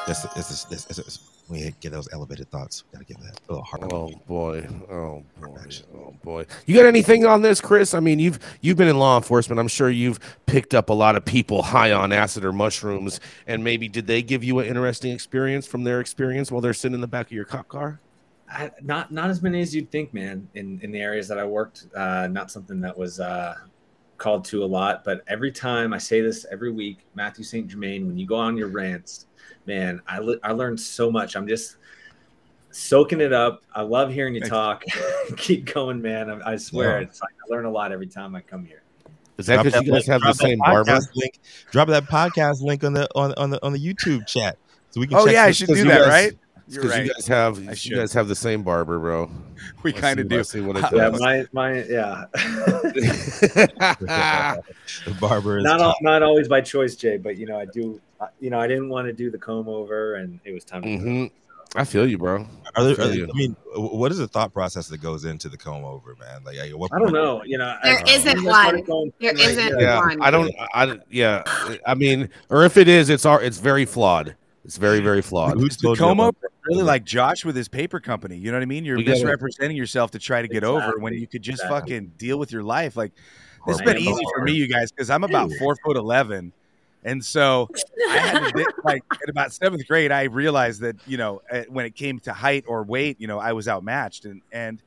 That's, 0.06 0.22
that's, 0.22 0.64
that's, 0.64 0.84
that's, 0.84 1.18
we 1.50 1.74
get 1.80 1.90
those 1.92 2.08
elevated 2.12 2.50
thoughts. 2.50 2.84
We 2.84 2.96
Gotta 2.96 3.04
give 3.04 3.18
that 3.18 3.40
a 3.48 3.52
little 3.52 3.64
heart. 3.64 3.92
Oh 3.92 4.10
boy, 4.26 4.66
oh 4.90 5.24
boy, 5.40 5.66
oh 5.94 6.14
boy. 6.22 6.46
You 6.66 6.76
got 6.76 6.86
anything 6.86 7.26
on 7.26 7.42
this, 7.42 7.60
Chris? 7.60 7.92
I 7.92 8.00
mean, 8.00 8.18
you've 8.18 8.38
you've 8.60 8.76
been 8.76 8.88
in 8.88 8.98
law 8.98 9.16
enforcement. 9.16 9.58
I'm 9.58 9.68
sure 9.68 9.90
you've 9.90 10.20
picked 10.46 10.74
up 10.74 10.88
a 10.90 10.92
lot 10.92 11.16
of 11.16 11.24
people 11.24 11.62
high 11.62 11.92
on 11.92 12.12
acid 12.12 12.44
or 12.44 12.52
mushrooms, 12.52 13.20
and 13.46 13.64
maybe 13.64 13.88
did 13.88 14.06
they 14.06 14.22
give 14.22 14.44
you 14.44 14.60
an 14.60 14.66
interesting 14.66 15.12
experience 15.12 15.66
from 15.66 15.84
their 15.84 16.00
experience 16.00 16.52
while 16.52 16.60
they're 16.60 16.72
sitting 16.72 16.94
in 16.94 17.00
the 17.00 17.08
back 17.08 17.26
of 17.26 17.32
your 17.32 17.44
cop 17.44 17.68
car? 17.68 18.00
I, 18.48 18.70
not 18.82 19.12
not 19.12 19.30
as 19.30 19.42
many 19.42 19.60
as 19.60 19.74
you'd 19.74 19.90
think, 19.90 20.14
man. 20.14 20.48
In 20.54 20.80
in 20.82 20.92
the 20.92 21.00
areas 21.00 21.26
that 21.28 21.38
I 21.38 21.44
worked, 21.44 21.86
uh, 21.96 22.28
not 22.30 22.50
something 22.50 22.80
that 22.80 22.96
was 22.96 23.18
uh, 23.20 23.56
called 24.20 24.44
to 24.44 24.62
a 24.62 24.66
lot. 24.66 25.02
But 25.02 25.24
every 25.26 25.50
time 25.50 25.92
I 25.92 25.98
say 25.98 26.20
this 26.20 26.46
every 26.52 26.70
week, 26.70 26.98
Mathieu 27.16 27.42
St. 27.42 27.66
Germain, 27.66 28.06
when 28.06 28.16
you 28.16 28.26
go 28.26 28.36
on 28.36 28.56
your 28.56 28.68
rants 28.68 29.26
man, 29.66 30.00
I, 30.06 30.18
le- 30.18 30.38
I 30.42 30.52
learned 30.52 30.80
so 30.80 31.10
much. 31.10 31.36
I'm 31.36 31.46
just 31.46 31.76
soaking 32.70 33.20
it 33.20 33.32
up. 33.32 33.62
I 33.74 33.82
love 33.82 34.12
hearing 34.12 34.34
you 34.34 34.40
talk. 34.40 34.84
Keep 35.36 35.72
going, 35.72 36.00
man. 36.00 36.30
I, 36.30 36.52
I 36.52 36.56
swear, 36.56 37.00
yeah. 37.00 37.06
it's 37.06 37.20
like 37.20 37.32
I 37.44 37.54
learn 37.54 37.64
a 37.64 37.70
lot 37.70 37.92
every 37.92 38.06
time 38.06 38.34
I 38.34 38.40
come 38.40 38.64
here. 38.64 38.82
Is 39.38 39.46
that 39.46 39.64
because 39.64 39.82
you 39.82 39.92
guys 39.92 40.06
have 40.06 40.20
the 40.20 40.34
same 40.34 40.58
barber? 40.58 40.98
Link, 41.14 41.38
drop 41.70 41.88
that 41.88 42.04
podcast 42.04 42.60
link 42.60 42.84
on 42.84 42.92
the 42.92 43.08
on, 43.14 43.32
on 43.34 43.48
the 43.48 43.64
on 43.64 43.72
the 43.72 43.78
YouTube 43.78 44.26
chat 44.26 44.58
so 44.90 45.00
we 45.00 45.06
can. 45.06 45.16
Oh 45.16 45.26
yeah, 45.26 45.44
I 45.44 45.50
should 45.50 45.68
do 45.68 45.82
that, 45.84 46.00
guys, 46.00 46.08
right? 46.08 46.38
Because 46.70 46.90
right. 46.90 47.04
you 47.04 47.12
guys 47.12 47.26
have 47.26 47.84
you 47.84 47.96
guys 47.96 48.12
have 48.12 48.28
the 48.28 48.34
same 48.34 48.62
barber, 48.62 48.98
bro. 48.98 49.30
We 49.82 49.92
kind 49.92 50.20
of 50.20 50.28
do. 50.28 50.44
See 50.44 50.60
what 50.60 50.76
it 50.76 50.84
yeah, 50.92 51.10
my 51.10 51.46
my 51.52 51.84
yeah. 51.84 52.24
the 52.32 53.62
barber 55.20 55.58
is 55.58 55.64
not 55.64 55.80
all, 55.80 55.94
not 56.00 56.22
always 56.22 56.48
by 56.48 56.60
choice, 56.60 56.96
Jay, 56.96 57.18
but 57.18 57.36
you 57.36 57.46
know 57.46 57.58
I 57.58 57.66
do. 57.66 58.00
You 58.40 58.50
know 58.50 58.58
I 58.58 58.66
didn't 58.66 58.88
want 58.88 59.06
to 59.06 59.12
do 59.12 59.30
the 59.30 59.38
comb 59.38 59.68
over, 59.68 60.16
and 60.16 60.40
it 60.44 60.52
was 60.52 60.64
time. 60.64 60.82
Mm-hmm. 60.82 61.26
I 61.76 61.84
feel 61.84 62.06
you, 62.06 62.18
bro. 62.18 62.46
Are 62.74 62.84
there, 62.84 62.92
are 62.92 63.08
there, 63.08 63.24
I 63.24 63.32
mean, 63.34 63.56
what 63.74 64.10
is 64.10 64.18
the 64.18 64.28
thought 64.28 64.52
process 64.52 64.88
that 64.88 64.98
goes 64.98 65.24
into 65.24 65.48
the 65.48 65.56
comb 65.56 65.84
over, 65.84 66.16
man? 66.18 66.42
Like, 66.44 66.58
I 66.58 66.98
don't 66.98 67.12
know. 67.12 67.42
You 67.44 67.58
know, 67.58 67.76
there 67.82 67.98
I, 67.98 68.10
isn't 68.10 68.44
one. 68.44 69.12
There 69.20 69.38
isn't 69.38 69.80
yeah, 69.80 69.98
one. 69.98 70.20
I 70.20 70.30
don't. 70.30 70.52
I 70.74 70.98
yeah. 71.10 71.42
I 71.86 71.94
mean, 71.94 72.28
or 72.48 72.64
if 72.64 72.76
it 72.76 72.88
is, 72.88 73.08
it's 73.08 73.24
our. 73.24 73.42
It's 73.42 73.58
very 73.58 73.84
flawed. 73.84 74.34
It's 74.64 74.76
very, 74.76 75.00
very 75.00 75.22
flawed. 75.22 75.58
Who's 75.58 75.76
the 75.76 75.94
comb 75.96 76.20
over? 76.20 76.36
Really 76.70 76.84
like 76.84 77.04
Josh 77.04 77.44
with 77.44 77.56
his 77.56 77.68
paper 77.68 78.00
company. 78.00 78.36
You 78.36 78.50
know 78.50 78.56
what 78.56 78.62
I 78.62 78.66
mean? 78.66 78.84
You're 78.84 78.98
misrepresenting 78.98 79.76
yourself 79.76 80.12
to 80.12 80.18
try 80.18 80.40
to 80.40 80.48
get 80.48 80.58
exactly. 80.58 80.82
over 80.82 80.98
when 80.98 81.14
you 81.14 81.26
could 81.26 81.42
just 81.42 81.62
exactly. 81.62 81.80
fucking 81.80 82.12
deal 82.16 82.38
with 82.38 82.52
your 82.52 82.62
life. 82.62 82.96
Like 82.96 83.12
this 83.66 83.78
has 83.78 83.84
been 83.84 83.98
easy 83.98 84.24
for 84.34 84.42
me, 84.44 84.52
you 84.52 84.68
guys, 84.68 84.90
because 84.90 85.10
I'm 85.10 85.24
about 85.24 85.50
four 85.58 85.76
foot 85.84 85.96
eleven. 85.96 86.52
And 87.02 87.24
so 87.24 87.68
I 88.10 88.18
had 88.18 88.52
to, 88.52 88.66
like 88.84 89.02
in 89.10 89.30
about 89.30 89.52
seventh 89.52 89.86
grade, 89.88 90.12
I 90.12 90.24
realized 90.24 90.82
that, 90.82 90.96
you 91.06 91.16
know, 91.16 91.40
eh, 91.50 91.64
when 91.68 91.86
it 91.86 91.94
came 91.94 92.18
to 92.20 92.32
height 92.32 92.64
or 92.68 92.82
weight, 92.82 93.18
you 93.18 93.26
know, 93.26 93.38
I 93.38 93.54
was 93.54 93.68
outmatched 93.68 94.26
and, 94.26 94.42
and, 94.52 94.82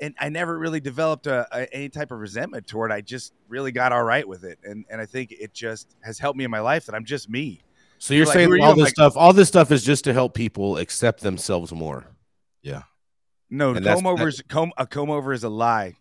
and 0.00 0.14
I 0.20 0.28
never 0.28 0.58
really 0.58 0.80
developed 0.80 1.26
a, 1.26 1.46
a, 1.50 1.74
any 1.74 1.88
type 1.88 2.12
of 2.12 2.18
resentment 2.18 2.66
toward. 2.66 2.92
I 2.92 3.00
just 3.00 3.32
really 3.48 3.72
got 3.72 3.92
all 3.92 4.02
right 4.02 4.28
with 4.28 4.44
it, 4.44 4.58
and 4.62 4.84
and 4.90 5.00
I 5.00 5.06
think 5.06 5.32
it 5.32 5.54
just 5.54 5.96
has 6.02 6.18
helped 6.18 6.36
me 6.36 6.44
in 6.44 6.50
my 6.50 6.60
life 6.60 6.84
that 6.84 6.94
I'm 6.94 7.06
just 7.06 7.30
me. 7.30 7.62
So 7.98 8.14
you're, 8.14 8.26
saying 8.26 8.60
all 8.60 8.74
this 8.74 8.84
like, 8.84 8.94
stuff, 8.94 9.16
all 9.16 9.32
this 9.32 9.48
stuff 9.48 9.72
is 9.72 9.82
just 9.82 10.04
to 10.04 10.12
help 10.12 10.34
people 10.34 10.76
accept 10.76 11.20
themselves 11.20 11.72
more. 11.72 12.04
Yeah. 12.62 12.82
No, 13.48 13.74
and 13.74 13.84
comb 13.84 14.06
over 14.06 14.28
is 14.28 14.42
comb 14.48 14.72
a 14.76 14.86
comb 14.86 15.10
over 15.10 15.32
is 15.32 15.44
a 15.44 15.48
lie. 15.48 15.94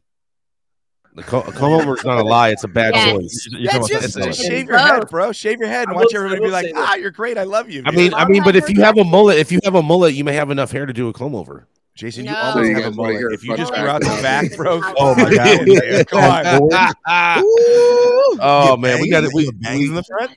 The 1.14 1.24
co- 1.24 1.42
a 1.42 1.52
comb 1.52 1.74
over 1.74 1.96
is 1.96 2.04
not 2.04 2.18
a 2.18 2.24
lie; 2.24 2.50
it's 2.50 2.64
a 2.64 2.68
bad 2.68 2.94
yes. 2.94 3.12
choice. 3.12 3.50
That's 3.72 3.88
just, 3.88 4.18
just 4.18 4.42
shave 4.42 4.68
your 4.68 4.78
head, 4.78 5.08
bro. 5.10 5.32
Shave 5.32 5.60
your 5.60 5.70
head 5.70 5.88
and 5.88 5.96
watch 5.96 6.14
everybody 6.14 6.42
be 6.42 6.50
like, 6.50 6.72
"Ah, 6.76 6.96
you're 6.96 7.12
great. 7.12 7.38
I 7.38 7.44
love 7.44 7.70
you." 7.70 7.84
I 7.86 7.92
mean, 7.92 8.14
I 8.14 8.28
mean, 8.28 8.44
but 8.44 8.56
if 8.56 8.70
you 8.70 8.82
have 8.82 8.98
a 8.98 9.04
mullet, 9.04 9.38
if 9.38 9.52
you 9.52 9.60
have 9.64 9.76
a 9.76 9.82
mullet, 9.82 10.14
you 10.14 10.24
may 10.24 10.34
have 10.34 10.52
enough 10.52 10.72
hair 10.72 10.86
to 10.86 10.92
do 10.92 11.08
a 11.08 11.14
comb 11.14 11.34
over. 11.34 11.68
Jason, 11.96 12.26
No. 12.26 12.32
you 12.32 12.36
So 12.36 12.44
almost 12.44 12.70
you 12.70 12.76
have 12.76 12.94
a 12.94 12.96
mullet. 12.96 13.34
If 13.34 13.44
you 13.46 13.56
just 13.56 13.72
fact 13.74 13.82
grew 13.82 13.90
out 13.90 14.02
the 14.02 14.08
about 14.08 14.22
back, 14.22 14.56
bro. 14.58 14.82
Oh 14.98 15.16
my 15.16 15.34
god! 15.34 16.08
Come 16.08 16.24
on. 16.24 16.96
oh 18.42 18.78
man, 18.78 19.00
we 19.02 19.10
got 19.10 19.24
it. 19.24 19.32
We, 19.34 19.50
bangs 19.52 19.88
in 19.88 19.96
the 19.96 20.04
front. 20.04 20.32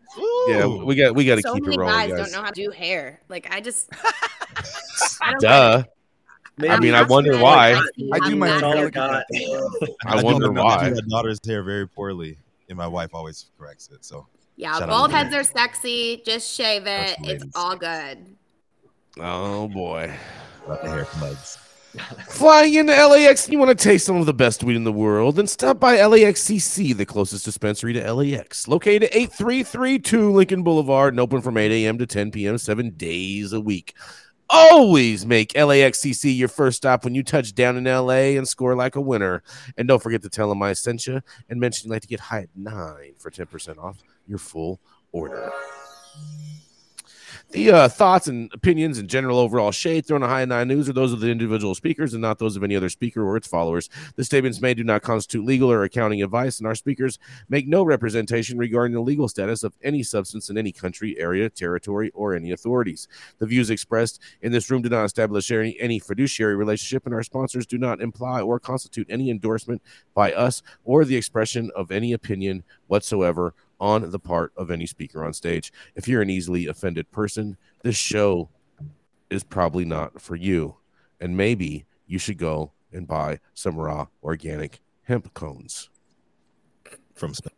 yeah, 0.49 0.67
we 0.67 0.95
got 0.95 1.15
we 1.17 1.25
got 1.25 1.35
to 1.37 1.43
so 1.43 1.55
keep 1.55 1.67
it 1.67 1.77
rolling, 1.77 1.87
guys, 1.93 2.11
guys. 2.11 2.19
don't 2.19 2.33
know 2.33 2.43
how 2.43 2.51
to 2.51 2.63
do 2.63 2.71
hair. 2.71 3.21
Like 3.29 3.53
I 3.53 3.61
just, 3.61 3.91
I 5.21 5.31
don't 5.33 5.41
Duh. 5.43 5.85
Maybe 6.59 6.73
I 6.73 6.79
mean, 6.81 6.95
I 6.95 7.03
wonder 7.03 7.31
really 7.31 7.43
why. 7.43 7.73
nasty. 7.73 8.11
I 8.13 8.19
do 8.29 8.37
my 8.37 8.49
not 8.49 8.61
That's 8.61 8.77
I 8.77 8.83
Look 8.85 8.97
at 8.97 9.25
got. 10.07 10.19
I 10.19 10.23
wonder 10.23 10.53
my- 10.53 10.61
I 10.61 10.65
why. 10.65 10.89
do 10.91 10.95
my 10.95 11.01
daughter's 11.09 11.39
hair 11.45 11.63
very 11.65 11.89
poorly, 11.89 12.39
and 12.69 12.79
my 12.79 12.87
wife 12.87 13.11
always 13.15 13.47
corrects 13.59 13.91
it. 13.93 14.05
So 14.05 14.27
Yeah, 14.57 14.79
Shout 14.79 14.89
bald 14.89 15.11
heads 15.13 15.35
are 15.35 15.45
sexy. 15.45 16.23
Just 16.25 16.53
shave 16.53 16.87
it. 16.87 17.17
It's 17.25 17.45
all 17.57 17.77
good. 17.77 18.27
Oh 19.21 19.67
boy. 19.69 20.15
About 20.69 20.83
the 20.83 20.91
hair 20.91 21.05
plugs. 21.07 21.59
Flying 22.29 22.75
into 22.75 22.93
LAX, 22.93 23.49
you 23.49 23.59
want 23.59 23.77
to 23.77 23.83
taste 23.83 24.05
some 24.05 24.16
of 24.16 24.27
the 24.27 24.35
best 24.35 24.62
weed 24.62 24.77
in 24.77 24.85
the 24.85 24.93
world? 24.93 25.37
Then 25.37 25.47
stop 25.47 25.81
by 25.81 25.97
LAXCC, 25.97 26.95
the 26.95 27.07
closest 27.07 27.47
dispensary 27.47 27.95
to 27.95 28.12
LAX, 28.12 28.69
located 28.69 29.05
at 29.05 29.16
8332 29.16 30.31
Lincoln 30.31 30.62
Boulevard 30.62 31.14
and 31.14 31.21
open 31.21 31.41
from 31.41 31.57
8 31.57 31.71
a.m. 31.73 31.97
to 31.99 32.07
10 32.07 32.31
p.m. 32.31 32.59
seven 32.59 32.91
days 32.91 33.55
a 33.55 33.61
week. 33.61 33.95
Always 34.51 35.25
make 35.25 35.55
LAXCC 35.55 36.37
your 36.37 36.49
first 36.49 36.77
stop 36.77 37.05
when 37.05 37.14
you 37.14 37.23
touch 37.23 37.55
down 37.55 37.79
in 37.79 37.85
LA 37.85 38.37
and 38.37 38.47
score 38.47 38.77
like 38.77 38.97
a 38.97 39.01
winner. 39.01 39.43
And 39.79 39.89
don't 39.89 40.03
forget 40.03 40.23
to 40.23 40.29
tell 40.29 40.51
them 40.51 40.62
I 40.62 40.75
sent 40.75 41.07
you 41.07 41.23
and 41.49 41.59
mention 41.59 41.89
you'd 41.89 41.95
like 41.95 42.03
to 42.03 42.09
get 42.09 42.21
high 42.21 42.43
at 42.43 42.51
nine 42.55 43.14
for 43.19 43.31
10% 43.31 43.79
off 43.79 44.03
your 44.27 44.39
full 44.39 44.81
order. 45.12 45.51
The 47.51 47.71
uh, 47.71 47.89
thoughts 47.89 48.27
and 48.27 48.53
opinions 48.53 48.99
and 48.99 49.09
general 49.09 49.39
overall 49.39 49.73
shade 49.73 50.05
thrown 50.05 50.23
on 50.23 50.29
High 50.29 50.45
Nine 50.45 50.69
News 50.69 50.87
are 50.87 50.93
those 50.93 51.15
of 51.15 51.21
the 51.21 51.31
individual 51.31 51.75
speakers 51.75 52.13
and 52.13 52.21
not 52.21 52.39
those 52.39 52.57
of 52.57 52.63
any 52.63 52.77
other 52.77 52.91
speaker 52.91 53.27
or 53.27 53.39
its 53.39 53.49
followers. 53.49 53.89
The 54.17 54.25
statements 54.25 54.61
made 54.61 54.77
do 54.77 54.85
not 54.85 55.01
constitute 55.01 55.47
legal 55.47 55.73
or 55.73 55.83
accounting 55.83 56.23
advice, 56.23 56.59
and 56.59 56.67
our 56.67 56.75
speakers 56.75 57.19
make 57.49 57.67
no 57.67 57.85
representation 57.85 58.59
regarding 58.59 58.93
the 58.93 59.01
legal 59.01 59.29
status 59.29 59.63
of 59.63 59.73
any 59.83 60.03
substance 60.03 60.51
in 60.51 60.59
any 60.59 60.73
country, 60.73 61.19
area, 61.19 61.49
territory, 61.49 62.11
or 62.13 62.35
any 62.35 62.53
authorities. 62.53 63.09
The 63.39 63.47
views 63.47 63.71
expressed 63.71 64.21
in 64.43 64.53
this 64.53 64.71
room 64.71 64.83
do 64.83 64.91
not 64.91 65.07
establish 65.07 65.51
any, 65.51 65.75
any 65.81 65.99
fiduciary 65.99 66.55
relationship, 66.55 67.07
and 67.07 67.15
our 67.15 67.23
sponsors 67.23 67.65
do 67.65 67.79
not 67.79 68.03
imply 68.03 68.43
or 68.43 68.61
constitute 68.61 69.07
any 69.09 69.31
endorsement 69.31 69.81
by 70.13 70.35
us 70.35 70.63
or 70.85 71.03
the 71.07 71.17
expression 71.17 71.71
of 71.75 71.91
any 71.91 72.13
opinion 72.13 72.63
whatsoever 72.89 73.55
on 73.81 74.11
the 74.11 74.18
part 74.18 74.53
of 74.57 74.70
any 74.70 74.87
speaker 74.87 75.24
on 75.24 75.33
stage. 75.33 75.72
If 75.95 76.09
you're 76.09 76.22
an 76.22 76.31
easily 76.31 76.66
offended 76.66 77.11
person, 77.11 77.57
this 77.83 77.97
show 77.97 78.49
is 79.31 79.45
probably 79.45 79.85
not 79.85 80.20
for 80.20 80.37
you. 80.37 80.76
And 81.20 81.37
maybe 81.37 81.87
you 82.07 82.18
should 82.18 82.39
go 82.39 82.72
and 82.93 83.07
buy 83.07 83.41
some 83.55 83.76
raw 83.76 84.07
organic 84.22 84.81
hemp 85.03 85.33
cones. 85.35 85.91
from 87.14 87.35
Sp- 87.35 87.53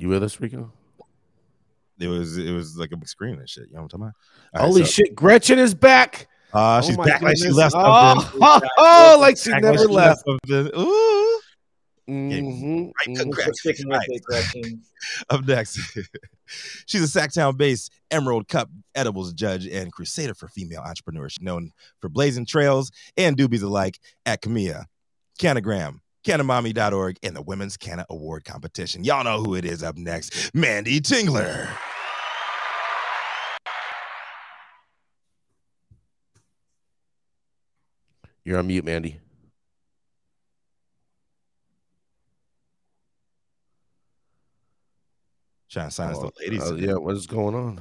You 0.00 0.08
with 0.08 0.22
us, 0.22 0.40
Rico? 0.40 0.72
it 1.98 2.08
was 2.08 2.38
it 2.38 2.50
was 2.52 2.76
like 2.78 2.92
a 2.92 2.96
big 2.96 3.08
screen 3.08 3.34
and 3.38 3.48
shit. 3.48 3.68
You 3.68 3.74
know 3.74 3.82
what 3.82 3.92
I'm 3.94 4.00
talking 4.00 4.04
about? 4.04 4.14
All 4.54 4.60
right, 4.62 4.66
Holy 4.72 4.84
so- 4.86 4.90
shit, 4.90 5.14
Gretchen 5.14 5.58
is 5.58 5.74
back. 5.74 6.28
Uh, 6.52 6.80
Oh 6.82 6.86
she's 6.86 6.96
my 6.96 7.04
back 7.04 7.22
like 7.22 7.36
she 7.36 7.44
goodness. 7.48 7.56
left 7.58 7.74
Oh, 7.78 8.14
something. 8.20 8.40
oh, 8.42 8.60
oh, 8.78 9.18
like 9.20 9.36
she 9.36 9.50
Back 9.50 9.62
never 9.62 9.76
like 9.78 9.86
she 9.88 9.94
left. 9.94 10.22
something. 10.26 10.80
Ooh. 10.80 11.40
Mhm, 12.08 12.90
Right, 13.06 13.08
mhm. 13.16 13.20
congrats. 13.20 13.60
Sticking 13.60 13.88
with 13.88 14.00
Right. 14.28 14.74
Up 15.30 15.44
next, 15.46 15.78
she's 16.86 17.16
a 17.16 17.20
Sacktown 17.20 17.56
based 17.56 17.92
Emerald 18.10 18.48
Cup 18.48 18.68
edibles 18.96 19.32
judge 19.32 19.66
and 19.68 19.92
crusader 19.92 20.34
for 20.34 20.48
female 20.48 20.80
entrepreneurs, 20.80 21.36
known 21.40 21.70
for 22.00 22.08
blazing 22.08 22.46
trails 22.46 22.90
and 23.16 23.36
doobies 23.36 23.62
alike 23.62 24.00
at 24.26 24.40
Camilla, 24.42 24.86
Canagram, 25.38 26.00
Canamami.org, 26.24 27.16
and 27.22 27.34
the 27.34 27.42
Women's 27.42 27.76
Canna 27.76 28.04
Award 28.10 28.44
competition. 28.44 29.04
Y'all 29.04 29.24
know 29.24 29.42
who 29.42 29.54
it 29.54 29.64
is 29.64 29.82
up 29.82 29.96
next 29.96 30.32
Manndie 30.54 31.00
Tingler. 31.00 31.68
You're 38.44 38.58
on 38.58 38.66
mute, 38.66 38.84
Manndie. 38.84 39.18
Trying 45.70 45.88
to 45.88 45.94
silence 45.94 46.18
Oh, 46.20 46.30
the 46.36 46.44
ladies. 46.44 46.70
uh, 46.70 46.74
yeah, 46.74 46.94
what 46.94 47.14
is 47.14 47.26
going 47.26 47.54
on? 47.54 47.80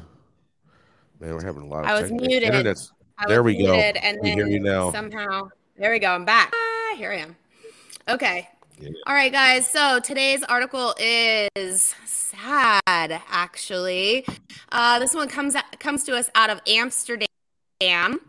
Man, 1.19 1.33
we're 1.33 1.43
having 1.43 1.63
a 1.63 1.67
lot 1.67 1.83
of 1.85 1.89
I 1.89 1.99
was 1.99 2.11
muted. 2.11 2.43
Internet's 2.43 2.91
I 3.17 3.27
There 3.27 3.41
was 3.43 3.55
we 3.55 3.63
go. 3.65 3.73
And 3.73 4.19
We 4.21 4.29
then 4.29 4.37
hear 4.37 4.47
you 4.47 4.59
now. 4.59 4.91
Somehow, 4.91 5.49
there 5.75 5.91
we 5.91 5.99
go. 5.99 6.09
I'm 6.11 6.23
back. 6.23 6.51
Ah, 6.53 6.95
here 6.95 7.11
I 7.11 7.17
am. 7.17 7.35
Okay. 8.09 8.49
Yeah. 8.79 8.89
All 9.05 9.13
right, 9.13 9.31
guys. 9.31 9.67
So 9.67 9.99
today's 9.99 10.41
article 10.41 10.95
is 10.99 11.93
sad, 12.05 13.21
actually. 13.29 14.25
Uh, 14.71 14.97
this 14.97 15.13
one 15.13 15.29
comes 15.29 15.55
comes 15.77 16.03
to 16.05 16.17
us 16.17 16.31
out 16.33 16.49
of 16.49 16.59
Amsterdam. 16.65 17.27
And 17.81 18.19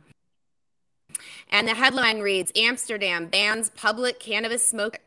the 1.66 1.74
headline 1.74 2.20
reads 2.20 2.52
Amsterdam 2.54 3.28
bans 3.28 3.70
public 3.70 4.20
cannabis 4.20 4.66
smoke. 4.66 5.00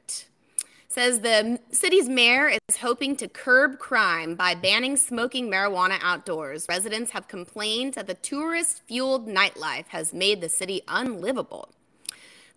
Says 0.88 1.20
the 1.20 1.60
city's 1.72 2.10
mayor 2.10 2.50
is 2.50 2.78
hoping 2.78 3.16
to 3.18 3.28
curb 3.28 3.78
crime 3.78 4.34
by 4.34 4.56
banning 4.56 4.98
smoking 4.98 5.52
marijuana 5.52 6.00
outdoors. 6.02 6.66
Residents 6.68 7.12
have 7.12 7.28
complained 7.28 7.94
that 7.94 8.08
the 8.08 8.16
tourist 8.16 8.82
fueled 8.88 9.28
nightlife 9.28 9.90
has 9.90 10.14
made 10.14 10.42
the 10.42 10.50
city 10.50 10.82
unlivable. 10.88 11.70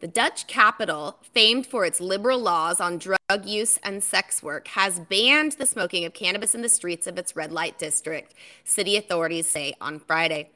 The 0.00 0.06
Dutch 0.06 0.46
capital, 0.46 1.16
famed 1.32 1.66
for 1.66 1.86
its 1.86 2.02
liberal 2.02 2.38
laws 2.38 2.82
on 2.82 2.98
drug 2.98 3.46
use 3.46 3.78
and 3.82 4.02
sex 4.02 4.42
work, 4.42 4.68
has 4.68 5.00
banned 5.00 5.52
the 5.52 5.64
smoking 5.64 6.04
of 6.04 6.12
cannabis 6.12 6.54
in 6.54 6.60
the 6.60 6.68
streets 6.68 7.06
of 7.06 7.16
its 7.16 7.34
red 7.34 7.50
light 7.50 7.78
district, 7.78 8.34
city 8.62 8.98
authorities 8.98 9.48
say 9.48 9.72
on 9.80 9.98
Friday. 9.98 10.50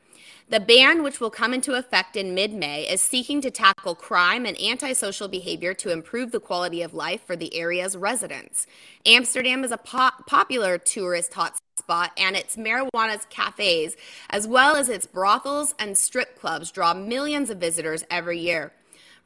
The 0.51 0.61
ban, 0.61 1.03
which 1.03 1.21
will 1.21 1.31
come 1.31 1.55
into 1.55 1.73
effect 1.73 2.17
in 2.17 2.35
mid 2.35 2.53
May, 2.53 2.87
is 2.87 3.01
seeking 3.01 3.41
to 3.41 3.51
tackle 3.51 3.95
crime 3.95 4.45
and 4.45 4.61
antisocial 4.61 5.27
behavior 5.27 5.73
to 5.73 5.91
improve 5.91 6.33
the 6.33 6.41
quality 6.41 6.83
of 6.83 6.93
life 6.93 7.23
for 7.25 7.35
the 7.35 7.55
area's 7.55 7.97
residents. 7.97 8.67
Amsterdam 9.07 9.65
is 9.65 9.73
a 9.73 9.79
po- 9.79 10.11
popular 10.27 10.77
tourist 10.77 11.33
hotspot, 11.33 12.11
and 12.19 12.37
its 12.37 12.57
marijuana's 12.57 13.25
cafes, 13.31 13.97
as 14.29 14.47
well 14.47 14.77
as 14.77 14.91
its 14.91 15.07
brothels 15.07 15.75
and 15.79 15.97
strip 15.97 16.39
clubs, 16.39 16.71
draw 16.71 16.93
millions 16.93 17.49
of 17.49 17.57
visitors 17.57 18.05
every 18.11 18.39
year. 18.39 18.73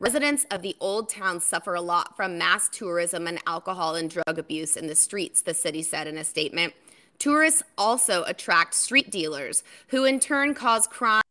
Residents 0.04 0.44
of 0.50 0.60
the 0.60 0.76
old 0.80 1.08
town 1.08 1.40
suffer 1.40 1.74
a 1.74 1.80
lot 1.80 2.14
from 2.14 2.36
mass 2.36 2.68
tourism 2.68 3.26
and 3.26 3.38
alcohol 3.46 3.94
and 3.94 4.10
drug 4.10 4.38
abuse 4.38 4.76
in 4.76 4.86
the 4.86 4.94
streets, 4.94 5.40
the 5.40 5.54
city 5.54 5.82
said 5.82 6.06
in 6.06 6.18
a 6.18 6.24
statement. 6.24 6.74
Tourists 7.18 7.62
also 7.78 8.22
attract 8.24 8.74
street 8.74 9.10
dealers, 9.10 9.64
who 9.88 10.04
in 10.04 10.20
turn 10.20 10.52
cause 10.52 10.86
crime 10.86 11.22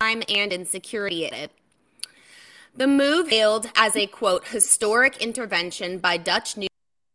and 0.00 0.52
insecurity. 0.52 1.30
The 2.74 2.88
move 2.88 3.28
hailed 3.28 3.70
as 3.76 3.94
a 3.94 4.08
quote 4.08 4.48
historic 4.48 5.18
intervention 5.18 5.98
by 5.98 6.16
Dutch 6.16 6.56
news 6.56 6.69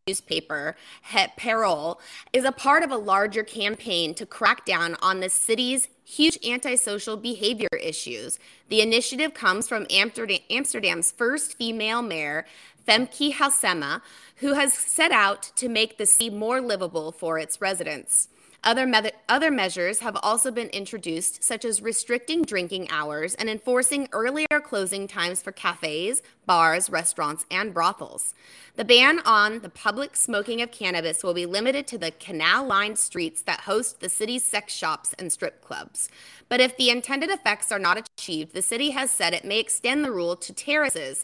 newspaper 0.08 0.76
Het 1.02 1.32
Parool 1.36 2.00
is 2.32 2.46
a 2.46 2.52
part 2.52 2.84
of 2.84 2.92
a 2.92 2.96
larger 2.96 3.42
campaign 3.42 4.14
to 4.14 4.24
crack 4.24 4.64
down 4.64 4.96
on 5.02 5.20
the 5.20 5.32
city's 5.32 5.88
huge 6.04 6.38
antisocial 6.48 7.18
behavior 7.18 7.76
issues. 7.82 8.38
The 8.70 8.82
initiative 8.82 9.34
comes 9.34 9.68
from 9.68 9.88
Amsterdam's 9.90 11.12
first 11.12 11.58
female 11.58 12.04
mayor, 12.04 12.46
Femke 12.88 13.34
Halsema, 13.34 14.04
who 14.36 14.54
has 14.54 14.74
set 14.74 15.12
out 15.12 15.42
to 15.56 15.68
make 15.68 15.98
the 15.98 16.06
city 16.06 16.30
more 16.30 16.62
livable 16.62 17.12
for 17.12 17.40
its 17.40 17.60
residents. 17.60 18.28
Other, 18.66 18.88
me- 18.88 19.12
other 19.30 19.52
measures 19.52 20.00
have 20.00 20.18
also 20.24 20.50
been 20.52 20.70
introduced, 20.70 21.44
such 21.44 21.64
as 21.64 21.84
restricting 21.84 22.42
drinking 22.42 22.90
hours 22.90 23.36
and 23.36 23.48
enforcing 23.48 24.10
earlier 24.12 24.48
closing 24.64 25.08
times 25.08 25.42
for 25.44 25.52
cafes, 25.52 26.24
bars, 26.48 26.90
restaurants, 26.90 27.46
and 27.52 27.76
brothels. 27.76 28.34
The 28.76 28.84
ban 28.84 29.20
on 29.24 29.60
the 29.60 29.70
public 29.70 30.16
smoking 30.18 30.64
of 30.64 30.72
cannabis 30.72 31.24
will 31.24 31.36
be 31.36 31.46
limited 31.46 31.86
to 31.88 32.00
the 32.00 32.12
canal 32.12 32.66
lined 32.66 32.98
streets 32.98 33.44
that 33.44 33.62
host 33.62 34.00
the 34.00 34.10
city's 34.10 34.44
sex 34.44 34.74
shops 34.74 35.14
and 35.20 35.32
strip 35.32 35.64
clubs. 35.64 36.10
But 36.50 36.60
if 36.60 36.76
the 36.76 36.90
intended 36.90 37.30
effects 37.30 37.72
are 37.72 37.80
not 37.80 38.10
achieved, 38.18 38.54
the 38.54 38.64
city 38.64 38.92
has 38.92 39.12
said 39.12 39.34
it 39.34 39.46
may 39.46 39.60
extend 39.60 40.04
the 40.04 40.12
rule 40.12 40.36
to 40.38 40.54
terraces 40.54 41.24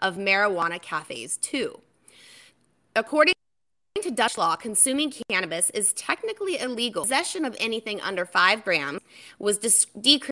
of 0.00 0.16
marijuana 0.16 0.82
cafes 0.82 1.36
too. 1.36 1.80
according 2.96 3.34
to 4.02 4.10
Dutch 4.10 4.38
law, 4.38 4.56
consuming 4.56 5.12
cannabis 5.28 5.70
is 5.70 5.92
technically 5.92 6.58
illegal. 6.58 7.02
Possession 7.02 7.44
of 7.44 7.56
anything 7.58 8.00
under 8.00 8.24
five 8.24 8.64
grams 8.64 9.00
was 9.38 9.58
decriminalized 9.58 10.30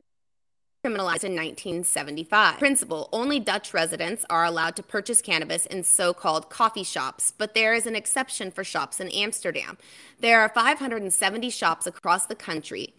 in 0.84 1.34
1975. 1.34 2.58
Principle 2.58 3.08
only 3.12 3.40
Dutch 3.40 3.74
residents 3.74 4.24
are 4.30 4.44
allowed 4.44 4.76
to 4.76 4.82
purchase 4.82 5.20
cannabis 5.22 5.66
in 5.66 5.82
so 5.82 6.14
called 6.14 6.50
coffee 6.50 6.84
shops, 6.84 7.32
but 7.36 7.54
there 7.54 7.74
is 7.74 7.86
an 7.86 7.96
exception 7.96 8.50
for 8.50 8.64
shops 8.64 9.00
in 9.00 9.08
Amsterdam. 9.10 9.78
There 10.20 10.40
are 10.40 10.48
570 10.48 11.50
shops 11.50 11.86
across 11.86 12.26
the 12.26 12.34
country. 12.34 12.94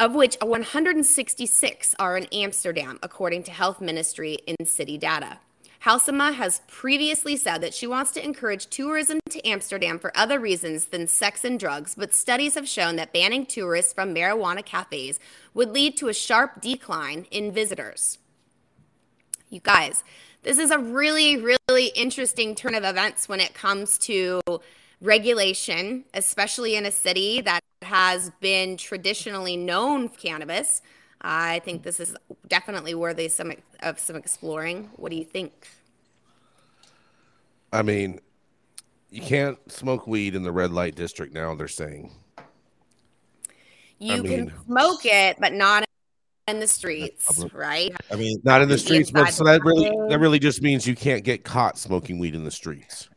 Of 0.00 0.14
which 0.14 0.36
166 0.42 1.94
are 1.98 2.16
in 2.16 2.26
Amsterdam, 2.32 2.98
according 3.02 3.42
to 3.44 3.50
Health 3.50 3.80
Ministry 3.80 4.38
in 4.46 4.66
city 4.66 4.98
data. 4.98 5.38
Halsema 5.84 6.34
has 6.34 6.62
previously 6.66 7.36
said 7.36 7.58
that 7.58 7.72
she 7.72 7.86
wants 7.86 8.10
to 8.12 8.24
encourage 8.24 8.66
tourism 8.66 9.20
to 9.30 9.46
Amsterdam 9.46 9.98
for 9.98 10.16
other 10.16 10.40
reasons 10.40 10.86
than 10.86 11.06
sex 11.06 11.44
and 11.44 11.58
drugs, 11.58 11.94
but 11.94 12.12
studies 12.12 12.54
have 12.54 12.68
shown 12.68 12.96
that 12.96 13.12
banning 13.12 13.46
tourists 13.46 13.92
from 13.92 14.14
marijuana 14.14 14.64
cafes 14.64 15.20
would 15.54 15.70
lead 15.70 15.96
to 15.96 16.08
a 16.08 16.14
sharp 16.14 16.60
decline 16.60 17.26
in 17.30 17.52
visitors. 17.52 18.18
You 19.50 19.60
guys, 19.60 20.02
this 20.42 20.58
is 20.58 20.70
a 20.70 20.78
really, 20.78 21.36
really 21.36 21.86
interesting 21.94 22.54
turn 22.54 22.74
of 22.74 22.84
events 22.84 23.28
when 23.28 23.40
it 23.40 23.54
comes 23.54 23.98
to 23.98 24.40
regulation, 25.00 26.04
especially 26.12 26.74
in 26.74 26.86
a 26.86 26.90
city 26.90 27.40
that 27.42 27.60
has 27.82 28.30
been 28.40 28.76
traditionally 28.76 29.56
known 29.56 30.08
for 30.08 30.18
cannabis. 30.18 30.82
I 31.20 31.60
think 31.60 31.82
this 31.82 32.00
is 32.00 32.14
definitely 32.46 32.94
worthy 32.94 33.28
some 33.28 33.52
of 33.82 33.98
some 33.98 34.16
exploring. 34.16 34.90
What 34.96 35.10
do 35.10 35.16
you 35.16 35.24
think? 35.24 35.68
I 37.72 37.82
mean, 37.82 38.20
you 39.10 39.20
can't 39.20 39.58
smoke 39.70 40.06
weed 40.06 40.34
in 40.34 40.42
the 40.42 40.52
red 40.52 40.70
light 40.70 40.94
district 40.94 41.34
now. 41.34 41.54
They're 41.54 41.68
saying 41.68 42.12
you 43.98 44.14
I 44.14 44.16
can 44.16 44.24
mean- 44.24 44.52
smoke 44.66 45.00
it, 45.04 45.36
but 45.40 45.52
not 45.52 45.84
in 46.46 46.60
the 46.60 46.68
streets, 46.68 47.44
right? 47.52 47.90
I 48.10 48.16
mean, 48.16 48.38
not 48.42 48.62
in 48.62 48.68
the 48.68 48.76
The 48.76 48.80
streets, 48.80 49.10
but 49.10 49.30
so 49.32 49.44
that 49.44 49.62
really 49.64 49.90
that 50.08 50.18
really 50.18 50.38
just 50.38 50.62
means 50.62 50.86
you 50.86 50.94
can't 50.94 51.24
get 51.24 51.44
caught 51.44 51.76
smoking 51.76 52.18
weed 52.18 52.34
in 52.34 52.44
the 52.44 52.50
streets. 52.50 53.08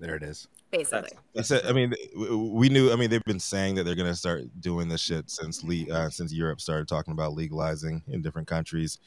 There 0.00 0.16
it 0.16 0.22
is. 0.22 0.48
Basically. 0.70 1.10
I 1.36 1.42
said, 1.42 1.66
I 1.66 1.72
mean, 1.72 1.94
we 2.16 2.68
knew. 2.68 2.92
I 2.92 2.96
mean, 2.96 3.10
they've 3.10 3.24
been 3.24 3.40
saying 3.40 3.74
that 3.74 3.84
they're 3.84 3.96
going 3.96 4.08
to 4.10 4.14
start 4.14 4.42
doing 4.60 4.88
this 4.88 5.00
shit 5.00 5.28
since 5.28 5.64
le- 5.64 5.92
uh, 5.92 6.10
since 6.10 6.32
Europe 6.32 6.60
started 6.60 6.86
talking 6.86 7.12
about 7.12 7.34
legalizing 7.34 8.02
in 8.08 8.22
different 8.22 8.46
countries. 8.46 8.98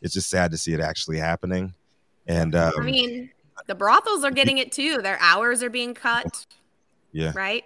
It's 0.00 0.14
just 0.14 0.30
sad 0.30 0.50
to 0.52 0.56
see 0.58 0.72
it 0.72 0.80
actually 0.80 1.18
happening. 1.18 1.74
And 2.26 2.54
um, 2.54 2.72
I 2.78 2.82
mean, 2.82 3.30
the 3.66 3.74
brothels 3.74 4.24
are 4.24 4.30
getting 4.30 4.56
it 4.58 4.72
too. 4.72 5.02
Their 5.02 5.18
hours 5.20 5.62
are 5.62 5.70
being 5.70 5.92
cut, 5.92 6.46
yeah, 7.12 7.32
right? 7.34 7.64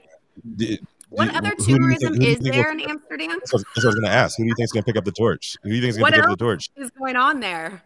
D- 0.56 0.80
What 1.10 1.30
d- 1.30 1.36
other 1.36 1.50
who 1.50 1.54
do 1.56 1.62
you 1.62 1.66
think- 1.66 1.78
tourism 1.78 2.12
who 2.14 2.18
do 2.18 2.26
you 2.26 2.32
is 2.32 2.38
there 2.40 2.72
in 2.72 2.80
Amsterdam? 2.80 3.28
That's 3.38 3.52
what, 3.52 3.62
that's 3.74 3.84
what 3.84 3.84
I 3.84 3.88
was 3.88 3.94
going 3.94 4.06
to 4.06 4.16
ask. 4.16 4.36
Who 4.38 4.42
do 4.42 4.48
you 4.48 4.54
think 4.56 4.64
is 4.64 4.72
going 4.72 4.82
to 4.82 4.86
pick 4.86 4.96
up 4.96 5.04
the 5.04 5.12
torch? 5.12 5.56
Who 5.62 5.68
do 5.70 5.74
you 5.76 5.80
think 5.82 5.90
is 5.90 5.98
going 5.98 6.12
to 6.12 6.16
pick 6.18 6.24
up 6.24 6.30
the 6.38 6.44
torch? 6.44 6.68
is 6.76 6.90
going 6.90 7.14
on 7.16 7.38
there? 7.40 7.82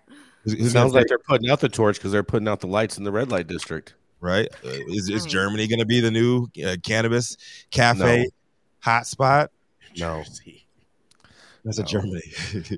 It 0.46 0.70
sounds 0.70 0.94
like 0.94 1.06
they're 1.06 1.18
putting 1.18 1.50
out 1.50 1.60
the 1.60 1.68
torch 1.68 1.96
because 1.96 2.12
they're 2.12 2.22
putting 2.22 2.48
out 2.48 2.60
the 2.60 2.66
lights 2.66 2.96
in 2.96 3.04
the 3.04 3.12
red 3.12 3.30
light 3.30 3.46
district. 3.46 3.92
Right? 4.20 4.48
Uh, 4.64 4.68
is 4.88 5.08
is 5.08 5.24
Hmm. 5.24 5.30
Germany 5.30 5.66
going 5.66 5.78
to 5.80 5.86
be 5.86 6.00
the 6.00 6.10
new 6.10 6.46
uh, 6.64 6.76
cannabis 6.82 7.36
cafe 7.70 8.26
hotspot? 8.84 9.48
No, 9.96 10.22
That's 11.64 11.78
a 11.78 11.82
Germany. 11.82 12.22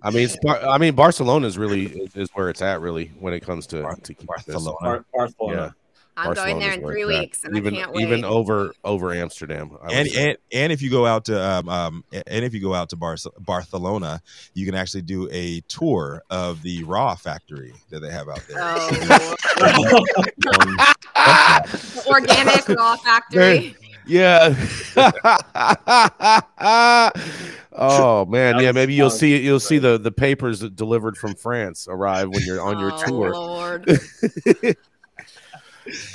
I 0.02 0.10
mean, 0.10 0.24
it's, 0.24 0.36
I 0.44 0.76
mean, 0.78 0.94
Barcelona 0.96 1.46
is 1.46 1.56
really 1.56 1.86
is, 1.86 2.16
is 2.16 2.28
where 2.34 2.48
it's 2.50 2.62
at, 2.62 2.80
really, 2.80 3.12
when 3.20 3.32
it 3.32 3.40
comes 3.40 3.66
to, 3.68 3.82
Bar- 3.82 3.94
to 4.02 4.14
Barcelona. 4.26 4.76
Bar- 4.80 5.04
Barcelona. 5.14 5.74
Yeah, 6.16 6.22
I'm 6.24 6.34
going 6.34 6.58
there 6.58 6.72
in 6.72 6.80
three 6.80 7.02
it's 7.02 7.12
at. 7.12 7.20
weeks, 7.20 7.44
and 7.44 7.56
even 7.56 7.74
I 7.74 7.78
can't 7.78 7.92
wait. 7.92 8.02
even 8.02 8.24
over 8.24 8.74
over 8.84 9.14
Amsterdam. 9.14 9.76
And, 9.90 10.08
say. 10.08 10.30
and 10.30 10.38
and 10.52 10.72
if 10.72 10.82
you 10.82 10.90
go 10.90 11.06
out 11.06 11.24
to 11.26 11.42
um, 11.42 11.68
um 11.68 12.04
and 12.12 12.44
if 12.44 12.52
you 12.52 12.60
go 12.60 12.74
out 12.74 12.90
to 12.90 12.96
Bar- 12.96 13.16
Barcelona, 13.38 14.20
you 14.54 14.66
can 14.66 14.74
actually 14.74 15.02
do 15.02 15.28
a 15.32 15.60
tour 15.68 16.22
of 16.30 16.62
the 16.62 16.82
raw 16.84 17.14
factory 17.14 17.72
that 17.90 18.00
they 18.00 18.10
have 18.10 18.28
out 18.28 18.42
there. 18.48 18.58
Oh, 18.60 20.04
Um, 21.14 21.62
the 21.70 22.04
organic 22.08 22.68
raw 22.68 22.96
factory. 22.96 23.76
Yeah. 24.06 24.54
oh 27.72 28.26
man, 28.26 28.60
yeah. 28.60 28.72
Maybe 28.72 28.94
you'll 28.94 29.10
see 29.10 29.40
you'll 29.40 29.60
see 29.60 29.78
the 29.78 29.98
the 29.98 30.10
papers 30.10 30.60
delivered 30.60 31.16
from 31.16 31.34
France 31.34 31.86
arrive 31.88 32.28
when 32.28 32.42
you're 32.44 32.60
on 32.60 32.80
your 32.80 32.92
oh, 32.92 33.06
tour. 33.06 33.32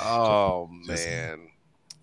Oh 0.00 0.68
man. 0.86 1.48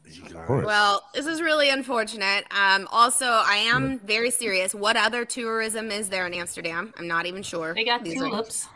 You 0.07 0.21
guys- 0.23 0.45
course. 0.47 0.65
Well, 0.65 1.03
this 1.13 1.25
is 1.25 1.41
really 1.41 1.69
unfortunate. 1.69 2.45
Um, 2.51 2.87
also, 2.91 3.25
I 3.25 3.55
am 3.67 3.99
very 3.99 4.31
serious. 4.31 4.73
What 4.73 4.95
other 4.95 5.25
tourism 5.25 5.91
is 5.91 6.09
there 6.09 6.25
in 6.27 6.33
Amsterdam? 6.33 6.93
I'm 6.97 7.07
not 7.07 7.25
even 7.25 7.43
sure. 7.43 7.73
They 7.73 7.83
got 7.83 8.03
These 8.03 8.21
are- 8.21 8.29
tulips. 8.29 8.67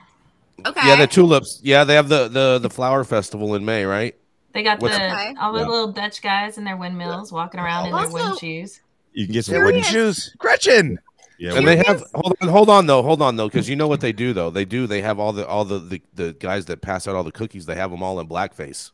Okay. 0.65 0.81
Yeah, 0.87 0.95
the 0.97 1.07
tulips. 1.07 1.61
Yeah, 1.63 1.83
they 1.85 1.95
have 1.95 2.09
the 2.09 2.27
the 2.27 2.59
the 2.59 2.69
flower 2.69 3.03
festival 3.05 3.55
in 3.55 3.63
May, 3.63 3.85
right? 3.85 4.15
They 4.53 4.63
got 4.63 4.79
What's- 4.81 4.97
the 4.97 5.05
Okay. 5.05 5.33
all 5.39 5.53
the 5.53 5.59
Yeah. 5.59 5.67
little 5.67 5.91
Dutch 5.93 6.21
guys 6.21 6.57
in 6.57 6.63
their 6.65 6.75
windmills 6.75 7.31
walking 7.31 7.59
around 7.61 7.85
in 7.87 7.95
their 7.95 8.09
wooden 8.09 8.37
shoes. 8.37 8.81
you 9.13 9.25
can 9.25 9.33
get 9.33 9.45
some 9.45 9.55
Yeah, 9.55 9.65
wooden 9.65 9.83
shoes. 9.83 10.33
Gretchen. 10.37 10.99
Yeah, 11.39 11.53
and 11.55 11.65
they 11.65 11.77
have 11.77 12.03
hold 12.13 12.35
on, 12.41 12.49
hold 12.49 12.69
on 12.69 12.85
though, 12.85 13.01
hold 13.01 13.21
on 13.21 13.37
though, 13.37 13.47
because 13.47 13.69
you 13.69 13.75
know 13.77 13.87
what 13.87 14.01
they 14.01 14.11
do 14.11 14.33
though. 14.33 14.49
They 14.49 14.65
do. 14.65 14.87
They 14.87 15.01
have 15.01 15.19
all 15.19 15.31
the 15.31 15.47
all 15.47 15.63
the, 15.63 15.79
the 15.79 16.01
the 16.13 16.33
guys 16.33 16.65
that 16.65 16.81
pass 16.81 17.07
out 17.07 17.15
all 17.15 17.23
the 17.23 17.31
cookies. 17.31 17.65
They 17.65 17.75
have 17.75 17.91
them 17.91 18.03
all 18.03 18.19
in 18.19 18.27
blackface. 18.27 18.91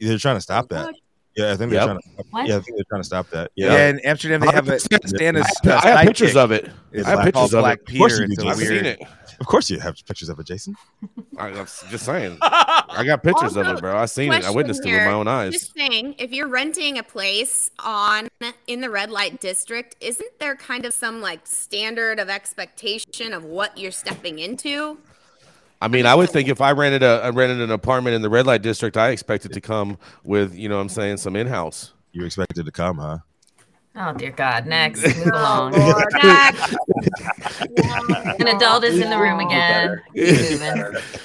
they're 0.00 0.18
trying 0.18 0.36
to 0.36 0.40
stop 0.42 0.68
that. 0.68 0.94
Yeah, 1.34 1.52
I 1.52 1.56
think 1.56 1.70
they're 1.70 1.80
Yep. 1.80 1.84
trying 1.86 1.98
to. 1.98 2.24
What? 2.30 2.46
Yeah, 2.46 2.56
I 2.56 2.60
think 2.60 2.76
they're 2.76 2.84
trying 2.90 3.00
to 3.00 3.06
stop 3.06 3.30
that. 3.30 3.50
Yeah, 3.56 3.72
Yeah, 3.72 3.88
in 3.88 4.00
Amsterdam 4.00 4.40
they 4.40 4.48
have 4.52 4.68
a 4.68 4.72
100%. 4.72 4.98
Stannis. 5.06 5.44
I, 5.64 5.70
I 5.70 5.72
have 5.72 5.82
sidekick 6.00 6.06
pictures 6.08 6.36
of 6.36 6.52
it. 6.52 6.68
I 7.06 7.08
have 7.10 7.24
pictures 7.24 7.54
of 7.54 7.60
Black 7.62 7.78
it. 7.78 7.92
Of 7.94 7.98
course 7.98 8.12
Peter. 8.18 8.22
you 8.28 8.28
do, 8.28 8.32
It's 8.34 8.42
a 8.44 8.48
I've 8.48 8.56
weird. 8.58 8.84
seen 8.84 8.84
it. 8.84 8.98
Of 9.40 9.46
course 9.46 9.70
you 9.70 9.78
have 9.80 9.96
pictures 10.06 10.28
of 10.28 10.38
it, 10.38 10.46
Jason. 10.46 10.76
I, 11.38 11.48
I'm 11.48 11.66
just 11.66 12.04
saying. 12.04 12.38
I 12.42 13.02
got 13.04 13.22
pictures 13.22 13.56
of 13.56 13.66
it, 13.66 13.80
bro. 13.80 13.96
I 13.96 14.06
seen 14.06 14.32
it. 14.32 14.36
I 14.36 14.38
question 14.38 14.56
witnessed 14.56 14.86
it 14.86 14.92
with 14.92 15.04
my 15.04 15.12
own 15.12 15.28
eyes. 15.28 15.52
Just 15.52 15.74
saying, 15.74 16.14
if 16.18 16.32
you're 16.32 16.48
renting 16.48 16.98
a 16.98 17.02
place 17.02 17.70
on 17.78 18.28
in 18.66 18.80
the 18.80 18.90
red 18.90 19.10
light 19.10 19.40
district, 19.40 19.96
isn't 20.00 20.38
there 20.38 20.56
kind 20.56 20.84
of 20.84 20.94
some 20.94 21.20
like 21.20 21.46
standard 21.46 22.18
of 22.18 22.28
expectation 22.28 23.32
of 23.32 23.44
what 23.44 23.76
you're 23.78 23.90
stepping 23.90 24.38
into? 24.38 24.98
I 25.80 25.88
mean, 25.88 26.06
I 26.06 26.14
would 26.14 26.30
think 26.30 26.48
if 26.48 26.60
I 26.60 26.70
rented 26.70 27.02
a 27.02 27.22
I 27.24 27.30
rented 27.30 27.60
an 27.60 27.72
apartment 27.72 28.14
in 28.14 28.22
the 28.22 28.30
red 28.30 28.46
light 28.46 28.62
district, 28.62 28.96
I 28.96 29.10
expected 29.10 29.52
to 29.52 29.60
come 29.60 29.98
with, 30.22 30.54
you 30.54 30.68
know, 30.68 30.76
what 30.76 30.82
I'm 30.82 30.88
saying 30.88 31.16
some 31.16 31.34
in 31.34 31.48
house. 31.48 31.92
You 32.12 32.24
expected 32.24 32.66
to 32.66 32.72
come, 32.72 32.98
huh? 32.98 33.18
Oh 33.94 34.12
dear 34.14 34.30
God! 34.30 34.66
Next, 34.66 35.02
move 35.18 35.28
Oh, 35.34 35.38
along. 35.38 35.72
Lord. 35.72 36.04
Next. 36.22 36.76
An 38.40 38.48
adult 38.48 38.84
is 38.84 38.98
in 38.98 39.10
the 39.10 39.18
room 39.18 39.40
again. 39.40 40.00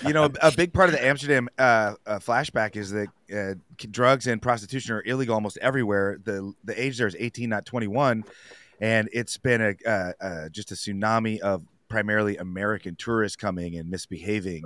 You 0.05 0.13
know, 0.13 0.30
a 0.41 0.51
big 0.51 0.74
part 0.74 0.89
of 0.89 0.93
the 0.95 1.05
Amsterdam 1.05 1.47
uh, 1.57 1.93
uh, 2.05 2.20
flashback 2.20 2.76
is 2.76 2.91
that 2.91 3.07
uh, 3.34 3.53
drugs 3.89 4.28
and 4.28 4.41
prostitution 4.41 4.93
are 4.95 5.03
illegal 5.05 5.36
almost 5.36 5.57
everywhere. 5.61 6.20
the 6.24 6.53
The 6.65 6.82
age 6.82 6.97
there 6.97 7.07
is 7.07 7.15
eighteen, 7.18 7.49
not 7.49 7.65
twenty 7.65 7.88
one, 7.88 8.26
and 8.82 9.07
it's 9.13 9.38
been 9.38 9.61
a 9.61 9.89
uh, 9.89 10.11
uh, 10.20 10.49
just 10.49 10.72
a 10.72 10.76
tsunami 10.76 11.39
of 11.39 11.63
primarily 11.88 12.36
American 12.38 12.95
tourists 12.97 13.38
coming 13.38 13.78
and 13.78 13.89
misbehaving, 13.89 14.63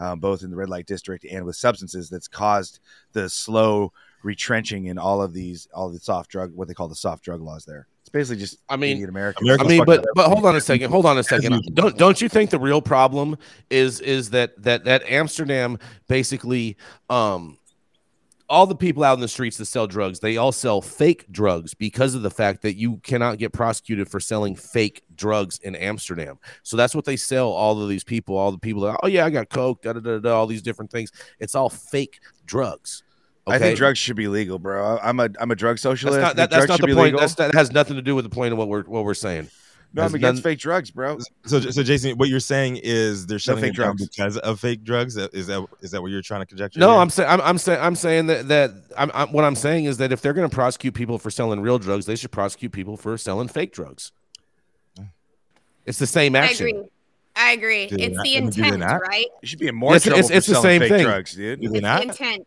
um, 0.00 0.18
both 0.18 0.42
in 0.42 0.50
the 0.50 0.56
red 0.56 0.68
light 0.68 0.86
district 0.86 1.24
and 1.24 1.44
with 1.44 1.54
substances. 1.54 2.10
That's 2.10 2.26
caused 2.28 2.80
the 3.12 3.28
slow 3.30 3.92
retrenching 4.24 4.86
in 4.86 4.98
all 4.98 5.22
of 5.22 5.32
these, 5.32 5.68
all 5.74 5.90
the 5.90 5.98
soft 5.98 6.30
drug, 6.30 6.52
what 6.54 6.68
they 6.68 6.74
call 6.74 6.88
the 6.88 6.94
soft 6.94 7.24
drug 7.24 7.40
laws. 7.40 7.64
There, 7.64 7.86
it's 8.00 8.08
basically 8.08 8.40
just 8.40 8.58
I 8.68 8.76
mean- 8.76 8.96
idiot 8.96 9.10
Americans. 9.10 9.48
I 9.60 9.64
mean, 9.64 9.84
but 9.84 10.04
but 10.14 10.28
hold 10.28 10.44
on 10.46 10.56
a 10.56 10.60
second. 10.60 10.90
Hold 10.90 11.06
on 11.06 11.18
a 11.18 11.24
second. 11.24 11.62
Don't 11.74 11.96
don't 11.96 12.20
you 12.20 12.28
think 12.28 12.50
the 12.50 12.58
real 12.58 12.82
problem 12.82 13.36
is 13.70 14.00
is 14.00 14.30
that 14.30 14.60
that 14.62 14.84
that 14.84 15.02
Amsterdam 15.08 15.78
basically 16.08 16.76
um 17.10 17.58
all 18.48 18.66
the 18.66 18.76
people 18.76 19.02
out 19.02 19.14
in 19.14 19.20
the 19.20 19.28
streets 19.28 19.56
that 19.56 19.64
sell 19.64 19.86
drugs, 19.86 20.20
they 20.20 20.36
all 20.36 20.52
sell 20.52 20.80
fake 20.82 21.24
drugs 21.30 21.72
because 21.72 22.14
of 22.14 22.22
the 22.22 22.30
fact 22.30 22.62
that 22.62 22.76
you 22.76 22.98
cannot 22.98 23.38
get 23.38 23.52
prosecuted 23.52 24.08
for 24.08 24.20
selling 24.20 24.54
fake 24.54 25.02
drugs 25.14 25.58
in 25.62 25.74
Amsterdam. 25.74 26.38
So 26.62 26.76
that's 26.76 26.94
what 26.94 27.04
they 27.04 27.16
sell 27.16 27.48
all 27.48 27.80
of 27.80 27.88
these 27.88 28.04
people, 28.04 28.36
all 28.36 28.52
the 28.52 28.58
people 28.58 28.82
that, 28.82 29.00
oh 29.02 29.06
yeah, 29.06 29.24
I 29.24 29.30
got 29.30 29.48
coke, 29.48 29.82
da 29.82 29.94
da 29.94 30.00
da 30.00 30.18
da, 30.18 30.34
all 30.34 30.46
these 30.46 30.62
different 30.62 30.90
things. 30.90 31.10
It's 31.40 31.54
all 31.54 31.70
fake 31.70 32.20
drugs. 32.44 33.03
I 33.46 33.58
think 33.58 33.76
drugs 33.76 33.98
should 33.98 34.16
be 34.16 34.26
legal, 34.28 34.58
bro. 34.58 34.96
I- 34.96 35.08
I'm 35.08 35.20
a 35.20 35.28
I'm 35.38 35.50
a 35.50 35.54
drug 35.56 35.74
That's 35.76 35.82
socialist. 35.82 36.20
not, 36.20 36.36
that, 36.36 36.50
that's 36.50 36.66
not 36.68 36.80
the 36.80 36.94
point. 36.94 37.16
That's, 37.18 37.34
that 37.34 37.54
has 37.54 37.72
nothing 37.72 37.96
to 37.96 38.02
do 38.02 38.14
with 38.14 38.24
the 38.24 38.30
point 38.30 38.52
of 38.52 38.58
what 38.58 38.68
we're 38.68 38.84
what 38.84 39.04
we're 39.04 39.12
saying. 39.14 39.50
no, 39.92 40.02
I'm 40.02 40.14
against 40.14 40.36
none- 40.38 40.42
fake 40.42 40.58
drugs, 40.60 40.90
bro. 40.90 41.18
So, 41.44 41.60
so 41.60 41.82
Jason, 41.82 42.16
what 42.16 42.30
you're 42.30 42.40
saying 42.40 42.80
is 42.82 43.26
they're 43.26 43.38
shutting 43.38 43.62
fake 43.62 43.74
drugs. 43.74 44.06
because 44.08 44.38
of 44.38 44.60
fake 44.60 44.82
drugs. 44.82 45.16
Is 45.18 45.46
that 45.48 45.66
is 45.82 45.90
that 45.90 46.00
what 46.00 46.10
you're 46.10 46.22
trying 46.22 46.40
to 46.40 46.46
conjecture? 46.46 46.80
No, 46.80 46.92
here? 46.92 47.00
I'm 47.00 47.10
saying 47.10 47.28
I'm, 47.28 47.40
I'm 47.42 47.58
saying 47.58 47.80
I'm 47.82 47.96
saying 47.96 48.26
that 48.28 48.48
that 48.48 48.70
I'm, 48.96 49.10
I'm 49.12 49.28
what 49.32 49.44
I'm 49.44 49.56
saying 49.56 49.84
is 49.84 49.98
that 49.98 50.10
if 50.10 50.22
they're 50.22 50.32
going 50.32 50.48
to 50.48 50.54
prosecute 50.54 50.94
people 50.94 51.18
for 51.18 51.30
selling 51.30 51.60
real 51.60 51.78
drugs, 51.78 52.06
they 52.06 52.16
should 52.16 52.32
prosecute 52.32 52.72
people 52.72 52.96
for 52.96 53.16
selling 53.18 53.48
fake 53.48 53.72
drugs. 53.72 54.10
It's 55.86 55.98
the 55.98 56.06
same 56.06 56.34
I 56.34 56.38
action. 56.40 56.66
agree. 56.68 56.82
I 57.36 57.52
agree. 57.52 57.86
Do 57.88 57.96
they 57.98 58.04
It's 58.04 58.16
not- 58.16 58.24
the 58.24 58.36
intent, 58.36 58.82
right? 58.82 59.26
You 59.42 59.48
should 59.48 59.58
be 59.58 59.68
in 59.68 59.74
more 59.74 59.96
It's- 59.96 60.04
trouble 60.04 60.20
it's- 60.20 60.46
for 60.46 60.50
the 60.52 60.54
selling 60.54 60.62
same 60.62 60.80
fake 60.80 60.90
thing. 60.90 61.04
drugs, 61.04 61.34
dude. 61.34 61.60
Do 61.60 61.68
they 61.68 61.76
It's 61.78 61.82
not? 61.82 62.00
the 62.02 62.08
intent. 62.08 62.46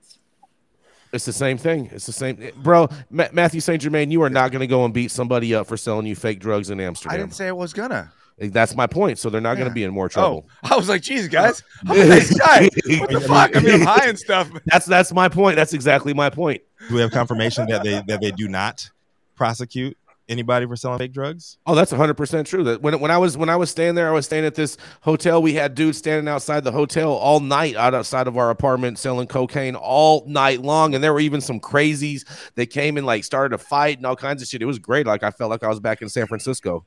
It's 1.14 1.26
the 1.26 1.34
same 1.34 1.58
thing. 1.58 1.90
It's 1.92 2.06
the 2.06 2.12
same, 2.12 2.52
bro. 2.58 2.88
Ma- 3.10 3.28
Mathieu 3.32 3.62
St. 3.62 3.82
Germain, 3.82 4.12
you 4.12 4.22
are 4.24 4.30
not 4.30 4.52
going 4.52 4.60
to 4.62 4.68
go 4.68 4.86
and 4.86 4.94
beat 4.94 5.12
somebody 5.12 5.56
up 5.56 5.68
for 5.68 5.78
selling 5.78 6.06
you 6.06 6.16
fake 6.16 6.40
drugs 6.40 6.70
in 6.70 6.80
Amsterdam. 6.80 7.16
I 7.16 7.18
didn't 7.18 7.36
say 7.36 7.48
I 7.48 7.52
was 7.52 7.74
gonna. 7.74 8.12
Eh, 8.40 8.50
that's 8.52 8.76
my 8.76 8.88
point. 8.88 9.18
So 9.18 9.30
they're 9.30 9.42
not 9.42 9.56
going 9.56 9.68
to 9.68 9.74
be 9.74 9.84
in 9.84 9.92
more 9.92 10.10
trouble. 10.10 10.48
Oh, 10.64 10.70
I 10.74 10.78
was 10.78 10.90
like, 10.90 11.02
geez, 11.02 11.28
guys, 11.28 11.64
I'm 11.88 12.00
a 12.00 12.06
nice 12.10 12.38
guy. 12.38 12.70
What 13.00 13.10
the 13.10 13.22
fuck? 13.22 13.56
I 13.56 13.60
mean, 13.62 13.76
I'm 13.76 13.82
high 13.82 14.08
and 14.08 14.20
stuff. 14.20 14.50
That's 14.66 14.86
that's 14.86 15.12
my 15.14 15.30
point. 15.30 15.56
That's 15.56 15.74
exactly 15.74 16.14
my 16.14 16.30
point. 16.30 16.62
Do 16.90 16.96
we 16.96 17.02
have 17.02 17.12
confirmation 17.12 17.68
that 17.68 17.84
they 17.84 18.02
that 18.08 18.22
they 18.22 18.32
do 18.32 18.48
not 18.48 18.90
prosecute 19.36 19.98
anybody 20.30 20.66
for 20.66 20.76
selling 20.76 21.00
fake 21.00 21.14
drugs? 21.14 21.58
Oh, 21.66 21.76
that's 21.76 21.92
100% 21.92 22.46
true. 22.46 22.64
That 22.64 22.82
when 22.82 23.00
when 23.00 23.12
I 23.12 23.18
was 23.18 23.38
when 23.38 23.50
I 23.50 23.56
was 23.56 23.70
staying 23.70 23.96
there, 23.96 24.08
I 24.08 24.12
was 24.12 24.26
staying 24.26 24.46
at 24.46 24.56
this 24.56 24.78
hotel. 25.02 25.42
We 25.42 25.54
had 25.54 25.76
dudes 25.76 25.98
standing 25.98 26.28
outside 26.28 26.64
the 26.64 26.72
hotel 26.72 27.12
all 27.12 27.40
night 27.40 27.76
out 27.76 27.94
outside 27.94 28.28
of 28.28 28.38
our 28.38 28.50
apartment 28.50 29.00
selling 29.00 29.28
cocaine 29.28 29.76
all 29.76 30.24
night 30.28 30.62
long 30.62 30.96
and 30.96 31.04
there 31.04 31.14
were 31.14 31.20
even 31.20 31.42
some 31.42 31.60
crazies 31.60 32.26
that 32.56 32.68
came 32.68 32.98
and 32.98 33.06
like 33.06 33.24
started 33.24 33.54
a 33.54 33.58
fight 33.58 33.98
and 33.98 34.06
all 34.06 34.16
kinds 34.16 34.42
of 34.42 34.48
shit. 34.48 34.62
It 34.62 34.66
was 34.66 34.80
great. 34.80 35.06
Like 35.06 35.24
I 35.24 35.32
felt 35.32 35.50
like 35.50 35.64
I 35.64 35.68
was 35.68 35.80
back 35.80 36.02
in 36.02 36.10
San 36.10 36.28
Francisco. 36.28 36.86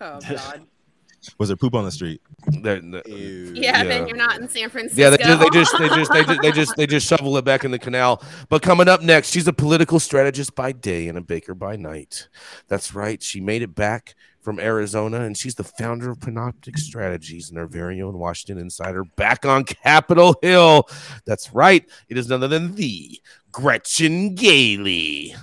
Oh 0.00 0.18
god. 0.20 0.66
Was 1.38 1.48
there 1.48 1.56
poop 1.56 1.74
on 1.74 1.84
the 1.84 1.90
street? 1.92 2.20
They're, 2.62 2.78
Yeah, 2.82 3.02
Yeah. 3.54 3.84
then 3.84 4.06
you're 4.08 4.16
not 4.16 4.40
in 4.40 4.48
San 4.48 4.70
Francisco. 4.70 5.00
Yeah, 5.02 5.10
they 5.10 5.48
just, 5.50 5.76
they 5.78 5.88
just 5.88 6.10
they 6.12 6.22
just 6.22 6.22
they 6.22 6.24
just 6.24 6.42
they 6.42 6.52
just 6.52 6.76
they 6.76 6.86
just 6.86 7.06
shovel 7.06 7.36
it 7.36 7.44
back 7.44 7.64
in 7.64 7.70
the 7.70 7.78
canal. 7.78 8.22
But 8.48 8.62
coming 8.62 8.88
up 8.88 9.02
next, 9.02 9.30
she's 9.30 9.46
a 9.48 9.52
political 9.52 9.98
strategist 10.00 10.54
by 10.54 10.72
day 10.72 11.08
and 11.08 11.16
a 11.18 11.20
baker 11.22 11.54
by 11.54 11.76
night. 11.76 12.28
That's 12.68 12.94
right. 12.94 13.22
She 13.22 13.40
made 13.40 13.62
it 13.62 13.74
back 13.74 14.14
from 14.40 14.60
Arizona, 14.60 15.22
and 15.22 15.36
she's 15.36 15.56
the 15.56 15.64
founder 15.64 16.08
of 16.10 16.18
Panoptic 16.20 16.78
Strategies 16.78 17.50
and 17.50 17.58
our 17.58 17.66
very 17.66 18.00
own 18.00 18.16
Washington 18.16 18.58
insider 18.62 19.02
back 19.16 19.44
on 19.44 19.64
Capitol 19.64 20.36
Hill. 20.40 20.88
That's 21.24 21.52
right. 21.52 21.84
It 22.08 22.16
is 22.16 22.28
none 22.28 22.44
other 22.44 22.58
than 22.58 22.76
the 22.76 23.20
Gretchen 23.50 24.34
Gailey. 24.36 25.34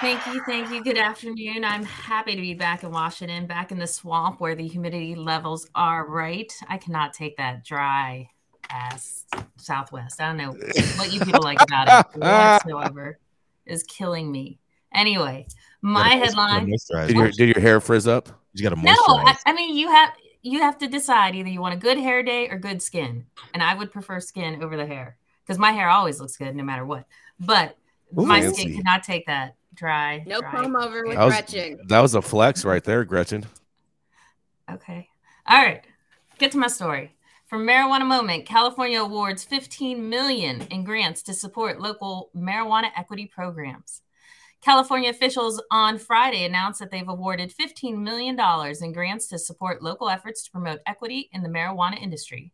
Thank 0.00 0.26
you, 0.26 0.42
thank 0.44 0.70
you. 0.70 0.84
Good 0.84 0.98
afternoon. 0.98 1.64
I'm 1.64 1.82
happy 1.82 2.34
to 2.34 2.40
be 2.40 2.52
back 2.52 2.82
in 2.82 2.90
Washington, 2.90 3.46
back 3.46 3.72
in 3.72 3.78
the 3.78 3.86
swamp 3.86 4.42
where 4.42 4.54
the 4.54 4.68
humidity 4.68 5.14
levels 5.14 5.66
are 5.74 6.06
right. 6.06 6.52
I 6.68 6.76
cannot 6.76 7.14
take 7.14 7.38
that 7.38 7.64
dry 7.64 8.28
ass 8.68 9.24
Southwest. 9.56 10.20
I 10.20 10.26
don't 10.26 10.36
know 10.36 10.52
what 10.98 11.14
you 11.14 11.20
people 11.20 11.42
like 11.42 11.62
about 11.62 12.06
it 12.14 12.18
whatsoever. 12.20 13.18
Is 13.64 13.84
killing 13.84 14.30
me. 14.30 14.58
Anyway, 14.94 15.48
my 15.80 16.10
Gotta 16.10 16.26
headline. 16.26 16.66
Did 17.06 17.16
your, 17.16 17.30
did 17.30 17.48
your 17.56 17.60
hair 17.60 17.80
frizz 17.80 18.06
up? 18.06 18.28
You 18.52 18.62
got 18.68 18.76
to 18.76 18.82
No. 18.82 18.92
I, 18.92 19.34
I 19.46 19.54
mean 19.54 19.76
you 19.76 19.90
have 19.90 20.12
you 20.42 20.60
have 20.60 20.76
to 20.78 20.88
decide 20.88 21.34
either 21.34 21.48
you 21.48 21.62
want 21.62 21.74
a 21.74 21.78
good 21.78 21.98
hair 21.98 22.22
day 22.22 22.48
or 22.48 22.58
good 22.58 22.82
skin, 22.82 23.24
and 23.54 23.62
I 23.62 23.74
would 23.74 23.90
prefer 23.90 24.20
skin 24.20 24.62
over 24.62 24.76
the 24.76 24.86
hair 24.86 25.16
because 25.42 25.58
my 25.58 25.72
hair 25.72 25.88
always 25.88 26.20
looks 26.20 26.36
good 26.36 26.54
no 26.54 26.62
matter 26.62 26.84
what. 26.84 27.06
But 27.40 27.78
Ooh, 28.16 28.26
my 28.26 28.42
fancy. 28.42 28.62
skin 28.62 28.76
cannot 28.76 29.02
take 29.02 29.26
that 29.26 29.55
dry. 29.76 30.24
No 30.26 30.40
dry. 30.40 30.50
comb 30.50 30.76
over 30.76 31.04
with 31.04 31.16
That 31.16 31.24
was, 31.24 31.34
Gretchen. 31.34 31.80
that 31.86 32.00
was 32.00 32.14
a 32.14 32.22
flex 32.22 32.64
right 32.64 32.82
there, 32.82 33.04
Gretchen. 33.04 33.44
Okay. 34.70 35.08
All 35.46 35.62
right. 35.62 35.84
Get 36.38 36.52
to 36.52 36.58
my 36.58 36.68
story. 36.68 37.14
From 37.46 37.64
Marijuana 37.64 38.04
Moment, 38.04 38.44
California 38.44 39.00
awards 39.00 39.44
15 39.44 40.08
million 40.08 40.62
in 40.70 40.82
grants 40.82 41.22
to 41.22 41.32
support 41.32 41.80
local 41.80 42.30
marijuana 42.34 42.88
equity 42.96 43.26
programs. 43.26 44.02
California 44.60 45.10
officials 45.10 45.62
on 45.70 45.96
Friday 45.96 46.44
announced 46.44 46.80
that 46.80 46.90
they've 46.90 47.08
awarded 47.08 47.54
$15 47.54 47.98
million 47.98 48.36
in 48.82 48.92
grants 48.92 49.28
to 49.28 49.38
support 49.38 49.80
local 49.82 50.08
efforts 50.08 50.42
to 50.42 50.50
promote 50.50 50.80
equity 50.86 51.28
in 51.32 51.44
the 51.44 51.48
marijuana 51.48 51.96
industry. 52.02 52.52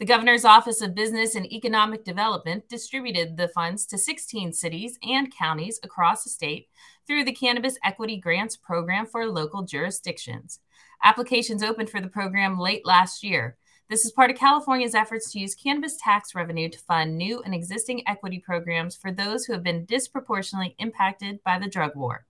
The 0.00 0.06
governor's 0.06 0.46
Office 0.46 0.80
of 0.80 0.94
Business 0.94 1.34
and 1.34 1.44
Economic 1.52 2.04
Development 2.04 2.66
distributed 2.70 3.36
the 3.36 3.48
funds 3.48 3.84
to 3.84 3.98
16 3.98 4.54
cities 4.54 4.98
and 5.02 5.30
counties 5.30 5.78
across 5.82 6.24
the 6.24 6.30
state 6.30 6.68
through 7.06 7.24
the 7.24 7.34
Cannabis 7.34 7.76
Equity 7.84 8.16
Grants 8.16 8.56
Program 8.56 9.04
for 9.04 9.26
local 9.26 9.60
jurisdictions. 9.60 10.60
Applications 11.04 11.62
opened 11.62 11.90
for 11.90 12.00
the 12.00 12.08
program 12.08 12.58
late 12.58 12.86
last 12.86 13.22
year. 13.22 13.58
This 13.90 14.06
is 14.06 14.12
part 14.12 14.30
of 14.30 14.38
California's 14.38 14.94
efforts 14.94 15.30
to 15.32 15.38
use 15.38 15.54
cannabis 15.54 15.98
tax 15.98 16.34
revenue 16.34 16.70
to 16.70 16.78
fund 16.78 17.18
new 17.18 17.42
and 17.42 17.54
existing 17.54 18.02
equity 18.08 18.38
programs 18.38 18.96
for 18.96 19.12
those 19.12 19.44
who 19.44 19.52
have 19.52 19.62
been 19.62 19.84
disproportionately 19.84 20.76
impacted 20.78 21.44
by 21.44 21.58
the 21.58 21.68
drug 21.68 21.94
war. 21.94 22.24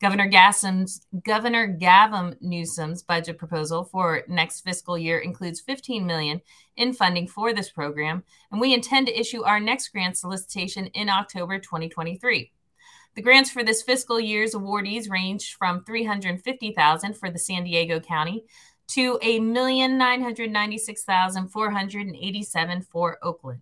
Governor 0.00 0.28
Gassam's, 0.28 1.06
Governor 1.24 1.66
Gavin 1.66 2.36
Newsom's 2.42 3.02
budget 3.02 3.38
proposal 3.38 3.84
for 3.84 4.24
next 4.28 4.60
fiscal 4.60 4.98
year 4.98 5.18
includes 5.18 5.60
15 5.60 6.04
million 6.04 6.42
in 6.76 6.92
funding 6.92 7.26
for 7.26 7.54
this 7.54 7.70
program, 7.70 8.22
and 8.52 8.60
we 8.60 8.74
intend 8.74 9.06
to 9.06 9.18
issue 9.18 9.42
our 9.42 9.58
next 9.58 9.88
grant 9.88 10.18
solicitation 10.18 10.86
in 10.88 11.08
October 11.08 11.58
2023. 11.58 12.52
The 13.14 13.22
grants 13.22 13.50
for 13.50 13.64
this 13.64 13.82
fiscal 13.82 14.20
year's 14.20 14.54
awardees 14.54 15.08
range 15.10 15.54
from 15.54 15.82
350,000 15.84 17.14
for 17.14 17.30
the 17.30 17.38
San 17.38 17.64
Diego 17.64 17.98
County 17.98 18.44
to 18.88 19.18
a 19.22 19.40
million 19.40 19.98
nine 19.98 20.22
hundred 20.22 20.50
ninety-six 20.50 21.04
thousand 21.04 21.48
four 21.48 21.70
hundred 21.70 22.06
and 22.06 22.16
eighty-seven 22.16 22.82
for 22.82 23.18
Oakland. 23.22 23.60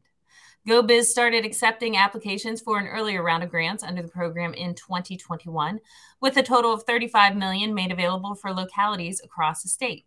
GoBiz 0.66 1.04
started 1.04 1.44
accepting 1.44 1.98
applications 1.98 2.62
for 2.62 2.78
an 2.78 2.86
earlier 2.86 3.22
round 3.22 3.42
of 3.42 3.50
grants 3.50 3.84
under 3.84 4.00
the 4.00 4.08
program 4.08 4.54
in 4.54 4.74
2021, 4.74 5.78
with 6.22 6.38
a 6.38 6.42
total 6.42 6.72
of 6.72 6.84
35 6.84 7.36
million 7.36 7.74
made 7.74 7.92
available 7.92 8.34
for 8.34 8.50
localities 8.50 9.20
across 9.22 9.62
the 9.62 9.68
state. 9.68 10.06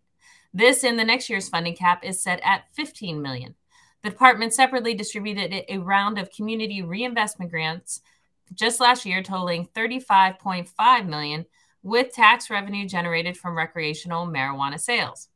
This 0.52 0.82
in 0.82 0.96
the 0.96 1.04
next 1.04 1.30
year's 1.30 1.48
funding 1.48 1.76
cap 1.76 2.04
is 2.04 2.20
set 2.20 2.40
at 2.42 2.64
15 2.72 3.22
million. 3.22 3.54
The 4.02 4.10
department 4.10 4.52
separately 4.52 4.94
distributed 4.94 5.64
a 5.68 5.78
round 5.78 6.18
of 6.18 6.32
community 6.32 6.82
reinvestment 6.82 7.52
grants 7.52 8.00
just 8.52 8.80
last 8.80 9.06
year 9.06 9.22
totaling 9.22 9.68
35.5 9.76 11.06
million 11.06 11.46
with 11.84 12.12
tax 12.12 12.50
revenue 12.50 12.88
generated 12.88 13.36
from 13.36 13.56
recreational 13.56 14.26
marijuana 14.26 14.80
sales. 14.80 15.28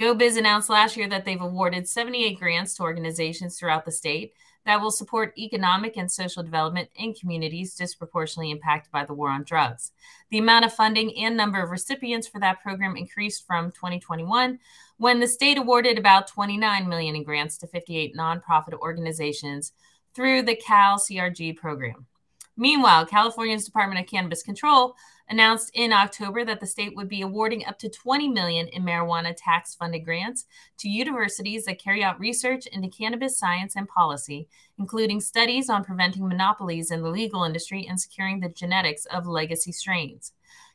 GoBiz 0.00 0.36
announced 0.36 0.68
last 0.68 0.96
year 0.96 1.08
that 1.08 1.24
they've 1.24 1.40
awarded 1.40 1.88
78 1.88 2.38
grants 2.38 2.74
to 2.74 2.82
organizations 2.82 3.58
throughout 3.58 3.84
the 3.84 3.92
state 3.92 4.34
that 4.66 4.80
will 4.80 4.90
support 4.90 5.32
economic 5.38 5.96
and 5.96 6.10
social 6.10 6.42
development 6.42 6.90
in 6.96 7.14
communities 7.14 7.74
disproportionately 7.74 8.50
impacted 8.50 8.92
by 8.92 9.04
the 9.04 9.14
war 9.14 9.30
on 9.30 9.44
drugs. 9.44 9.92
The 10.30 10.38
amount 10.38 10.64
of 10.64 10.74
funding 10.74 11.16
and 11.16 11.36
number 11.36 11.62
of 11.62 11.70
recipients 11.70 12.26
for 12.26 12.40
that 12.40 12.62
program 12.62 12.96
increased 12.96 13.46
from 13.46 13.70
2021 13.70 14.58
when 14.98 15.20
the 15.20 15.28
state 15.28 15.56
awarded 15.56 15.98
about 15.98 16.26
29 16.26 16.88
million 16.88 17.14
in 17.14 17.22
grants 17.22 17.56
to 17.58 17.68
58 17.68 18.14
nonprofit 18.16 18.74
organizations 18.74 19.72
through 20.14 20.42
the 20.42 20.56
Cal 20.56 20.98
CRG 20.98 21.56
program. 21.56 22.06
Meanwhile, 22.56 23.06
California's 23.06 23.64
Department 23.64 24.00
of 24.00 24.06
Cannabis 24.06 24.42
Control 24.42 24.96
announced 25.28 25.70
in 25.74 25.92
October 25.92 26.44
that 26.44 26.60
the 26.60 26.66
state 26.66 26.94
would 26.96 27.08
be 27.08 27.22
awarding 27.22 27.66
up 27.66 27.78
to 27.80 27.88
20 27.88 28.28
million 28.28 28.68
in 28.68 28.82
marijuana 28.82 29.34
tax 29.36 29.74
funded 29.74 30.04
grants 30.04 30.46
to 30.78 30.88
universities 30.88 31.64
that 31.64 31.82
carry 31.82 32.02
out 32.02 32.18
research 32.18 32.66
into 32.68 32.88
cannabis 32.88 33.38
science 33.38 33.76
and 33.76 33.88
policy, 33.88 34.48
including 34.78 35.20
studies 35.20 35.68
on 35.68 35.84
preventing 35.84 36.26
monopolies 36.28 36.90
in 36.90 37.02
the 37.02 37.10
legal 37.10 37.44
industry 37.44 37.86
and 37.88 38.00
securing 38.00 38.40
the 38.40 38.48
genetics 38.48 39.04
of 39.06 39.26
legacy 39.26 39.72
strains. 39.72 40.32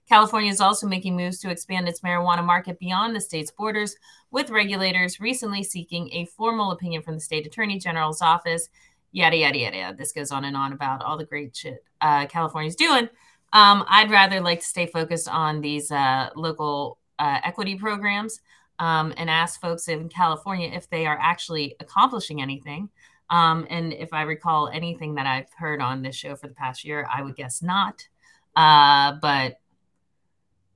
California 0.08 0.52
is 0.52 0.60
also 0.60 0.88
making 0.88 1.16
moves 1.16 1.40
to 1.40 1.50
expand 1.50 1.88
its 1.88 2.02
marijuana 2.02 2.44
market 2.44 2.78
beyond 2.80 3.16
the 3.16 3.22
state's 3.22 3.52
borders, 3.52 3.96
with 4.30 4.50
regulators 4.50 5.22
recently 5.22 5.64
seeking 5.64 6.12
a 6.12 6.26
formal 6.26 6.72
opinion 6.72 7.02
from 7.02 7.14
the 7.14 7.22
state 7.22 7.46
attorney 7.46 7.80
general's 7.80 8.22
office. 8.22 8.68
Yada, 9.12 9.36
yada, 9.36 9.58
yada. 9.58 9.96
This 9.98 10.12
goes 10.12 10.32
on 10.32 10.46
and 10.46 10.56
on 10.56 10.74
about 10.74 11.04
all 11.04 11.18
the 11.18 11.26
great 11.26 11.56
shit 11.56 11.84
uh, 12.00 12.26
California's 12.28 12.76
doing. 12.76 13.10
Um, 13.54 13.84
I'd 13.88 14.10
rather 14.10 14.40
like 14.40 14.62
to 14.62 14.66
stay 14.66 14.86
focused 14.86 15.28
on 15.28 15.62
these 15.62 15.92
uh, 15.92 16.30
local 16.36 16.98
uh, 17.20 17.40
equity 17.44 17.76
programs 17.76 18.40
um, 18.80 19.14
and 19.18 19.30
ask 19.30 19.60
folks 19.60 19.88
in 19.88 20.10
California 20.10 20.70
if 20.74 20.90
they 20.90 21.06
are 21.06 21.18
actually 21.22 21.76
accomplishing 21.80 22.42
anything. 22.42 22.90
Um, 23.30 23.68
and 23.70 23.94
if 23.94 24.14
I 24.14 24.24
recall 24.24 24.70
anything 24.70 25.16
that 25.16 25.26
I've 25.26 25.52
heard 25.56 25.82
on 25.82 26.02
this 26.02 26.16
show 26.16 26.36
for 26.36 26.48
the 26.48 26.54
past 26.54 26.84
year, 26.84 27.08
I 27.14 27.22
would 27.22 27.36
guess 27.36 27.62
not. 27.62 28.08
Uh, 28.56 29.14
but 29.22 29.60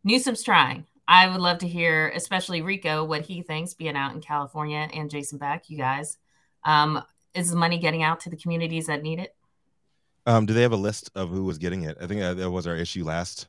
Newsom's 0.04 0.44
trying. 0.44 0.86
I 1.08 1.28
would 1.28 1.42
love 1.42 1.60
to 1.60 1.68
hear, 1.68 2.10
especially 2.16 2.62
Rico, 2.62 3.04
what 3.04 3.22
he 3.22 3.42
thinks 3.42 3.74
being 3.74 3.96
out 3.96 4.14
in 4.14 4.22
California 4.22 4.90
and 4.94 5.10
Jason 5.10 5.38
Beck, 5.38 5.70
you 5.70 5.78
guys. 5.78 6.18
Um, 6.64 7.04
is 7.36 7.50
the 7.50 7.58
money 7.58 7.78
getting 7.78 8.04
out 8.04 8.20
to 8.22 8.30
the 8.30 8.38
communities 8.38 8.88
that 8.88 9.04
need 9.04 9.20
it? 9.20 9.36
Um, 10.26 10.46
do 10.46 10.54
they 10.54 10.64
have 10.64 10.72
a 10.72 10.78
list 10.78 11.12
of 11.16 11.30
who 11.30 11.44
was 11.44 11.58
getting 11.58 11.84
it? 11.84 11.98
I 12.02 12.08
think 12.08 12.22
that, 12.22 12.38
that 12.38 12.50
was 12.50 12.66
our 12.66 12.76
issue 12.76 13.04
last 13.04 13.48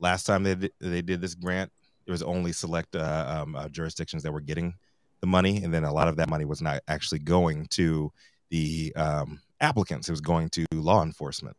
last 0.00 0.24
time 0.24 0.42
they 0.42 0.54
did, 0.54 0.72
they 0.80 1.02
did 1.02 1.20
this 1.20 1.34
grant. 1.34 1.72
It 2.06 2.10
was 2.10 2.22
only 2.22 2.52
select 2.52 2.96
uh, 2.96 3.42
um, 3.42 3.54
uh, 3.54 3.68
jurisdictions 3.68 4.22
that 4.22 4.32
were 4.32 4.40
getting 4.40 4.74
the 5.20 5.26
money, 5.26 5.62
and 5.62 5.72
then 5.72 5.84
a 5.84 5.92
lot 5.92 6.08
of 6.08 6.16
that 6.16 6.28
money 6.28 6.44
was 6.44 6.62
not 6.62 6.80
actually 6.88 7.18
going 7.18 7.66
to 7.70 8.12
the 8.50 8.92
um, 8.96 9.40
applicants. 9.60 10.08
It 10.08 10.12
was 10.12 10.20
going 10.20 10.48
to 10.50 10.64
law 10.72 11.02
enforcement. 11.02 11.56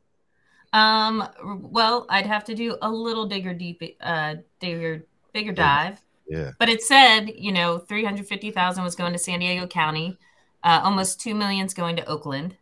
Um, 0.72 1.28
well, 1.72 2.06
I'd 2.10 2.26
have 2.26 2.44
to 2.46 2.56
do 2.56 2.78
a 2.82 2.90
little 2.90 3.28
bigger 3.28 3.54
deep, 3.54 3.82
uh, 4.02 4.36
bigger, 4.60 5.06
bigger 5.34 5.52
dive. 5.52 6.00
Yeah. 6.28 6.52
But 6.60 6.70
it 6.70 6.84
said, 6.84 7.32
you 7.36 7.52
know, 7.52 7.80
350,000 7.80 8.84
was 8.84 8.96
going 8.96 9.14
to 9.14 9.20
San 9.20 9.40
Diego 9.40 9.66
County. 9.66 10.18
Uh, 10.64 10.82
almost 10.84 11.20
2 11.22 11.34
million 11.36 11.66
is 11.66 11.74
going 11.74 11.95
to 11.97 12.05
Oakland. 12.05 12.55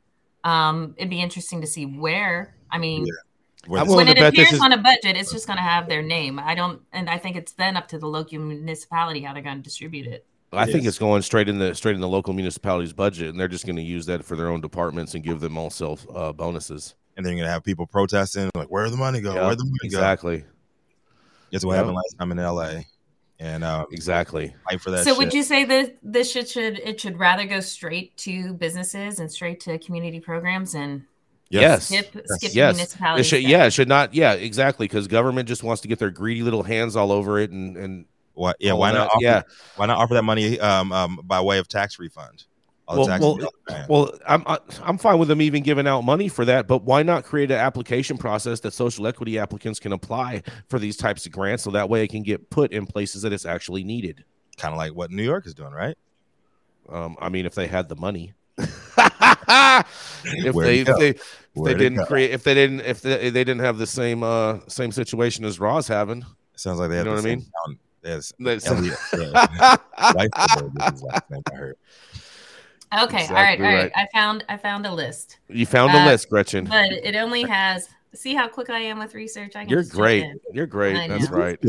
Um, 0.43 0.93
it'd 0.97 1.09
be 1.09 1.21
interesting 1.21 1.61
to 1.61 1.67
see 1.67 1.85
where. 1.85 2.55
I 2.71 2.77
mean, 2.77 3.05
Yeah. 3.05 3.81
I'm 3.81 3.87
when 3.87 4.07
it 4.07 4.15
to 4.15 4.21
bet 4.21 4.33
this 4.35 4.43
appears 4.47 4.53
is- 4.53 4.61
on 4.61 4.71
a 4.71 4.77
budget, 4.77 5.17
it's 5.17 5.31
just 5.31 5.47
going 5.47 5.57
to 5.57 5.63
have 5.63 5.89
their 5.89 6.01
name. 6.01 6.39
I 6.39 6.55
don't, 6.55 6.81
and 6.93 7.09
I 7.09 7.17
think 7.17 7.35
it's 7.35 7.51
then 7.53 7.75
up 7.75 7.87
to 7.89 7.99
the 7.99 8.07
local 8.07 8.39
municipality 8.39 9.21
how 9.21 9.33
they're 9.33 9.41
going 9.43 9.57
to 9.57 9.63
distribute 9.63 10.07
it. 10.07 10.25
I 10.53 10.65
think 10.65 10.85
it's 10.85 10.97
going 10.97 11.21
straight 11.23 11.49
in 11.49 11.59
the 11.59 11.75
straight 11.75 11.95
in 11.95 12.01
the 12.01 12.07
local 12.07 12.33
municipality's 12.33 12.93
budget, 12.93 13.29
and 13.29 13.37
they're 13.39 13.49
just 13.49 13.65
going 13.65 13.75
to 13.75 13.81
use 13.81 14.05
that 14.05 14.23
for 14.23 14.37
their 14.37 14.47
own 14.47 14.61
departments 14.61 15.13
and 15.13 15.21
give 15.21 15.41
them 15.41 15.57
also 15.57 15.97
uh, 16.15 16.31
bonuses. 16.31 16.95
And 17.17 17.25
then 17.25 17.33
you're 17.35 17.43
gonna 17.43 17.51
have 17.51 17.63
people 17.65 17.85
protesting, 17.85 18.49
like, 18.55 18.69
"Where 18.69 18.89
the 18.89 18.95
money 18.95 19.19
go? 19.19 19.33
Yep, 19.33 19.43
Where 19.43 19.55
the 19.55 19.65
money 19.65 19.77
exactly. 19.83 20.37
go?" 20.37 20.45
That's 21.51 21.65
what 21.65 21.71
Yep. 21.73 21.77
happened 21.79 21.95
last 21.97 22.15
time 22.17 22.31
in 22.31 22.39
L.A. 22.39 22.85
And 23.39 23.63
um, 23.63 23.85
exactly 23.91 24.55
fight 24.67 24.81
for 24.81 24.89
that. 24.91 25.03
so 25.03 25.11
shit. 25.11 25.17
would 25.19 25.33
you 25.33 25.43
say 25.43 25.63
that 25.65 25.97
this 26.01 26.31
should, 26.31 26.47
should 26.49 26.79
it 26.79 26.99
should 26.99 27.19
rather 27.19 27.45
go 27.45 27.59
straight 27.59 28.17
to 28.17 28.53
businesses 28.53 29.19
and 29.19 29.31
straight 29.31 29.59
to 29.61 29.77
community 29.79 30.19
programs 30.19 30.73
and 30.73 31.03
Yes. 31.49 31.85
skip 31.85 32.07
skip 32.25 32.51
the 32.51 32.55
yes. 32.57 32.95
It 32.99 33.23
should, 33.23 33.43
yeah, 33.43 33.65
it 33.65 33.71
should 33.71 33.88
not. 33.88 34.13
Yeah, 34.13 34.33
exactly. 34.33 34.85
Because 34.85 35.07
government 35.07 35.47
just 35.47 35.63
wants 35.63 35.81
to 35.83 35.88
get 35.88 35.97
their 35.99 36.09
greedy 36.09 36.41
little 36.41 36.63
hands 36.63 36.95
all 36.95 37.11
over 37.11 37.39
it, 37.39 37.51
and 37.51 37.77
and 37.77 38.05
Why, 38.33 38.53
yeah, 38.59 38.73
why 38.73 38.91
not? 38.91 39.07
Offer, 39.07 39.23
Yeah. 39.23 39.41
why 39.77 39.85
not 39.85 39.97
offer 39.97 40.15
that 40.15 40.23
money 40.23 40.59
um, 40.59 40.91
um, 40.91 41.19
by 41.23 41.39
way 41.39 41.59
of 41.59 41.67
tax 41.69 41.99
refund? 41.99 42.43
All 42.88 43.05
Well, 43.05 43.07
well, 43.19 43.38
well, 43.89 44.11
I'm 44.27 44.43
I'm 44.81 44.97
fine 44.97 45.17
with 45.19 45.27
them 45.27 45.41
even 45.41 45.61
giving 45.61 45.88
out 45.88 46.01
money 46.01 46.29
for 46.29 46.45
that, 46.45 46.67
but 46.67 46.83
why 46.83 47.03
not 47.03 47.25
create 47.25 47.51
an 47.51 47.57
application 47.57 48.17
process 48.17 48.61
that 48.61 48.71
social 48.73 49.07
equity 49.07 49.38
applicants 49.38 49.79
can 49.79 49.91
apply 49.91 50.43
for 50.69 50.79
these 50.79 50.95
types 50.95 51.25
of 51.25 51.33
grants, 51.33 51.63
so 51.63 51.71
that 51.71 51.89
way 51.89 52.03
it 52.03 52.07
can 52.09 52.23
get 52.23 52.49
put 52.49 52.71
in 52.71 52.85
places 52.85 53.23
that 53.23 53.33
it's 53.33 53.45
actually 53.45 53.83
needed. 53.83 54.23
Kind 54.57 54.73
of 54.73 54.77
like 54.77 54.93
what 54.93 55.11
New 55.11 55.23
York 55.23 55.45
is 55.45 55.53
doing, 55.53 55.71
right? 55.73 55.97
Um, 56.89 57.17
I 57.19 57.27
mean, 57.27 57.45
if 57.45 57.55
they 57.55 57.67
had 57.67 57.89
the 57.89 57.97
money, 57.97 58.33
if 58.57 60.55
Where'd 60.55 60.67
they 60.67 60.79
if 60.79 60.97
they, 60.97 61.09
if 61.09 61.19
they 61.55 61.73
didn't 61.73 62.05
create, 62.05 62.31
if 62.31 62.43
they 62.43 62.53
didn't, 62.53 62.79
if 62.81 63.01
they, 63.01 63.29
they 63.29 63.43
didn't 63.43 63.59
have 63.59 63.77
the 63.77 63.88
same 63.88 64.23
uh 64.23 64.59
same 64.67 64.93
situation 64.93 65.43
as 65.43 65.59
Raw's 65.59 65.89
having, 65.89 66.25
Sounds 66.55 66.79
like 66.79 66.89
they 66.89 66.95
you 66.95 66.99
have 66.99 67.05
know 67.05 67.11
the 67.11 67.21
what 67.21 67.25
I 67.25 67.29
same 67.29 67.39
mean? 67.39 67.51
sound 67.65 67.79
as 68.03 68.33
Elliot, 68.65 68.97
yeah. 69.17 69.75
Weisberg 69.99 70.79
is 70.79 70.91
his 70.93 71.03
last 71.03 71.29
name, 71.29 71.41
I 71.51 71.55
heard. 71.55 71.77
Okay, 72.93 73.01
all 73.01 73.09
right, 73.09 73.21
Exactly 73.21 73.65
all 73.65 73.73
right. 73.73 73.81
right. 73.83 73.91
I 73.95 74.07
found 74.13 74.45
I 74.47 74.57
found 74.57 74.85
a 74.85 74.93
list. 74.93 75.39
You 75.49 75.65
found 75.65 75.93
the 75.93 75.99
Uh, 76.01 76.05
list, 76.05 76.29
Gretchen. 76.29 76.65
But 76.65 76.91
it 76.91 77.15
only 77.15 77.43
has 77.43 77.89
see 78.15 78.33
how 78.33 78.47
quick 78.47 78.69
I 78.69 78.79
am 78.79 78.99
with 78.99 79.13
research. 79.13 79.55
I 79.55 79.61
can 79.61 79.69
You're 79.69 79.81
just 79.81 79.91
jump 79.91 80.01
great. 80.01 80.25
You're 80.53 80.65
great. 80.65 81.07
That's 81.09 81.29
right. 81.29 81.59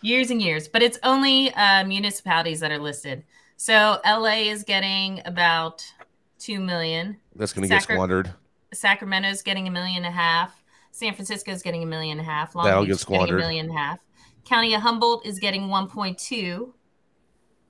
Years 0.00 0.30
and 0.30 0.40
years, 0.40 0.68
but 0.68 0.82
it's 0.82 0.98
only 1.02 1.52
uh, 1.54 1.84
municipalities 1.84 2.60
that 2.60 2.70
are 2.70 2.78
listed. 2.78 3.24
So 3.56 3.98
LA 4.06 4.48
is 4.48 4.62
getting 4.62 5.20
about 5.24 5.84
two 6.38 6.60
million. 6.60 7.16
That's 7.34 7.52
going 7.52 7.68
to 7.68 7.68
get 7.68 7.82
squandered. 7.82 8.32
Sacramento's 8.72 9.42
getting 9.42 9.66
a 9.66 9.70
million 9.70 10.04
and 10.04 10.06
a 10.06 10.10
half. 10.10 10.62
San 10.92 11.14
Francisco's 11.14 11.62
getting 11.62 11.82
a 11.82 11.86
million 11.86 12.18
and 12.18 12.26
a 12.28 12.30
half. 12.30 12.54
Long 12.54 12.64
That'll 12.64 12.82
Beach 12.82 12.90
get 12.90 12.96
is 12.96 13.04
getting 13.04 13.34
a 13.34 13.38
million 13.38 13.66
and 13.66 13.74
a 13.74 13.78
half. 13.78 13.98
County 14.44 14.74
of 14.74 14.82
Humboldt 14.82 15.26
is 15.26 15.38
getting 15.38 15.62
1.2. 15.68 16.72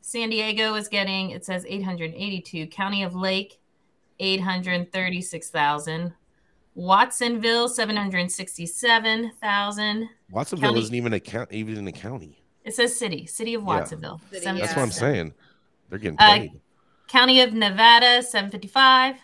San 0.09 0.31
Diego 0.31 0.75
is 0.75 0.89
getting, 0.89 1.31
it 1.33 1.45
says 1.45 1.67
882. 1.69 2.67
County 2.69 3.03
of 3.03 3.15
Lake, 3.15 3.61
836,000. 4.19 6.15
Watsonville, 6.75 7.69
767,000. 7.69 10.09
Watsonville 10.31 10.69
County- 10.71 10.81
isn't 10.81 10.95
even 10.95 11.13
a 11.13 11.21
count, 11.21 11.53
even 11.53 11.77
in 11.77 11.85
the 11.85 11.93
county. 11.93 12.43
It 12.65 12.75
says 12.75 12.99
city, 12.99 13.27
city 13.27 13.53
of 13.53 13.61
Yeah. 13.61 13.67
Watsonville. 13.67 14.23
City, 14.31 14.47
That's 14.47 14.75
what 14.75 14.79
I'm 14.83 14.91
saying. 14.93 15.35
They're 15.91 15.99
getting 15.99 16.19
Uh, 16.19 16.37
paid. 16.39 16.53
County 17.09 17.43
of 17.43 17.53
Nevada, 17.53 18.23
755. 18.23 19.17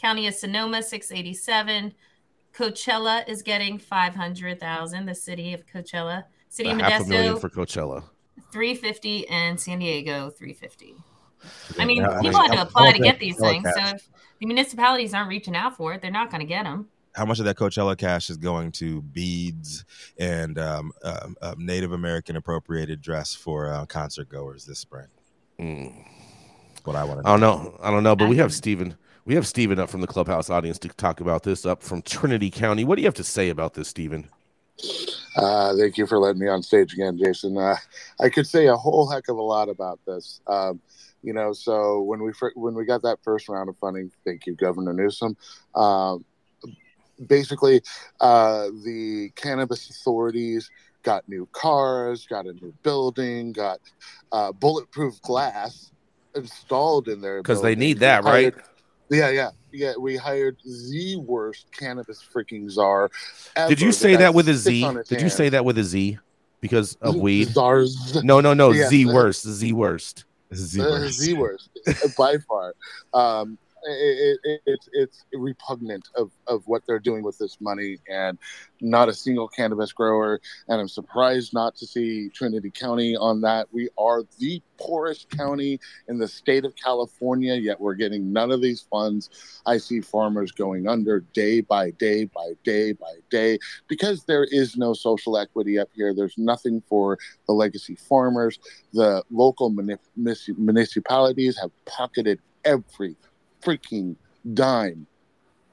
County 0.00 0.26
of 0.26 0.34
Sonoma, 0.34 0.82
687. 0.82 1.94
Coachella 2.52 3.22
is 3.28 3.42
getting 3.42 3.78
500,000. 3.78 5.06
The 5.06 5.14
city 5.14 5.54
of 5.54 5.64
Coachella. 5.64 6.24
City 6.48 6.70
A 6.70 6.72
of 6.74 6.80
half 6.80 7.02
a 7.02 7.04
million 7.04 7.38
for 7.38 7.48
Coachella. 7.50 8.02
350. 8.54 9.28
And 9.28 9.60
San 9.60 9.80
Diego, 9.80 10.30
350. 10.30 10.94
I 11.78 11.84
mean, 11.84 11.98
Yeah, 11.98 12.20
people 12.20 12.40
mean, 12.40 12.50
had 12.50 12.56
to 12.56 12.62
apply 12.62 12.92
to 12.92 12.98
get 13.00 13.18
these 13.18 13.36
Coachella 13.36 13.50
things. 13.50 13.68
So 13.74 13.96
if 13.96 14.08
the 14.38 14.46
municipalities 14.46 15.12
aren't 15.12 15.28
reaching 15.28 15.56
out 15.56 15.76
for 15.76 15.92
it, 15.92 16.00
they're 16.00 16.10
not 16.10 16.30
going 16.30 16.40
to 16.40 16.46
get 16.46 16.62
them. 16.62 16.88
How 17.16 17.24
much 17.24 17.40
of 17.40 17.44
that 17.44 17.56
Coachella 17.56 17.98
cash 17.98 18.30
is 18.30 18.36
going 18.36 18.72
to 18.72 19.02
beads 19.02 19.84
and 20.18 20.58
um, 20.58 20.92
um, 21.02 21.36
um, 21.42 21.54
Native 21.58 21.92
American 21.92 22.36
appropriated 22.36 23.00
dress 23.02 23.34
for 23.34 23.70
uh, 23.70 23.86
concert 23.86 24.28
goers 24.28 24.64
this 24.64 24.78
spring? 24.78 25.06
Mm. 25.58 25.92
What 26.84 26.96
I 26.96 27.04
want 27.04 27.22
to 27.22 27.28
I 27.28 27.32
don't 27.32 27.40
know. 27.40 27.76
I 27.82 27.90
don't 27.90 28.02
know, 28.02 28.16
but 28.16 28.28
we 28.28 28.36
have 28.36 28.52
Stephen. 28.52 28.96
We 29.24 29.34
have 29.34 29.46
Stephen 29.46 29.78
up 29.78 29.88
from 29.88 30.00
the 30.00 30.06
clubhouse 30.06 30.50
audience 30.50 30.78
to 30.80 30.88
talk 30.88 31.20
about 31.20 31.42
this 31.42 31.64
up 31.66 31.82
from 31.82 32.02
Trinity 32.02 32.50
County. 32.50 32.84
What 32.84 32.96
do 32.96 33.02
you 33.02 33.06
have 33.06 33.14
to 33.14 33.24
say 33.24 33.48
about 33.48 33.74
this, 33.74 33.88
Stephen? 33.88 34.28
Uh, 35.36 35.76
thank 35.76 35.98
you 35.98 36.06
for 36.06 36.18
letting 36.18 36.40
me 36.40 36.48
on 36.48 36.62
stage 36.62 36.92
again, 36.92 37.18
Jason. 37.18 37.56
Uh, 37.58 37.76
I 38.20 38.28
could 38.28 38.46
say 38.46 38.66
a 38.66 38.76
whole 38.76 39.08
heck 39.10 39.28
of 39.28 39.36
a 39.36 39.42
lot 39.42 39.68
about 39.68 39.98
this. 40.06 40.40
Um, 40.46 40.80
you 41.22 41.32
know, 41.32 41.52
so 41.52 42.02
when 42.02 42.22
we 42.22 42.32
fir- 42.32 42.52
when 42.54 42.74
we 42.74 42.84
got 42.84 43.02
that 43.02 43.18
first 43.22 43.48
round 43.48 43.68
of 43.68 43.76
funding, 43.78 44.10
thank 44.24 44.46
you, 44.46 44.54
Governor 44.54 44.92
Newsom. 44.92 45.36
Um, 45.74 46.24
basically, 47.26 47.82
uh, 48.20 48.66
the 48.84 49.30
cannabis 49.34 49.90
authorities 49.90 50.70
got 51.02 51.28
new 51.28 51.48
cars, 51.52 52.26
got 52.26 52.46
a 52.46 52.52
new 52.52 52.74
building, 52.82 53.52
got 53.52 53.80
uh, 54.32 54.52
bulletproof 54.52 55.20
glass 55.22 55.90
installed 56.34 57.08
in 57.08 57.20
their 57.20 57.42
Because 57.42 57.62
they 57.62 57.74
need 57.74 57.98
that, 58.00 58.24
right? 58.24 58.54
hired- 58.54 58.62
yeah, 59.10 59.30
yeah, 59.30 59.50
yeah. 59.72 59.92
We 59.98 60.16
hired 60.16 60.56
the 60.64 61.16
worst 61.16 61.66
cannabis 61.72 62.22
freaking 62.22 62.70
czar. 62.70 63.10
Ever. 63.56 63.68
Did 63.68 63.80
you 63.80 63.92
say 63.92 64.16
that 64.16 64.34
with 64.34 64.48
a 64.48 64.54
Z? 64.54 64.62
sits 64.62 64.64
Z? 64.64 64.84
on 64.84 64.96
his 64.96 65.08
Did 65.08 65.22
you 65.22 65.28
say 65.28 65.48
that 65.50 65.64
with 65.64 65.78
a 65.78 65.84
Z? 65.84 66.18
Because 66.60 66.96
of 67.02 67.16
weed? 67.16 67.48
Czars. 67.48 68.22
No, 68.24 68.40
no, 68.40 68.54
no. 68.54 68.70
Yes. 68.72 68.88
Z 68.88 69.06
worst. 69.06 69.46
Z 69.46 69.72
worst. 69.72 70.24
Z 70.54 70.80
Uh, 70.80 71.08
Z 71.08 71.34
worst 71.34 71.68
by 72.16 72.38
far. 72.38 72.74
Um, 73.12 73.58
it, 73.84 74.38
it, 74.44 74.60
it's 74.66 74.88
it's 74.92 75.24
repugnant 75.32 76.08
of, 76.16 76.30
of 76.46 76.62
what 76.66 76.82
they're 76.86 76.98
doing 76.98 77.22
with 77.22 77.38
this 77.38 77.58
money, 77.60 77.98
and 78.08 78.38
not 78.80 79.08
a 79.08 79.14
single 79.14 79.48
cannabis 79.48 79.92
grower. 79.92 80.40
And 80.68 80.80
I'm 80.80 80.88
surprised 80.88 81.52
not 81.54 81.76
to 81.76 81.86
see 81.86 82.28
Trinity 82.30 82.70
County 82.70 83.16
on 83.16 83.40
that. 83.42 83.68
We 83.72 83.88
are 83.98 84.22
the 84.38 84.62
poorest 84.78 85.30
county 85.30 85.78
in 86.08 86.18
the 86.18 86.28
state 86.28 86.64
of 86.64 86.74
California, 86.76 87.54
yet 87.54 87.80
we're 87.80 87.94
getting 87.94 88.32
none 88.32 88.50
of 88.50 88.60
these 88.60 88.82
funds. 88.90 89.62
I 89.66 89.78
see 89.78 90.00
farmers 90.00 90.52
going 90.52 90.88
under 90.88 91.20
day 91.32 91.60
by 91.60 91.90
day 91.92 92.24
by 92.24 92.52
day 92.64 92.92
by 92.92 93.14
day 93.30 93.58
because 93.88 94.24
there 94.24 94.44
is 94.44 94.76
no 94.76 94.94
social 94.94 95.38
equity 95.38 95.78
up 95.78 95.88
here. 95.94 96.14
There's 96.14 96.38
nothing 96.38 96.82
for 96.88 97.18
the 97.46 97.52
legacy 97.52 97.96
farmers. 97.96 98.58
The 98.92 99.22
local 99.30 99.70
muni- 99.70 99.96
municipalities 100.16 101.58
have 101.60 101.70
pocketed 101.86 102.40
every 102.64 103.16
freaking 103.64 104.16
dime, 104.52 105.06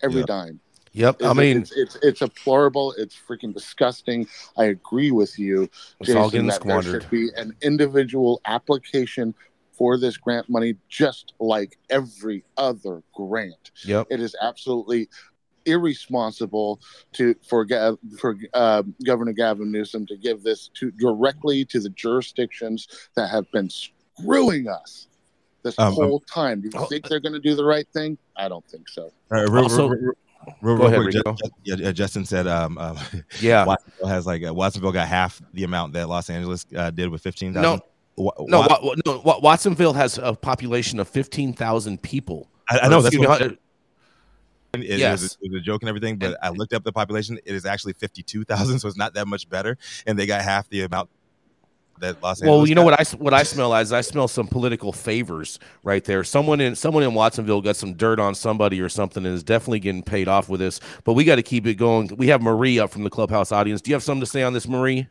every 0.02 0.20
Yeah. 0.20 0.26
dime. 0.26 0.60
Yep. 0.94 1.24
I 1.24 1.34
mean, 1.34 1.62
it's, 1.62 1.72
it's 1.72 1.96
it's 2.02 2.20
deplorable. 2.20 2.94
It's 2.98 3.16
freaking 3.16 3.54
disgusting. 3.54 4.28
I 4.58 4.66
agree 4.66 5.12
with 5.12 5.40
you, 5.40 5.70
It's 6.02 6.10
all 6.14 6.30
Jason, 6.30 6.48
getting 6.48 6.48
that 6.48 6.64
there 6.64 6.82
should 6.82 7.10
be 7.10 7.30
an 7.38 7.56
individual 7.62 8.42
application 8.46 9.34
for 9.72 9.98
this 9.98 10.18
grant 10.18 10.50
money, 10.50 10.76
just 10.90 11.34
like 11.40 11.78
every 11.90 12.44
other 12.58 13.04
grant. 13.16 13.72
Yep. 13.86 14.08
It 14.10 14.20
is 14.20 14.36
absolutely 14.42 15.08
irresponsible 15.66 16.82
to 17.14 17.36
for 17.48 17.66
for 18.20 18.36
uh, 18.54 18.84
Governor 19.06 19.34
Gavin 19.34 19.72
Newsom 19.72 20.06
to 20.08 20.18
give 20.18 20.44
this 20.44 20.70
to 20.76 20.92
directly 20.92 21.64
to 21.66 21.80
the 21.80 21.90
jurisdictions 21.90 22.88
that 23.16 23.30
have 23.30 23.50
been 23.52 23.70
screwing 23.70 24.68
us 24.68 25.08
this 25.64 25.78
Um, 25.80 25.88
um, 25.90 25.94
whole 25.96 26.20
time. 26.22 26.62
Do 26.62 26.70
you 26.74 26.80
oh, 26.80 26.86
think 26.86 27.08
they're 27.08 27.20
going 27.20 27.34
to 27.34 27.40
do 27.40 27.56
the 27.56 27.66
right 27.66 27.88
thing? 27.94 28.18
I 28.36 28.48
don't 28.48 28.66
think 28.68 28.90
so. 28.90 29.04
All 29.04 29.12
right, 29.32 29.48
real, 29.50 29.64
Also- 29.64 29.88
real, 29.88 30.00
real, 30.02 30.14
real, 30.62 30.78
Go 30.78 30.84
real 30.84 30.86
ahead, 30.88 31.02
quick, 31.02 31.14
Rico. 31.16 31.34
Ju- 31.66 31.76
Ju- 31.78 31.84
yeah, 31.84 31.92
Justin 31.92 32.26
said, 32.26 32.48
um, 32.48 32.78
um, 32.78 32.98
Yeah. 33.42 33.66
Watsonville 33.66 34.08
has 34.08 34.26
like 34.26 34.44
uh, 34.46 34.54
Watsonville 34.54 34.92
got 34.92 35.08
half 35.08 35.42
the 35.54 35.64
amount 35.64 35.94
that 35.94 36.10
Los 36.10 36.30
Angeles 36.30 36.66
uh, 36.76 36.90
did 36.92 37.10
with 37.10 37.22
fifteen 37.22 37.54
No. 37.54 37.62
thousand. 37.62 37.82
Wa- 38.18 38.34
No, 38.48 38.60
Wa- 38.62 38.68
Wa- 38.68 38.80
Wa- 38.84 38.96
no. 39.34 39.40
Watsonville 39.42 39.94
has 39.94 40.18
a 40.18 40.34
population 40.34 41.00
of 41.00 41.08
fifteen 41.08 41.54
thousand 41.54 42.02
people. 42.02 42.48
I, 42.70 42.80
I 42.80 42.88
know 42.90 43.02
that's 43.02 43.14
excuse 43.16 43.28
what 43.28 43.42
it, 43.42 43.60
it 44.74 45.00
Yes. 45.00 45.22
was, 45.22 45.38
a, 45.42 45.46
it 45.46 45.52
was 45.52 45.62
a 45.62 45.64
joke 45.64 45.82
and 45.82 45.90
everything, 45.90 46.18
but 46.18 46.38
I 46.42 46.50
looked 46.50 46.74
up 46.74 46.84
the 46.84 46.92
population. 46.94 47.38
It 47.46 47.54
is 47.56 47.66
actually 47.66 47.94
fifty-two 47.94 48.44
thousand, 48.46 48.80
so 48.80 48.88
it's 48.88 48.98
not 48.98 49.14
that 49.16 49.28
much 49.28 49.50
better, 49.50 49.78
and 50.08 50.18
they 50.18 50.26
got 50.26 50.42
half 50.42 50.70
the 50.70 50.82
amount 50.84 51.10
that 52.02 52.22
Los 52.22 52.42
Angeles. 52.42 52.58
Well, 52.58 52.68
you 52.68 52.76
know 52.76 52.82
got. 52.82 52.92
what 52.92 53.00
I 53.00 53.02
s- 53.02 53.16
what 53.16 53.34
I 53.34 53.44
smell 53.44 53.74
as 53.74 53.94
I 53.94 54.02
smell 54.02 54.28
some 54.28 54.48
political 54.48 54.92
favors 54.92 55.60
right 55.84 56.04
there. 56.04 56.24
Someone 56.24 56.60
in 56.60 56.76
someone 56.76 57.04
in 57.04 57.14
Watsonville 57.14 57.62
got 57.62 57.76
some 57.78 57.94
dirt 57.94 58.20
on 58.20 58.36
somebody 58.36 58.82
or 58.82 58.90
something 58.90 59.26
and 59.26 59.34
is 59.34 59.44
definitely 59.44 59.80
getting 59.80 60.04
paid 60.04 60.28
off 60.28 60.50
with 60.50 60.60
this. 60.60 60.80
But 61.04 61.14
we 61.14 61.24
got 61.24 61.38
to 61.38 61.44
keep 61.44 61.66
it 61.66 61.76
going. 61.76 62.12
We 62.18 62.28
have 62.28 62.42
Marie 62.42 62.80
up 62.80 62.92
from 62.92 63.04
the 63.04 63.10
clubhouse 63.10 63.52
audience. 63.52 63.82
Do 63.82 63.92
you 63.92 63.96
have 63.96 64.04
something 64.04 64.22
to 64.22 64.30
say 64.30 64.44
on 64.44 64.54
this, 64.54 64.68
Marie? 64.68 65.08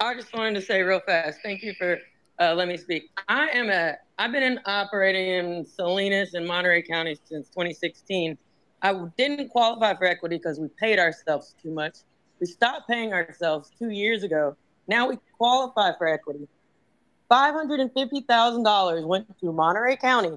I 0.00 0.14
just 0.14 0.32
wanted 0.34 0.54
to 0.54 0.62
say 0.62 0.80
real 0.80 1.00
fast. 1.00 1.40
Thank 1.42 1.62
you 1.62 1.74
for 1.74 1.98
uh, 2.40 2.54
letting 2.54 2.72
me 2.72 2.78
speak. 2.78 3.10
I 3.28 3.48
am 3.48 3.68
a. 3.68 3.96
I've 4.18 4.32
been 4.32 4.42
in, 4.42 4.60
operating 4.66 5.28
in 5.28 5.66
Salinas 5.66 6.34
and 6.34 6.46
Monterey 6.46 6.82
County 6.82 7.16
since 7.24 7.48
2016, 7.48 8.36
I 8.82 9.06
didn't 9.16 9.48
qualify 9.48 9.94
for 9.94 10.04
equity 10.04 10.36
because 10.36 10.58
we 10.60 10.68
paid 10.78 10.98
ourselves 10.98 11.54
too 11.62 11.70
much. 11.70 11.98
We 12.38 12.46
stopped 12.46 12.88
paying 12.88 13.12
ourselves 13.12 13.70
two 13.78 13.90
years 13.90 14.22
ago. 14.22 14.56
Now 14.90 15.08
we 15.08 15.18
qualify 15.38 15.92
for 15.96 16.08
equity. 16.08 16.48
$550,000 17.30 19.06
went 19.06 19.38
to 19.38 19.52
Monterey 19.52 19.96
County. 19.96 20.36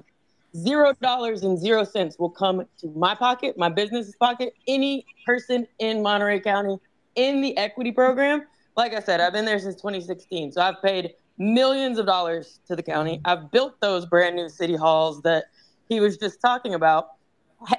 Zero 0.56 0.94
dollars 1.02 1.42
and 1.42 1.58
zero 1.58 1.82
cents 1.82 2.16
will 2.20 2.30
come 2.30 2.64
to 2.78 2.86
my 2.94 3.16
pocket, 3.16 3.58
my 3.58 3.68
business's 3.68 4.14
pocket, 4.14 4.54
any 4.68 5.04
person 5.26 5.66
in 5.80 6.00
Monterey 6.00 6.38
County 6.38 6.78
in 7.16 7.40
the 7.40 7.56
equity 7.56 7.90
program. 7.90 8.46
Like 8.76 8.94
I 8.94 9.00
said, 9.00 9.20
I've 9.20 9.32
been 9.32 9.44
there 9.44 9.58
since 9.58 9.74
2016. 9.74 10.52
So 10.52 10.62
I've 10.62 10.80
paid 10.80 11.14
millions 11.36 11.98
of 11.98 12.06
dollars 12.06 12.60
to 12.68 12.76
the 12.76 12.82
county. 12.84 13.20
I've 13.24 13.50
built 13.50 13.80
those 13.80 14.06
brand 14.06 14.36
new 14.36 14.48
city 14.48 14.76
halls 14.76 15.20
that 15.22 15.46
he 15.88 15.98
was 15.98 16.16
just 16.16 16.40
talking 16.40 16.74
about. 16.74 17.08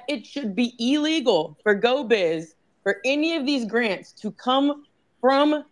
It 0.08 0.26
should 0.26 0.54
be 0.54 0.74
illegal 0.78 1.56
for 1.62 1.74
GoBiz 1.74 2.48
for 2.82 2.98
any 3.06 3.34
of 3.34 3.46
these 3.46 3.64
grants 3.64 4.12
to 4.20 4.30
come 4.32 4.84
from 5.22 5.64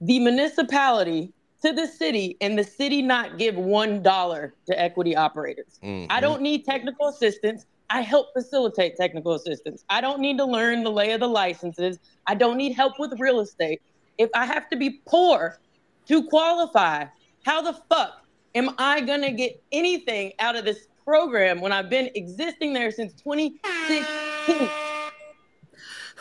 the 0.00 0.18
municipality 0.18 1.32
to 1.62 1.72
the 1.72 1.86
city 1.86 2.36
and 2.40 2.58
the 2.58 2.64
city 2.64 3.02
not 3.02 3.38
give 3.38 3.56
one 3.56 4.02
dollar 4.02 4.54
to 4.66 4.80
equity 4.80 5.16
operators. 5.16 5.78
Mm-hmm. 5.82 6.10
I 6.10 6.20
don't 6.20 6.40
need 6.40 6.64
technical 6.64 7.08
assistance. 7.08 7.66
I 7.90 8.02
help 8.02 8.32
facilitate 8.32 8.96
technical 8.96 9.32
assistance. 9.32 9.84
I 9.88 10.00
don't 10.00 10.20
need 10.20 10.38
to 10.38 10.44
learn 10.44 10.84
the 10.84 10.90
lay 10.90 11.12
of 11.12 11.20
the 11.20 11.28
licenses. 11.28 11.98
I 12.26 12.34
don't 12.34 12.56
need 12.56 12.72
help 12.72 12.98
with 12.98 13.18
real 13.18 13.40
estate. 13.40 13.80
If 14.18 14.30
I 14.34 14.44
have 14.46 14.68
to 14.70 14.76
be 14.76 15.00
poor 15.06 15.58
to 16.06 16.28
qualify, 16.28 17.06
how 17.44 17.62
the 17.62 17.72
fuck 17.88 18.26
am 18.54 18.74
I 18.78 19.00
going 19.00 19.22
to 19.22 19.30
get 19.30 19.62
anything 19.72 20.32
out 20.38 20.54
of 20.54 20.64
this 20.64 20.88
program 21.04 21.60
when 21.60 21.72
I've 21.72 21.88
been 21.88 22.10
existing 22.14 22.74
there 22.74 22.90
since 22.90 23.14
2016? 23.14 24.68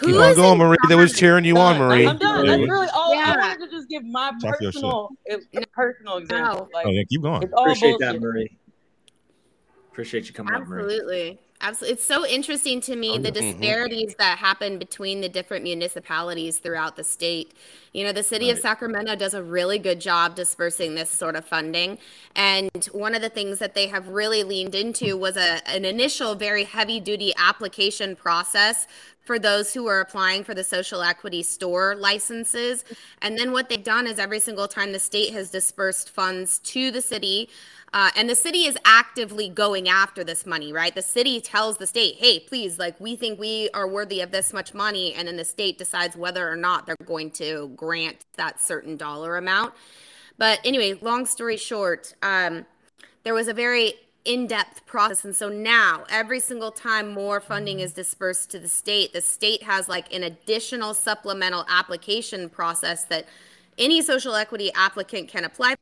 Keep 0.01 0.15
on 0.15 0.35
going, 0.35 0.57
Marie. 0.59 0.77
That 0.89 0.97
was 0.97 1.13
cheering 1.13 1.43
you 1.43 1.57
on, 1.57 1.79
Marie. 1.79 2.07
I'm 2.07 2.17
done. 2.17 2.45
That's 2.45 2.69
really 2.69 2.87
all. 2.93 3.06
Yeah. 3.27 3.33
I 3.33 3.37
wanted 3.37 3.65
to 3.65 3.71
just 3.71 3.89
give 3.89 4.03
my 4.05 4.31
personal, 4.41 5.09
personal 5.73 6.17
example. 6.17 6.69
Like, 6.73 6.85
oh, 6.85 6.91
yeah, 6.91 7.03
keep 7.09 7.21
going. 7.21 7.43
Appreciate 7.43 7.99
that, 7.99 8.19
Marie. 8.19 8.57
Appreciate 9.91 10.27
you 10.27 10.33
coming 10.33 10.53
Absolutely. 10.53 10.83
up, 10.83 10.91
Absolutely. 10.91 11.39
Absolutely. 11.59 11.93
It's 11.93 12.05
so 12.05 12.25
interesting 12.25 12.81
to 12.81 12.95
me 12.95 13.17
the 13.17 13.31
mm-hmm. 13.31 13.59
disparities 13.59 14.11
mm-hmm. 14.11 14.21
that 14.21 14.37
happen 14.37 14.77
between 14.77 15.21
the 15.21 15.29
different 15.29 15.63
municipalities 15.63 16.59
throughout 16.59 16.95
the 16.95 17.03
state. 17.03 17.53
You 17.93 18.03
know, 18.03 18.11
the 18.11 18.21
city 18.21 18.45
right. 18.45 18.53
of 18.53 18.59
Sacramento 18.59 19.15
does 19.15 19.33
a 19.33 19.41
really 19.41 19.79
good 19.79 19.99
job 19.99 20.35
dispersing 20.35 20.93
this 20.93 21.09
sort 21.09 21.35
of 21.35 21.45
funding. 21.45 21.97
And 22.35 22.85
one 22.91 23.15
of 23.15 23.23
the 23.23 23.29
things 23.29 23.57
that 23.57 23.73
they 23.73 23.87
have 23.87 24.07
really 24.09 24.43
leaned 24.43 24.75
into 24.75 25.17
was 25.17 25.35
a, 25.35 25.67
an 25.67 25.83
initial 25.83 26.35
very 26.35 26.63
heavy 26.63 26.99
duty 26.99 27.33
application 27.37 28.15
process 28.15 28.85
for 29.27 29.37
those 29.37 29.73
who 29.73 29.87
are 29.87 29.99
applying 29.99 30.43
for 30.43 30.53
the 30.53 30.63
social 30.63 31.01
equity 31.01 31.43
store 31.43 31.95
licenses. 31.95 32.85
And 33.21 33.37
then 33.37 33.51
what 33.51 33.67
they've 33.67 33.83
done 33.83 34.07
is 34.07 34.19
every 34.19 34.39
single 34.39 34.69
time 34.69 34.93
the 34.93 34.99
state 34.99 35.33
has 35.33 35.49
dispersed 35.49 36.09
funds 36.09 36.59
to 36.59 36.91
the 36.91 37.01
city, 37.01 37.49
uh, 37.93 38.11
and 38.15 38.29
the 38.29 38.35
city 38.35 38.65
is 38.65 38.77
actively 38.83 39.47
going 39.47 39.87
after 39.87 40.23
this 40.23 40.45
money, 40.45 40.73
right? 40.73 40.93
The 40.93 41.01
city 41.01 41.39
tells 41.39 41.77
the 41.77 41.87
state, 41.87 42.15
hey, 42.17 42.39
please, 42.39 42.77
like, 42.77 42.99
we 42.99 43.15
think 43.15 43.39
we 43.39 43.69
are 43.73 43.87
worthy 43.87 44.19
of 44.21 44.31
this 44.31 44.51
much 44.51 44.73
money. 44.73 45.13
And 45.13 45.27
then 45.27 45.37
the 45.37 45.45
state 45.45 45.77
decides 45.77 46.15
whether 46.15 46.49
or 46.49 46.57
not 46.57 46.85
they're 46.85 46.97
going 47.05 47.31
to 47.31 47.71
grant 47.75 48.25
that 48.35 48.61
certain 48.61 48.97
dollar 48.97 49.37
amount. 49.37 49.73
But 50.37 50.59
anyway, 50.65 50.93
long 51.01 51.25
story 51.25 51.57
short, 51.57 52.13
um, 52.21 52.65
there 53.23 53.33
was 53.33 53.47
a 53.47 53.53
very 53.53 53.93
in-depth 54.25 54.85
process 54.85 55.23
and 55.23 55.33
so 55.33 55.47
now 55.47 56.03
every 56.09 56.41
single 56.41 56.69
time 56.69 57.13
more 57.13 57.39
funding 57.39 57.79
is 57.79 57.93
dispersed 57.93 58.51
to 58.51 58.59
the 58.59 58.67
state 58.67 59.13
the 59.13 59.21
state 59.21 59.63
has 59.63 59.87
like 59.87 60.13
an 60.13 60.21
additional 60.23 60.93
supplemental 60.93 61.65
application 61.69 62.49
process 62.49 63.05
that 63.05 63.25
any 63.77 64.01
social 64.01 64.35
equity 64.35 64.69
applicant 64.73 65.29
can 65.29 65.45
apply 65.45 65.75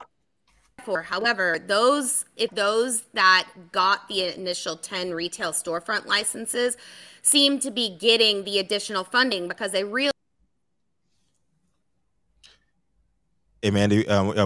for 0.83 1.01
however 1.01 1.57
those 1.65 2.25
if 2.35 2.49
those 2.51 3.03
that 3.13 3.47
got 3.71 4.07
the 4.07 4.35
initial 4.35 4.77
10 4.77 5.13
retail 5.13 5.51
storefront 5.51 6.05
licenses 6.05 6.77
seem 7.21 7.59
to 7.59 7.71
be 7.71 7.97
getting 7.97 8.43
the 8.43 8.59
additional 8.59 9.03
funding 9.03 9.47
because 9.47 9.71
they 9.71 9.83
really 9.83 10.11
Hey 13.61 13.71
Manndie, 13.71 14.07
um, 14.11 14.29
uh, 14.37 14.45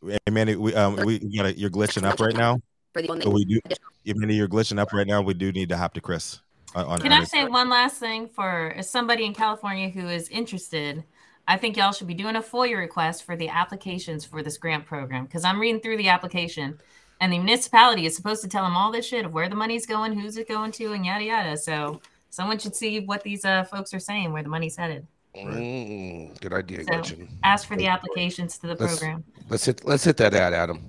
we, 0.00 0.12
hey 0.12 0.18
Manndie, 0.30 0.56
we 0.56 0.74
um, 0.74 0.96
we 0.96 1.18
got 1.36 1.44
a, 1.44 1.58
you're 1.58 1.68
glitching 1.68 2.04
up 2.04 2.18
right 2.18 2.34
now 2.34 2.58
for 2.94 3.02
the 3.02 3.08
one 3.08 3.20
so 3.20 3.28
we 3.28 3.44
do. 3.44 3.60
Even 4.06 4.30
you're 4.30 4.48
glitching 4.48 4.78
up 4.78 4.90
right 4.94 5.06
now, 5.06 5.20
we 5.20 5.34
do 5.34 5.52
need 5.52 5.68
to 5.68 5.76
hop 5.76 5.92
to 5.94 6.00
Chris. 6.00 6.40
On, 6.74 6.98
Can 6.98 7.12
I 7.12 7.24
say 7.24 7.44
one 7.44 7.68
last 7.68 7.98
thing 7.98 8.26
for 8.26 8.74
somebody 8.80 9.26
in 9.26 9.34
California 9.34 9.90
who 9.90 10.08
is 10.08 10.30
interested? 10.30 11.04
I 11.48 11.56
think 11.56 11.78
y'all 11.78 11.92
should 11.92 12.06
be 12.06 12.14
doing 12.14 12.36
a 12.36 12.42
FOIA 12.42 12.76
request 12.76 13.24
for 13.24 13.34
the 13.34 13.48
applications 13.48 14.22
for 14.22 14.42
this 14.42 14.58
grant 14.58 14.84
program 14.84 15.24
because 15.24 15.44
I'm 15.44 15.58
reading 15.58 15.80
through 15.80 15.96
the 15.96 16.10
application 16.10 16.78
and 17.22 17.32
the 17.32 17.38
municipality 17.38 18.04
is 18.04 18.14
supposed 18.14 18.42
to 18.42 18.48
tell 18.48 18.64
them 18.64 18.76
all 18.76 18.92
this 18.92 19.06
shit 19.06 19.24
of 19.24 19.32
where 19.32 19.48
the 19.48 19.54
money's 19.54 19.86
going, 19.86 20.12
who's 20.12 20.36
it 20.36 20.46
going 20.46 20.72
to, 20.72 20.92
and 20.92 21.06
yada 21.06 21.24
yada. 21.24 21.56
So 21.56 22.02
someone 22.28 22.58
should 22.58 22.76
see 22.76 23.00
what 23.00 23.22
these 23.22 23.46
uh, 23.46 23.64
folks 23.64 23.94
are 23.94 23.98
saying, 23.98 24.30
where 24.30 24.42
the 24.42 24.50
money's 24.50 24.76
headed. 24.76 25.06
Mm, 25.34 26.38
good 26.38 26.52
idea, 26.52 26.80
so 26.80 26.84
Gretchen. 26.84 27.28
Ask 27.42 27.66
for 27.66 27.76
the 27.76 27.86
applications 27.86 28.58
to 28.58 28.66
the 28.66 28.74
let's, 28.74 28.98
program. 28.98 29.24
Let's 29.48 29.64
hit 29.64 29.84
let's 29.86 30.04
hit 30.04 30.18
that 30.18 30.34
ad, 30.34 30.52
Adam. 30.52 30.84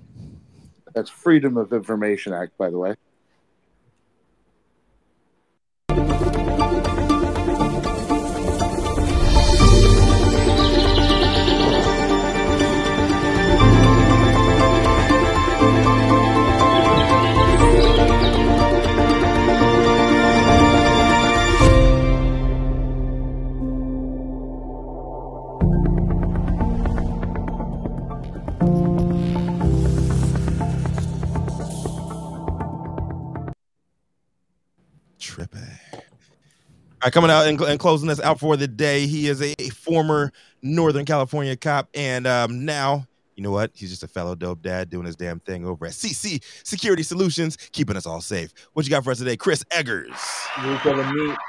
That's 0.93 1.09
Freedom 1.09 1.55
of 1.55 1.71
Information 1.71 2.33
Act, 2.33 2.57
by 2.57 2.69
the 2.69 2.77
way. 2.77 2.95
Right, 37.03 37.13
coming 37.13 37.31
out 37.31 37.47
and, 37.47 37.59
and, 37.61 37.79
closing 37.79 38.09
us 38.09 38.19
out 38.19 38.39
for 38.39 38.57
the 38.57 38.67
day. 38.67 39.07
He 39.07 39.27
is 39.27 39.41
a, 39.41 39.53
a 39.59 39.69
former 39.69 40.31
Northern 40.61 41.05
California 41.05 41.55
cop, 41.55 41.89
and 41.93 42.27
um, 42.27 42.65
now 42.65 43.07
you 43.39 43.43
know 43.43 43.51
what? 43.51 43.71
He's 43.73 43.89
just 43.89 44.03
a 44.03 44.07
fellow 44.09 44.35
dope 44.35 44.61
dad 44.61 44.89
doing 44.89 45.05
his 45.05 45.15
damn 45.15 45.39
thing 45.39 45.65
over 45.65 45.85
at 45.85 45.93
CC 45.93 46.43
Security 46.65 47.03
Solutions, 47.03 47.55
keeping 47.71 47.95
us 47.95 48.05
all 48.05 48.19
safe. 48.19 48.51
What 48.73 48.85
you 48.85 48.89
got 48.89 49.05
for 49.05 49.11
us 49.11 49.19
today, 49.19 49.37
Chris 49.37 49.63
Eggers? 49.71 50.09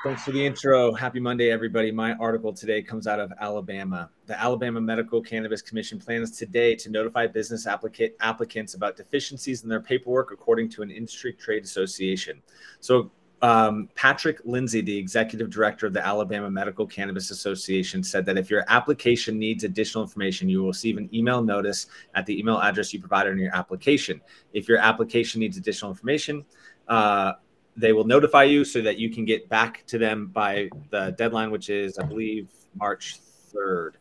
Thanks 0.04 0.22
for 0.22 0.30
the 0.30 0.46
intro. 0.46 0.92
Happy 0.92 1.18
Monday, 1.18 1.50
everybody. 1.50 1.90
My 1.90 2.12
article 2.12 2.52
today 2.52 2.80
comes 2.80 3.08
out 3.08 3.18
of 3.18 3.32
Alabama. 3.40 4.08
The 4.26 4.40
Alabama 4.40 4.80
Medical 4.80 5.20
Cannabis 5.20 5.62
Commission 5.62 5.98
plans 5.98 6.30
today 6.30 6.76
to 6.76 6.90
notify 6.90 7.26
business 7.26 7.66
applica- 7.66 8.12
applicants 8.20 8.74
about 8.74 8.96
deficiencies 8.96 9.64
in 9.64 9.68
their 9.68 9.80
paperwork, 9.80 10.30
according 10.30 10.68
to 10.68 10.82
an 10.82 10.92
industry 10.92 11.32
trade 11.32 11.64
association. 11.64 12.40
So, 12.78 13.10
um, 13.42 13.88
Patrick 13.94 14.40
Lindsay, 14.44 14.80
the 14.82 14.96
executive 14.96 15.50
director 15.50 15.86
of 15.86 15.92
the 15.92 16.04
Alabama 16.04 16.50
Medical 16.50 16.86
Cannabis 16.86 17.30
Association, 17.30 18.02
said 18.02 18.26
that 18.26 18.36
if 18.36 18.50
your 18.50 18.64
application 18.68 19.38
needs 19.38 19.64
additional 19.64 20.04
information, 20.04 20.48
you 20.48 20.60
will 20.60 20.68
receive 20.68 20.98
an 20.98 21.08
email 21.14 21.42
notice 21.42 21.86
at 22.14 22.26
the 22.26 22.38
email 22.38 22.60
address 22.60 22.92
you 22.92 23.00
provided 23.00 23.32
in 23.32 23.38
your 23.38 23.54
application. 23.54 24.20
If 24.52 24.68
your 24.68 24.78
application 24.78 25.40
needs 25.40 25.56
additional 25.56 25.90
information, 25.90 26.44
uh, 26.88 27.34
they 27.76 27.92
will 27.92 28.04
notify 28.04 28.44
you 28.44 28.64
so 28.64 28.82
that 28.82 28.98
you 28.98 29.10
can 29.10 29.24
get 29.24 29.48
back 29.48 29.86
to 29.86 29.96
them 29.96 30.26
by 30.26 30.68
the 30.90 31.14
deadline, 31.16 31.50
which 31.50 31.70
is, 31.70 31.98
I 31.98 32.04
believe, 32.04 32.48
March 32.74 33.18
3rd. 33.54 33.92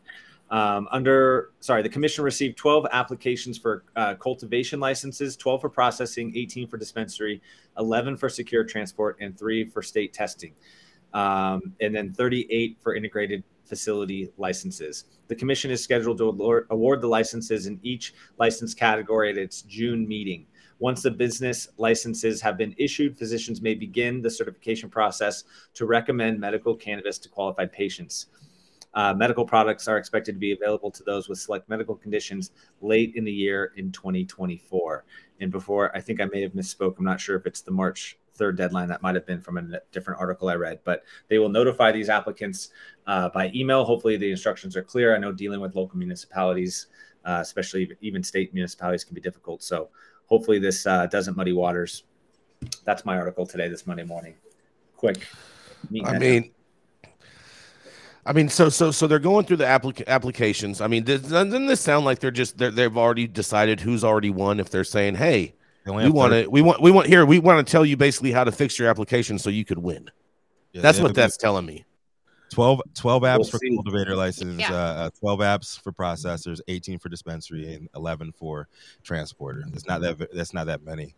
Um, 0.50 0.88
under, 0.90 1.50
sorry, 1.60 1.82
the 1.82 1.88
commission 1.88 2.24
received 2.24 2.56
12 2.56 2.86
applications 2.92 3.56
for 3.56 3.84
uh, 3.94 4.14
cultivation 4.14 4.80
licenses, 4.80 5.36
12 5.36 5.60
for 5.60 5.68
processing, 5.68 6.32
18 6.34 6.66
for 6.66 6.76
dispensary, 6.76 7.40
11 7.78 8.16
for 8.16 8.28
secure 8.28 8.64
transport, 8.64 9.16
and 9.20 9.38
three 9.38 9.64
for 9.64 9.80
state 9.80 10.12
testing, 10.12 10.52
um, 11.14 11.72
and 11.80 11.94
then 11.94 12.12
38 12.12 12.78
for 12.82 12.96
integrated 12.96 13.44
facility 13.64 14.32
licenses. 14.38 15.04
The 15.28 15.36
commission 15.36 15.70
is 15.70 15.82
scheduled 15.82 16.18
to 16.18 16.24
award, 16.24 16.66
award 16.70 17.00
the 17.00 17.06
licenses 17.06 17.66
in 17.66 17.78
each 17.84 18.14
license 18.36 18.74
category 18.74 19.30
at 19.30 19.38
its 19.38 19.62
June 19.62 20.06
meeting. 20.08 20.46
Once 20.80 21.02
the 21.02 21.10
business 21.10 21.68
licenses 21.76 22.40
have 22.40 22.56
been 22.56 22.74
issued, 22.78 23.16
physicians 23.16 23.62
may 23.62 23.74
begin 23.74 24.22
the 24.22 24.30
certification 24.30 24.90
process 24.90 25.44
to 25.74 25.86
recommend 25.86 26.40
medical 26.40 26.74
cannabis 26.74 27.18
to 27.18 27.28
qualified 27.28 27.70
patients. 27.70 28.26
Uh, 28.94 29.14
medical 29.14 29.44
products 29.44 29.86
are 29.86 29.98
expected 29.98 30.32
to 30.32 30.38
be 30.38 30.52
available 30.52 30.90
to 30.90 31.02
those 31.04 31.28
with 31.28 31.38
select 31.38 31.68
medical 31.68 31.94
conditions 31.94 32.50
late 32.80 33.14
in 33.14 33.24
the 33.24 33.32
year 33.32 33.72
in 33.76 33.92
2024. 33.92 35.04
And 35.40 35.52
before, 35.52 35.94
I 35.96 36.00
think 36.00 36.20
I 36.20 36.26
may 36.26 36.42
have 36.42 36.52
misspoke. 36.52 36.98
I'm 36.98 37.04
not 37.04 37.20
sure 37.20 37.36
if 37.36 37.46
it's 37.46 37.60
the 37.60 37.70
March 37.70 38.18
third 38.34 38.56
deadline. 38.56 38.88
That 38.88 39.02
might 39.02 39.14
have 39.14 39.26
been 39.26 39.40
from 39.40 39.58
a 39.58 39.80
different 39.92 40.20
article 40.20 40.48
I 40.48 40.54
read, 40.54 40.80
but 40.84 41.04
they 41.28 41.38
will 41.38 41.48
notify 41.48 41.92
these 41.92 42.08
applicants 42.08 42.70
uh, 43.06 43.28
by 43.28 43.50
email. 43.54 43.84
Hopefully, 43.84 44.16
the 44.16 44.30
instructions 44.30 44.76
are 44.76 44.82
clear. 44.82 45.14
I 45.14 45.18
know 45.18 45.32
dealing 45.32 45.60
with 45.60 45.74
local 45.74 45.98
municipalities, 45.98 46.88
uh, 47.24 47.38
especially 47.40 47.92
even 48.00 48.22
state 48.22 48.52
municipalities, 48.52 49.04
can 49.04 49.14
be 49.14 49.20
difficult. 49.20 49.62
So 49.62 49.88
hopefully, 50.26 50.58
this 50.58 50.86
uh, 50.86 51.06
doesn't 51.06 51.36
muddy 51.36 51.52
waters. 51.52 52.04
That's 52.84 53.04
my 53.04 53.16
article 53.16 53.46
today, 53.46 53.68
this 53.68 53.86
Monday 53.86 54.04
morning. 54.04 54.34
Quick. 54.96 55.26
I 56.04 56.18
mean, 56.18 56.52
I 58.26 58.32
mean, 58.32 58.48
so 58.48 58.68
so 58.68 58.90
so 58.90 59.06
they're 59.06 59.18
going 59.18 59.46
through 59.46 59.58
the 59.58 59.64
applica- 59.64 60.06
applications. 60.06 60.80
I 60.80 60.86
mean, 60.86 61.04
doesn't 61.04 61.66
this 61.66 61.80
sound 61.80 62.04
like 62.04 62.18
they're 62.18 62.30
just 62.30 62.58
they're, 62.58 62.70
they've 62.70 62.96
already 62.96 63.26
decided 63.26 63.80
who's 63.80 64.04
already 64.04 64.30
won? 64.30 64.60
If 64.60 64.70
they're 64.70 64.84
saying, 64.84 65.14
"Hey, 65.14 65.54
we 65.86 66.10
want 66.10 66.32
to, 66.32 66.46
we 66.48 66.60
want, 66.60 66.82
we 66.82 66.90
want 66.90 67.06
here, 67.06 67.24
we 67.24 67.38
want 67.38 67.66
to 67.66 67.70
tell 67.70 67.84
you 67.84 67.96
basically 67.96 68.32
how 68.32 68.44
to 68.44 68.52
fix 68.52 68.78
your 68.78 68.88
application 68.88 69.38
so 69.38 69.48
you 69.48 69.64
could 69.64 69.78
win." 69.78 70.10
Yeah, 70.72 70.82
that's 70.82 71.00
what 71.00 71.14
that's 71.14 71.36
telling 71.36 71.66
me. 71.66 71.84
12, 72.50 72.80
12 72.94 73.22
apps 73.22 73.38
we'll 73.38 73.44
for 73.44 73.58
see. 73.58 73.74
cultivator 73.76 74.16
license, 74.16 74.60
yeah. 74.60 74.72
Uh, 74.72 74.76
uh, 74.76 75.10
12 75.20 75.38
apps 75.38 75.80
for 75.80 75.92
processors, 75.92 76.60
18 76.66 76.98
for 76.98 77.08
dispensary, 77.08 77.74
and 77.74 77.88
11 77.94 78.32
for 78.32 78.66
transporter. 79.04 79.64
That's 79.68 79.86
not 79.86 80.00
that. 80.00 80.34
That's 80.34 80.52
not 80.52 80.66
that 80.66 80.82
many. 80.82 81.14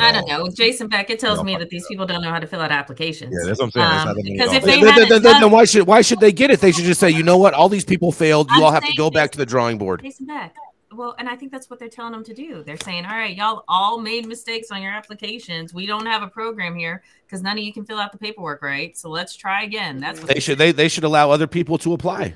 I 0.00 0.12
don't 0.12 0.28
know. 0.28 0.48
Jason 0.48 0.88
Beckett 0.88 1.18
tells 1.18 1.42
me 1.42 1.56
that 1.56 1.68
these 1.68 1.86
people 1.86 2.06
don't 2.06 2.22
know 2.22 2.30
how 2.30 2.38
to 2.38 2.46
fill 2.46 2.60
out 2.60 2.70
applications. 2.70 3.34
Yeah, 3.38 3.48
that's 3.48 3.60
what 3.60 3.66
I'm 3.76 4.04
saying. 4.04 4.08
Um, 4.08 4.16
because 4.24 4.52
if 4.52 4.64
they 4.64 4.80
then, 4.80 5.08
then, 5.08 5.22
then, 5.22 5.40
then, 5.40 5.50
why 5.50 5.64
should 5.64 5.86
why 5.86 6.02
should 6.02 6.20
they 6.20 6.32
get 6.32 6.50
it? 6.50 6.60
They 6.60 6.72
should 6.72 6.84
just 6.84 7.00
say, 7.00 7.10
you 7.10 7.22
know 7.22 7.38
what, 7.38 7.54
all 7.54 7.68
these 7.68 7.84
people 7.84 8.12
failed. 8.12 8.50
You 8.50 8.56
I'm 8.56 8.64
all 8.64 8.72
have 8.72 8.84
to 8.84 8.94
go 8.96 9.10
back 9.10 9.32
to 9.32 9.38
the 9.38 9.46
drawing 9.46 9.78
board. 9.78 10.02
Jason 10.02 10.26
Beck. 10.26 10.54
Well, 10.94 11.14
and 11.18 11.28
I 11.28 11.36
think 11.36 11.52
that's 11.52 11.70
what 11.70 11.78
they're 11.78 11.88
telling 11.88 12.12
them 12.12 12.24
to 12.24 12.34
do. 12.34 12.62
They're 12.62 12.76
saying, 12.76 13.06
all 13.06 13.16
right, 13.16 13.34
y'all 13.34 13.64
all 13.66 13.98
made 13.98 14.26
mistakes 14.26 14.70
on 14.70 14.82
your 14.82 14.92
applications. 14.92 15.72
We 15.72 15.86
don't 15.86 16.04
have 16.04 16.22
a 16.22 16.28
program 16.28 16.76
here 16.76 17.02
because 17.26 17.42
none 17.42 17.56
of 17.56 17.64
you 17.64 17.72
can 17.72 17.86
fill 17.86 17.98
out 17.98 18.12
the 18.12 18.18
paperwork 18.18 18.62
right. 18.62 18.96
So 18.96 19.08
let's 19.08 19.34
try 19.34 19.62
again. 19.62 20.00
That's 20.00 20.20
what 20.20 20.28
they 20.28 20.40
should. 20.40 20.58
They 20.58 20.72
they 20.72 20.88
should 20.88 21.04
allow 21.04 21.30
other 21.30 21.46
people 21.46 21.78
to 21.78 21.94
apply. 21.94 22.34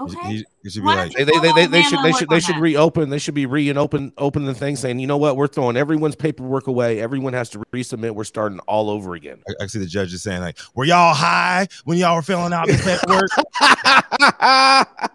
Okay. 0.00 0.44
He, 0.62 0.70
should 0.70 0.82
be 0.82 0.86
like, 0.86 1.12
they, 1.12 1.24
they, 1.24 1.38
they, 1.38 1.52
they, 1.52 1.66
they 1.66 1.82
should 1.82 2.02
they 2.02 2.12
should 2.12 2.28
they 2.30 2.40
should 2.40 2.56
that? 2.56 2.62
reopen. 2.62 3.10
They 3.10 3.18
should 3.18 3.34
be 3.34 3.44
re 3.44 3.68
and 3.68 3.78
open 3.78 4.12
open 4.16 4.46
the 4.46 4.54
thing 4.54 4.76
saying, 4.76 4.98
you 4.98 5.06
know 5.06 5.18
what, 5.18 5.36
we're 5.36 5.46
throwing 5.46 5.76
everyone's 5.76 6.16
paperwork 6.16 6.68
away. 6.68 7.00
Everyone 7.00 7.34
has 7.34 7.50
to 7.50 7.58
resubmit. 7.72 8.12
We're 8.12 8.24
starting 8.24 8.60
all 8.60 8.88
over 8.88 9.14
again. 9.14 9.42
I, 9.46 9.64
I 9.64 9.66
see 9.66 9.78
the 9.78 9.86
judge 9.86 10.14
is 10.14 10.22
saying 10.22 10.40
like, 10.40 10.58
were 10.74 10.86
y'all 10.86 11.14
high 11.14 11.68
when 11.84 11.98
y'all 11.98 12.16
were 12.16 12.22
filling 12.22 12.54
out 12.54 12.66
this 12.66 12.82
paperwork? 12.82 13.30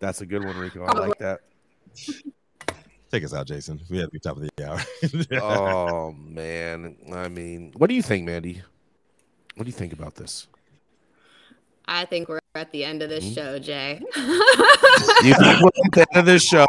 That's 0.00 0.20
a 0.20 0.26
good 0.26 0.44
one, 0.44 0.56
Rico. 0.56 0.84
I 0.84 0.98
like 0.98 1.18
that. 1.18 1.40
Take 3.10 3.24
us 3.24 3.32
out, 3.32 3.46
Jason. 3.46 3.80
We 3.88 3.98
have 3.98 4.10
the 4.10 4.18
top 4.18 4.36
of 4.36 4.42
the 4.42 4.50
hour. 4.66 4.80
oh 5.40 6.12
man, 6.12 6.96
I 7.12 7.28
mean, 7.28 7.72
what 7.76 7.88
do 7.88 7.94
you 7.94 8.02
think, 8.02 8.28
Manndie? 8.28 8.62
What 9.54 9.64
do 9.64 9.68
you 9.68 9.76
think 9.76 9.92
about 9.92 10.16
this? 10.16 10.48
I 11.90 12.04
think 12.04 12.28
we're 12.28 12.38
at 12.54 12.70
the 12.70 12.84
end 12.84 13.02
of 13.02 13.08
this 13.08 13.24
mm-hmm. 13.24 13.34
show, 13.34 13.58
Jay. 13.58 13.98
you 15.24 15.34
think 15.34 15.62
we're 15.62 15.70
at 15.86 15.92
the 15.92 16.06
end 16.12 16.20
of 16.20 16.26
this 16.26 16.44
show? 16.44 16.66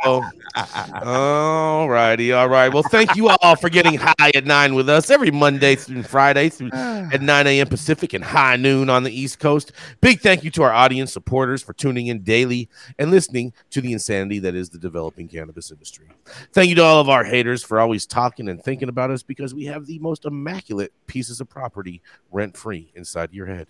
all 1.04 1.90
righty, 1.90 2.32
all 2.32 2.48
right. 2.48 2.74
Well, 2.74 2.84
thank 2.84 3.18
you 3.18 3.28
all 3.28 3.58
for 3.58 3.70
getting 3.70 3.96
high 3.96 4.32
at 4.34 4.46
nine 4.46 4.76
with 4.76 4.88
us 4.88 5.10
every 5.10 5.30
Monday 5.30 5.76
through 5.76 6.04
Friday 6.04 6.48
through 6.48 6.70
at 6.74 7.22
9 7.22 7.48
a.m. 7.48 7.68
Pacific 7.68 8.14
and 8.14 8.24
high 8.24 8.56
noon 8.56 8.90
on 8.90 9.04
the 9.04 9.12
East 9.12 9.40
Coast. 9.40 9.74
Big 10.00 10.22
thank 10.22 10.46
you 10.46 10.52
to 10.52 10.64
our 10.64 10.72
audience 10.72 11.12
supporters 11.12 11.62
for 11.62 11.74
tuning 11.74 12.08
in 12.08 12.24
daily 12.24 12.70
and 12.98 13.12
listening 13.12 13.52
to 13.72 13.82
the 13.82 13.92
insanity 13.92 14.40
that 14.40 14.56
is 14.56 14.70
the 14.70 14.80
developing 14.80 15.28
cannabis 15.28 15.70
industry. 15.70 16.08
Thank 16.54 16.70
you 16.70 16.76
to 16.76 16.84
all 16.84 17.02
of 17.02 17.10
our 17.10 17.26
haters 17.26 17.62
for 17.62 17.82
always 17.82 18.06
talking 18.06 18.48
and 18.48 18.64
thinking 18.64 18.88
about 18.88 19.12
us 19.12 19.22
because 19.22 19.54
we 19.54 19.66
have 19.66 19.86
the 19.86 20.00
most 20.00 20.24
immaculate 20.24 20.94
pieces 21.08 21.42
of 21.42 21.50
property 21.50 22.02
rent 22.32 22.56
free 22.56 22.92
inside 22.96 23.34
your 23.34 23.48
head. 23.48 23.68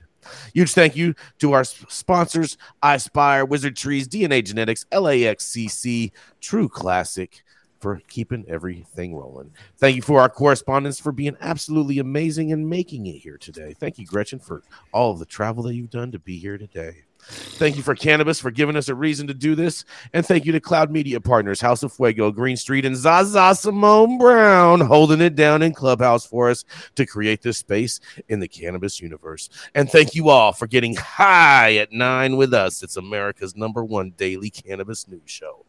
Huge 0.54 0.74
thank 0.74 0.96
you 0.96 1.16
to 1.40 1.54
our 1.54 1.64
sponsors, 1.64 2.58
iSpire, 2.84 3.48
Wizard 3.48 3.76
Trees, 3.76 4.08
DNA 4.08 4.44
Genetics, 4.44 4.86
LAXCC, 4.92 6.12
True 6.42 6.70
Classic, 6.70 7.44
for 7.80 8.02
keeping 8.10 8.46
everything 8.48 9.16
rolling. 9.16 9.52
Thank 9.78 9.96
you 9.96 10.02
for 10.02 10.20
our 10.20 10.30
correspondents 10.30 11.00
for 11.00 11.12
being 11.12 11.38
absolutely 11.40 12.00
amazing 12.00 12.52
and 12.52 12.70
making 12.70 13.06
it 13.08 13.20
here 13.20 13.38
today. 13.38 13.74
Thank 13.80 13.98
you, 13.98 14.06
Gretchen, 14.06 14.40
for 14.40 14.64
all 14.92 15.12
of 15.12 15.20
the 15.20 15.26
travel 15.26 15.64
that 15.64 15.76
you've 15.76 15.90
done 15.90 16.12
to 16.12 16.20
be 16.20 16.38
here 16.38 16.58
today. 16.58 17.04
Thank 17.22 17.76
you 17.76 17.84
for 17.84 17.94
Cannabis 17.96 18.40
for 18.40 18.52
giving 18.52 18.76
us 18.76 18.90
a 18.90 18.96
reason 18.96 19.28
to 19.28 19.34
do 19.34 19.54
this. 19.54 19.86
And 20.14 20.26
thank 20.26 20.46
you 20.46 20.52
to 20.54 20.60
Cloud 20.60 20.90
Media 20.92 21.20
Partners, 21.20 21.62
House 21.62 21.84
of 21.84 21.94
Fuego, 21.94 22.32
Green 22.32 22.58
Street, 22.58 22.86
and 22.86 22.96
Zaza 22.96 23.54
Simone 23.56 24.18
Brown 24.18 24.80
holding 24.80 25.22
it 25.22 25.36
down 25.36 25.62
in 25.62 25.74
Clubhouse 25.74 26.26
for 26.26 26.50
us 26.50 26.66
to 26.96 27.06
create 27.06 27.42
this 27.42 27.58
space 27.58 28.00
in 28.30 28.40
the 28.40 28.48
cannabis 28.48 29.00
universe. 29.00 29.50
And 29.76 29.90
thank 29.90 30.16
you 30.16 30.30
all 30.30 30.54
for 30.54 30.68
getting 30.68 30.96
high 30.96 31.76
at 31.76 31.92
nine 31.92 32.38
with 32.38 32.54
us. 32.54 32.82
It's 32.82 32.98
America's 32.98 33.56
number 33.56 33.84
one 33.84 34.12
daily 34.12 34.50
cannabis 34.50 35.08
news 35.08 35.22
show. 35.26 35.66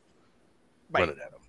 Bye. 0.90 1.00
Run 1.00 1.08
it, 1.10 1.18
Adam. 1.24 1.39